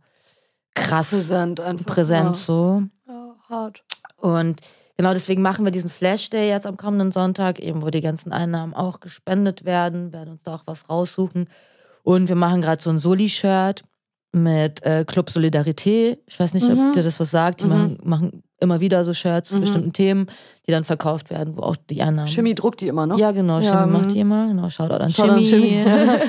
krass 0.75 1.11
Präsent 1.11 1.61
einfach. 1.61 1.87
präsent 1.87 2.37
Ja. 2.37 2.43
so. 2.43 2.83
ja, 3.09 3.35
hart. 3.49 3.83
Und 4.17 4.61
genau 4.97 5.13
deswegen 5.13 5.43
machen 5.43 5.65
wir 5.65 5.73
diesen 5.73 5.91
Flash 5.91 6.31
Day 6.31 6.49
jetzt 6.49 6.67
am 6.67 6.77
kommenden 6.77 7.11
Sonntag, 7.11 7.59
eben 7.59 7.83
wo 7.83 7.91
die 7.91 8.01
ganzen 8.01 8.33
Einnahmen 8.33 8.75
auch 8.75 9.01
gespendet 9.01 9.65
werden, 9.65 10.13
werden 10.13 10.31
uns 10.31 10.43
da 10.45 10.55
auch 10.55 10.63
was 10.67 10.89
raussuchen. 10.89 11.49
Und 12.05 12.29
wir 12.29 12.37
machen 12.37 12.63
gerade 12.63 12.83
so 12.83 12.91
ein 12.91 12.99
Soli-Shirt 12.99 13.83
mit 14.35 14.83
äh, 14.85 15.05
Club 15.07 15.29
Solidarité. 15.31 16.19
Ich 16.27 16.39
weiß 16.41 16.55
nicht, 16.55 16.69
Mhm. 16.69 16.89
ob 16.89 16.93
dir 16.95 17.03
das 17.03 17.21
was 17.21 17.31
sagt. 17.31 17.61
Die 17.61 17.65
Mhm. 17.65 17.71
machen, 17.71 17.99
machen 18.03 18.43
immer 18.61 18.81
wieder 18.81 19.05
so 19.05 19.13
Shirts 19.15 19.51
zu 19.51 19.57
Mhm. 19.57 19.61
bestimmten 19.61 19.93
Themen, 19.93 20.27
die 20.67 20.71
dann 20.73 20.85
verkauft 20.85 21.29
werden, 21.31 21.57
wo 21.57 21.63
auch 21.63 21.77
die 21.77 22.03
Einnahmen. 22.03 22.29
Chemie 22.29 22.55
druckt 22.55 22.81
die 22.81 22.89
immer, 22.89 23.07
ne? 23.07 23.17
Ja, 23.19 23.31
genau, 23.33 23.61
Ja, 23.61 23.81
Chemie 23.83 23.93
macht 23.93 24.07
mhm. 24.07 24.13
die 24.15 24.21
immer. 24.21 24.47
Genau, 24.49 24.71
Shoutout 24.71 24.95
an 25.03 25.11
Shoutout 25.11 25.33
an 25.33 25.45
Chemie. 25.45 25.83
Chemie. 25.85 25.85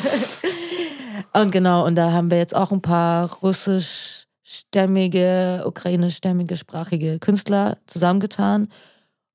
und 1.34 1.52
genau, 1.52 1.86
und 1.86 1.96
da 1.96 2.12
haben 2.12 2.30
wir 2.32 2.38
jetzt 2.38 2.56
auch 2.56 2.72
ein 2.72 2.82
paar 2.82 3.32
russischstämmige, 3.42 5.64
ukrainischstämmige, 5.66 6.58
sprachige 6.58 7.20
Künstler 7.20 7.78
zusammengetan. 7.88 8.70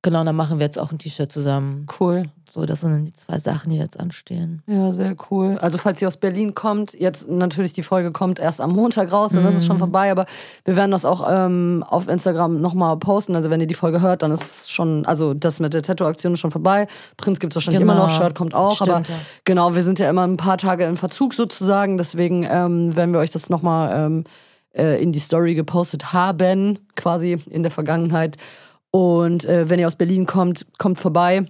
Genau, 0.03 0.25
dann 0.25 0.35
machen 0.35 0.59
wir 0.59 0.65
jetzt 0.65 0.79
auch 0.79 0.91
ein 0.93 0.99
T-Shirt 0.99 1.31
zusammen. 1.31 1.87
Cool. 2.01 2.25
So, 2.49 2.65
das 2.65 2.81
sind 2.81 3.05
die 3.05 3.13
zwei 3.13 3.39
Sachen, 3.39 3.71
die 3.71 3.77
jetzt 3.77 4.01
anstehen. 4.01 4.63
Ja, 4.67 4.93
sehr 4.93 5.15
cool. 5.31 5.59
Also 5.61 5.77
falls 5.77 6.01
ihr 6.01 6.09
aus 6.09 6.17
Berlin 6.17 6.55
kommt, 6.55 6.95
jetzt 6.95 7.29
natürlich 7.29 7.75
die 7.75 7.83
Folge 7.83 8.11
kommt 8.11 8.39
erst 8.39 8.63
am 8.63 8.73
Montag 8.73 9.13
raus, 9.13 9.33
dann 9.35 9.45
ist 9.47 9.57
es 9.57 9.67
schon 9.67 9.77
Mhm. 9.77 9.81
vorbei, 9.81 10.11
aber 10.11 10.25
wir 10.65 10.75
werden 10.75 10.91
das 10.91 11.05
auch 11.05 11.29
ähm, 11.31 11.85
auf 11.87 12.09
Instagram 12.09 12.61
nochmal 12.63 12.97
posten. 12.97 13.37
Also 13.37 13.51
wenn 13.51 13.61
ihr 13.61 13.67
die 13.67 13.75
Folge 13.75 14.01
hört, 14.01 14.23
dann 14.23 14.33
ist 14.33 14.43
es 14.43 14.71
schon, 14.71 15.05
also 15.05 15.35
das 15.35 15.61
mit 15.61 15.75
der 15.75 15.83
Tattoo-Aktion 15.83 16.33
ist 16.33 16.41
schon 16.41 16.51
vorbei. 16.51 16.87
Prinz 17.19 17.39
gibt 17.39 17.53
es 17.53 17.57
wahrscheinlich 17.57 17.83
immer 17.83 17.95
noch, 17.95 18.11
Shirt 18.11 18.35
kommt 18.35 18.55
auch, 18.55 18.81
aber 18.81 19.05
Stimmt, 19.05 19.09
ja. 19.11 19.15
genau, 19.45 19.75
wir 19.75 19.83
sind 19.83 19.99
ja 19.99 20.09
immer 20.09 20.27
ein 20.27 20.39
paar 20.39 20.57
Tage 20.59 20.85
im 20.87 20.97
Verzug 20.97 21.35
sozusagen, 21.35 21.99
deswegen 21.99 22.45
ähm, 22.51 22.97
werden 22.97 23.13
wir 23.13 23.21
euch 23.21 23.31
das 23.31 23.51
nochmal 23.51 23.93
ähm, 24.07 24.25
äh, 24.75 25.01
in 25.01 25.13
die 25.13 25.21
Story 25.21 25.55
gepostet 25.55 26.13
haben, 26.15 26.79
quasi 26.97 27.39
in 27.51 27.63
der 27.63 27.71
Vergangenheit. 27.71 28.39
Und 28.91 29.45
äh, 29.45 29.69
wenn 29.69 29.79
ihr 29.79 29.87
aus 29.87 29.97
Berlin 29.97 30.27
kommt, 30.27 30.67
kommt 30.79 30.99
vorbei. 30.99 31.47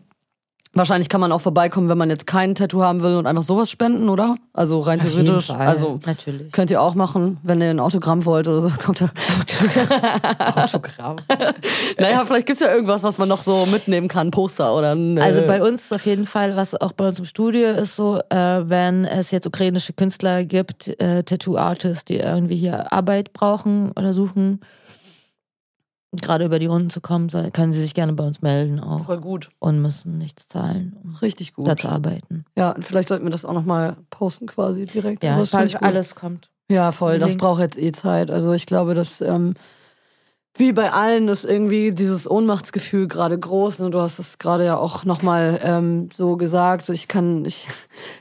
Wahrscheinlich 0.73 1.09
kann 1.09 1.21
man 1.21 1.33
auch 1.33 1.41
vorbeikommen, 1.41 1.89
wenn 1.89 1.99
man 1.99 2.11
jetzt 2.11 2.29
kein 2.29 2.55
Tattoo 2.55 2.81
haben 2.81 3.03
will 3.03 3.17
und 3.17 3.27
einfach 3.27 3.43
sowas 3.43 3.69
spenden, 3.73 4.09
oder? 4.09 4.37
Also 4.53 4.79
rein 4.79 5.01
Auf 5.01 5.09
theoretisch. 5.11 5.51
Also 5.51 5.99
natürlich. 6.07 6.53
könnt 6.53 6.71
ihr 6.71 6.81
auch 6.81 6.95
machen, 6.95 7.39
wenn 7.43 7.61
ihr 7.61 7.71
ein 7.71 7.81
Autogramm 7.81 8.25
wollt 8.25 8.47
oder 8.47 8.61
so, 8.61 8.71
kommt 8.85 9.01
da. 9.01 9.11
Autogramm. 10.63 11.17
naja, 11.99 12.25
vielleicht 12.25 12.47
gibt's 12.47 12.61
ja 12.61 12.73
irgendwas, 12.73 13.03
was 13.03 13.19
man 13.19 13.29
noch 13.29 13.43
so 13.43 13.67
mitnehmen 13.67 14.07
kann, 14.07 14.31
Poster 14.31 14.77
oder 14.77 14.95
ein. 14.95 15.17
äh, 15.17 15.23
Also 15.23 15.41
bei 15.45 15.61
uns 15.61 15.93
auf 15.93 16.07
jeden 16.07 16.25
Fall, 16.27 16.55
was 16.55 16.81
auch 16.81 16.93
bei 16.93 17.09
uns 17.09 17.19
im 17.19 17.25
Studio 17.25 17.71
ist 17.71 17.97
so, 17.97 18.21
äh, 18.29 18.37
wenn 18.37 19.05
es 19.07 19.33
jetzt 19.33 19.49
ukrainische 19.49 19.93
Künstler 19.93 20.45
gibt, 20.45 20.87
äh, 21.01 21.25
Tattoo-Artists, 21.25 22.05
die 22.05 22.19
irgendwie 22.19 22.57
hier 22.57 22.93
Arbeit 22.93 23.33
brauchen 23.33 23.91
oder 23.97 24.13
suchen, 24.15 24.61
gerade 26.13 26.45
über 26.45 26.59
die 26.59 26.67
Runden 26.67 26.91
zu 26.91 27.01
kommen, 27.01 27.29
können 27.53 27.73
sie 27.73 27.81
sich 27.81 27.95
gerne 27.95 28.13
bei 28.13 28.25
uns 28.25 28.43
melden 28.43 28.81
auch 28.81 29.05
voll 29.05 29.21
gut. 29.21 29.51
und 29.59 29.81
müssen 29.81 30.19
nichts 30.19 30.49
zahlen, 30.49 30.97
um 31.03 31.15
Richtig 31.17 31.55
gut. 31.55 31.69
da 31.69 31.77
zu 31.77 31.89
arbeiten. 31.89 32.45
Ja, 32.57 32.73
und 32.73 32.85
vielleicht 32.85 33.09
sollten 33.09 33.25
wir 33.25 33.31
das 33.31 33.45
auch 33.45 33.53
nochmal 33.53 33.97
posten 34.11 34.47
quasi 34.47 34.87
direkt. 34.87 35.23
Ja, 35.23 35.41
ich 35.41 35.53
gut. 35.53 35.83
alles 35.83 36.15
kommt. 36.15 36.51
Ja, 36.69 36.93
voll. 36.93 37.19
Das 37.19 37.37
braucht 37.37 37.61
jetzt 37.61 37.79
eh 37.79 37.93
Zeit. 37.93 38.31
Also 38.31 38.53
ich 38.53 38.67
glaube, 38.67 38.95
dass 38.95 39.21
ähm, 39.21 39.55
wie 40.55 40.73
bei 40.73 40.93
allen 40.93 41.29
ist 41.29 41.45
irgendwie 41.45 41.93
dieses 41.93 42.31
Ohnmachtsgefühl 42.31 43.09
gerade 43.09 43.39
groß. 43.39 43.79
Ne? 43.79 43.91
Du 43.91 44.01
hast 44.01 44.19
es 44.19 44.39
gerade 44.39 44.65
ja 44.65 44.77
auch 44.77 45.05
nochmal 45.05 45.61
ähm, 45.65 46.09
so 46.13 46.37
gesagt. 46.37 46.87
So, 46.87 46.93
ich 46.93 47.09
kann, 47.09 47.45
ich 47.45 47.67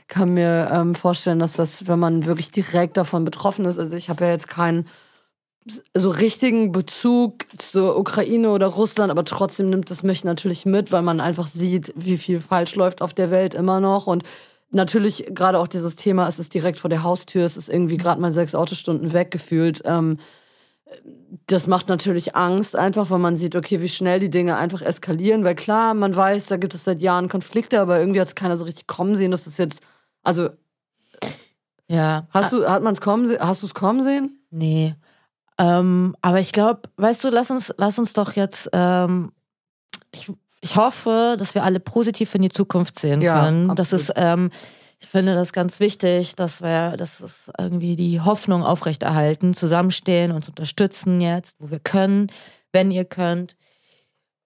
kann 0.08 0.34
mir 0.34 0.70
ähm, 0.72 0.94
vorstellen, 0.94 1.38
dass 1.38 1.54
das, 1.54 1.86
wenn 1.86 1.98
man 1.98 2.26
wirklich 2.26 2.50
direkt 2.50 2.96
davon 2.96 3.24
betroffen 3.24 3.64
ist, 3.64 3.78
also 3.78 3.94
ich 3.94 4.08
habe 4.08 4.24
ja 4.24 4.30
jetzt 4.30 4.48
keinen 4.48 4.86
so 5.94 6.10
richtigen 6.10 6.72
Bezug 6.72 7.46
zur 7.58 7.98
Ukraine 7.98 8.50
oder 8.50 8.66
Russland, 8.66 9.10
aber 9.10 9.24
trotzdem 9.24 9.70
nimmt 9.70 9.90
es 9.90 10.02
mich 10.02 10.24
natürlich 10.24 10.64
mit, 10.64 10.90
weil 10.90 11.02
man 11.02 11.20
einfach 11.20 11.46
sieht, 11.46 11.92
wie 11.96 12.16
viel 12.16 12.40
falsch 12.40 12.74
läuft 12.76 13.02
auf 13.02 13.14
der 13.14 13.30
Welt 13.30 13.54
immer 13.54 13.80
noch 13.80 14.06
und 14.06 14.24
natürlich 14.70 15.26
gerade 15.30 15.58
auch 15.58 15.68
dieses 15.68 15.96
Thema, 15.96 16.26
es 16.28 16.38
ist 16.38 16.54
direkt 16.54 16.78
vor 16.78 16.90
der 16.90 17.02
Haustür, 17.02 17.44
es 17.44 17.56
ist 17.56 17.68
irgendwie 17.68 17.98
gerade 17.98 18.20
mal 18.20 18.32
sechs 18.32 18.54
Autostunden 18.54 19.12
weggefühlt. 19.12 19.82
Ähm, 19.84 20.18
das 21.46 21.66
macht 21.66 21.88
natürlich 21.88 22.34
Angst, 22.34 22.74
einfach 22.74 23.10
weil 23.10 23.18
man 23.18 23.36
sieht, 23.36 23.54
okay, 23.54 23.80
wie 23.80 23.88
schnell 23.88 24.18
die 24.18 24.30
Dinge 24.30 24.56
einfach 24.56 24.82
eskalieren, 24.82 25.44
weil 25.44 25.54
klar, 25.54 25.94
man 25.94 26.14
weiß, 26.14 26.46
da 26.46 26.56
gibt 26.56 26.74
es 26.74 26.84
seit 26.84 27.00
Jahren 27.00 27.28
Konflikte, 27.28 27.80
aber 27.80 27.98
irgendwie 27.98 28.20
hat 28.20 28.28
es 28.28 28.34
keiner 28.34 28.56
so 28.56 28.64
richtig 28.64 28.86
kommen 28.86 29.16
sehen, 29.16 29.30
dass 29.30 29.46
es 29.46 29.56
jetzt, 29.58 29.82
also 30.22 30.50
Ja. 31.88 32.26
hast 32.30 32.52
du, 32.52 32.68
hat 32.68 32.82
man 32.82 32.94
es 32.94 33.00
kommen 33.00 33.28
sehen, 33.28 33.38
hast 33.40 33.62
du 33.62 33.66
es 33.66 33.74
kommen 33.74 34.02
sehen? 34.02 34.40
Nee. 34.50 34.94
Ähm, 35.60 36.16
aber 36.22 36.40
ich 36.40 36.52
glaube, 36.52 36.82
weißt 36.96 37.22
du, 37.22 37.28
lass 37.28 37.50
uns, 37.50 37.72
lass 37.76 37.98
uns 37.98 38.14
doch 38.14 38.32
jetzt, 38.34 38.70
ähm, 38.72 39.32
ich, 40.10 40.30
ich 40.62 40.76
hoffe, 40.76 41.36
dass 41.38 41.54
wir 41.54 41.64
alle 41.64 41.80
positiv 41.80 42.34
in 42.34 42.42
die 42.42 42.48
Zukunft 42.48 42.98
sehen 42.98 43.20
Ja, 43.20 43.44
können. 43.44 43.68
Das 43.68 43.92
absolut. 43.92 44.02
ist, 44.02 44.12
ähm, 44.16 44.50
ich 45.00 45.08
finde 45.08 45.34
das 45.34 45.52
ganz 45.52 45.78
wichtig, 45.78 46.34
dass 46.34 46.62
wir, 46.62 46.96
dass 46.96 47.20
es 47.20 47.50
irgendwie 47.58 47.94
die 47.96 48.20
Hoffnung 48.20 48.62
aufrechterhalten, 48.62 49.52
zusammenstehen, 49.52 50.32
uns 50.32 50.48
unterstützen 50.48 51.20
jetzt, 51.20 51.56
wo 51.58 51.70
wir 51.70 51.78
können, 51.80 52.28
wenn 52.72 52.90
ihr 52.90 53.04
könnt. 53.04 53.56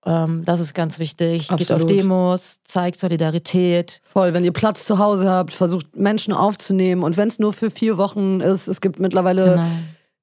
Ähm, 0.07 0.45
das 0.45 0.59
ist 0.61 0.75
ganz 0.75 0.99
wichtig. 0.99 1.49
Geht 1.49 1.71
auf 1.71 1.83
Absolut. 1.83 1.91
Demos, 1.91 2.59
zeigt 2.65 2.99
Solidarität. 2.99 4.01
Voll, 4.05 4.35
wenn 4.35 4.45
ihr 4.45 4.53
Platz 4.53 4.85
zu 4.85 4.99
Hause 4.99 5.31
habt, 5.31 5.53
versucht 5.53 5.97
Menschen 5.97 6.35
aufzunehmen 6.35 7.03
und 7.05 7.17
wenn 7.17 7.29
es 7.29 7.39
nur 7.39 7.53
für 7.53 7.71
vier 7.71 7.99
Wochen 7.99 8.41
ist, 8.41 8.67
es 8.67 8.81
gibt 8.81 8.99
mittlerweile 8.99 9.45
Genau. 9.45 9.67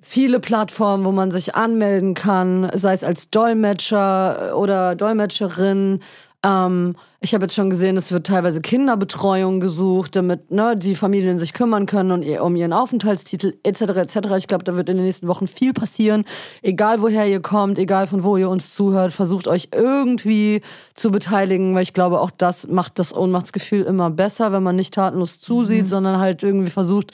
Viele 0.01 0.39
Plattformen, 0.39 1.05
wo 1.05 1.11
man 1.11 1.31
sich 1.31 1.55
anmelden 1.55 2.13
kann, 2.13 2.69
sei 2.73 2.93
es 2.93 3.03
als 3.03 3.29
Dolmetscher 3.29 4.57
oder 4.57 4.95
Dolmetscherin. 4.95 5.99
Ähm, 6.43 6.95
ich 7.19 7.35
habe 7.35 7.43
jetzt 7.43 7.53
schon 7.53 7.69
gesehen, 7.69 7.97
es 7.97 8.11
wird 8.11 8.25
teilweise 8.25 8.61
Kinderbetreuung 8.61 9.59
gesucht, 9.59 10.15
damit 10.15 10.49
ne, 10.49 10.75
die 10.75 10.95
Familien 10.95 11.37
sich 11.37 11.53
kümmern 11.53 11.85
können 11.85 12.09
und 12.09 12.23
ihr, 12.23 12.43
um 12.43 12.55
ihren 12.55 12.73
Aufenthaltstitel 12.73 13.53
etc. 13.61 13.81
etc. 13.81 14.17
Ich 14.37 14.47
glaube, 14.47 14.63
da 14.63 14.75
wird 14.75 14.89
in 14.89 14.97
den 14.97 15.05
nächsten 15.05 15.27
Wochen 15.27 15.45
viel 15.45 15.71
passieren. 15.71 16.25
Egal 16.63 17.03
woher 17.03 17.27
ihr 17.27 17.41
kommt, 17.41 17.77
egal 17.77 18.07
von 18.07 18.23
wo 18.23 18.37
ihr 18.37 18.49
uns 18.49 18.73
zuhört, 18.73 19.13
versucht 19.13 19.47
euch 19.47 19.69
irgendwie 19.71 20.61
zu 20.95 21.11
beteiligen, 21.11 21.75
weil 21.75 21.83
ich 21.83 21.93
glaube, 21.93 22.21
auch 22.21 22.31
das 22.31 22.67
macht 22.67 22.97
das 22.97 23.15
Ohnmachtsgefühl 23.15 23.83
immer 23.83 24.09
besser, 24.09 24.51
wenn 24.51 24.63
man 24.63 24.75
nicht 24.75 24.95
tatenlos 24.95 25.39
zusieht, 25.39 25.87
sondern 25.87 26.19
halt 26.19 26.41
irgendwie 26.41 26.71
versucht, 26.71 27.11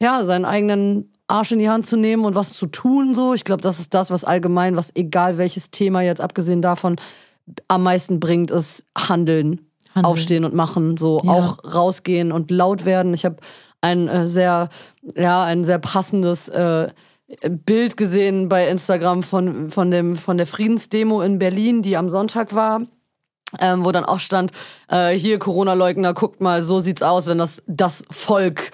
ja, 0.00 0.24
seinen 0.24 0.46
eigenen 0.46 1.11
Arsch 1.28 1.52
in 1.52 1.58
die 1.58 1.70
Hand 1.70 1.86
zu 1.86 1.96
nehmen 1.96 2.24
und 2.24 2.34
was 2.34 2.52
zu 2.52 2.66
tun 2.66 3.14
so. 3.14 3.32
Ich 3.34 3.44
glaube, 3.44 3.62
das 3.62 3.80
ist 3.80 3.94
das, 3.94 4.10
was 4.10 4.24
allgemein, 4.24 4.76
was 4.76 4.90
egal 4.94 5.38
welches 5.38 5.70
Thema 5.70 6.02
jetzt 6.02 6.20
abgesehen 6.20 6.62
davon 6.62 6.96
am 7.68 7.82
meisten 7.82 8.20
bringt, 8.20 8.50
ist 8.50 8.84
Handeln, 8.96 9.60
Handeln. 9.94 10.04
aufstehen 10.04 10.44
und 10.44 10.54
machen, 10.54 10.96
so 10.96 11.20
Ja. 11.24 11.30
auch 11.32 11.58
rausgehen 11.74 12.32
und 12.32 12.50
laut 12.50 12.84
werden. 12.84 13.14
Ich 13.14 13.24
habe 13.24 13.36
ein 13.80 14.08
äh, 14.08 14.28
sehr, 14.28 14.68
ja, 15.16 15.42
ein 15.44 15.64
sehr 15.64 15.78
passendes 15.78 16.48
äh, 16.48 16.88
Bild 17.48 17.96
gesehen 17.96 18.48
bei 18.48 18.68
Instagram 18.68 19.22
von, 19.22 19.70
von, 19.70 19.90
dem, 19.90 20.16
von 20.16 20.36
der 20.36 20.46
Friedensdemo 20.46 21.22
in 21.22 21.38
Berlin, 21.38 21.82
die 21.82 21.96
am 21.96 22.10
Sonntag 22.10 22.54
war. 22.54 22.82
ähm, 23.58 23.84
wo 23.84 23.92
dann 23.92 24.04
auch 24.06 24.20
stand, 24.20 24.50
äh, 24.88 25.10
hier 25.10 25.38
Corona-Leugner, 25.38 26.14
guckt 26.14 26.40
mal, 26.40 26.62
so 26.62 26.80
sieht's 26.80 27.02
aus, 27.02 27.26
wenn 27.26 27.36
das, 27.38 27.62
das 27.66 28.04
Volk 28.10 28.70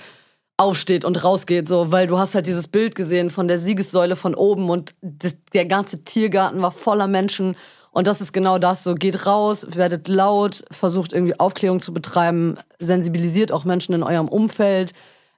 aufsteht 0.58 1.04
und 1.04 1.22
rausgeht, 1.24 1.68
so, 1.68 1.90
weil 1.92 2.06
du 2.06 2.18
hast 2.18 2.34
halt 2.34 2.46
dieses 2.46 2.68
Bild 2.68 2.94
gesehen 2.94 3.30
von 3.30 3.48
der 3.48 3.58
Siegessäule 3.58 4.16
von 4.16 4.34
oben 4.34 4.68
und 4.68 4.94
das, 5.00 5.36
der 5.54 5.64
ganze 5.64 6.04
Tiergarten 6.04 6.60
war 6.60 6.72
voller 6.72 7.06
Menschen 7.06 7.56
und 7.92 8.06
das 8.06 8.20
ist 8.20 8.32
genau 8.32 8.58
das, 8.58 8.84
so 8.84 8.94
geht 8.94 9.26
raus, 9.26 9.66
werdet 9.70 10.08
laut, 10.08 10.64
versucht 10.70 11.12
irgendwie 11.12 11.38
Aufklärung 11.38 11.80
zu 11.80 11.94
betreiben, 11.94 12.56
sensibilisiert 12.78 13.52
auch 13.52 13.64
Menschen 13.64 13.94
in 13.94 14.02
eurem 14.02 14.28
Umfeld. 14.28 14.92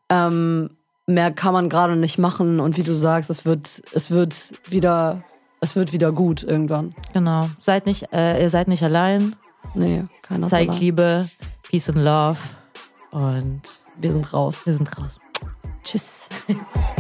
Ähm, 0.09 0.71
mehr 1.07 1.31
kann 1.31 1.53
man 1.53 1.69
gerade 1.69 1.97
nicht 1.97 2.19
machen 2.19 2.61
und 2.61 2.77
wie 2.77 2.83
du 2.83 2.95
sagst, 2.95 3.31
es 3.31 3.45
wird, 3.45 3.83
es 3.93 4.11
wird 4.11 4.35
wieder, 4.69 5.23
es 5.61 5.77
wird 5.77 5.93
wieder 5.93 6.13
gut 6.13 6.43
irgendwann. 6.43 6.95
Genau. 7.13 7.51
Seid 7.61 7.87
nicht, 7.87 8.13
äh, 8.13 8.43
ihr 8.43 8.51
seid 8.51 8.69
nicht 8.69 8.83
allein. 8.83 9.37
Nee, 9.75 10.05
keiner 10.23 10.49
Zeigt 10.49 10.71
allein. 10.71 10.81
Liebe, 10.81 11.31
Peace 11.63 11.89
and 11.89 11.99
Love 11.99 12.39
und 13.11 13.63
Wir 14.01 14.13
sind 14.13 14.33
raus. 14.33 14.65
wir 14.65 14.75
sind 14.75 14.99
raus. 14.99 15.21
Tschüss. 15.83 16.27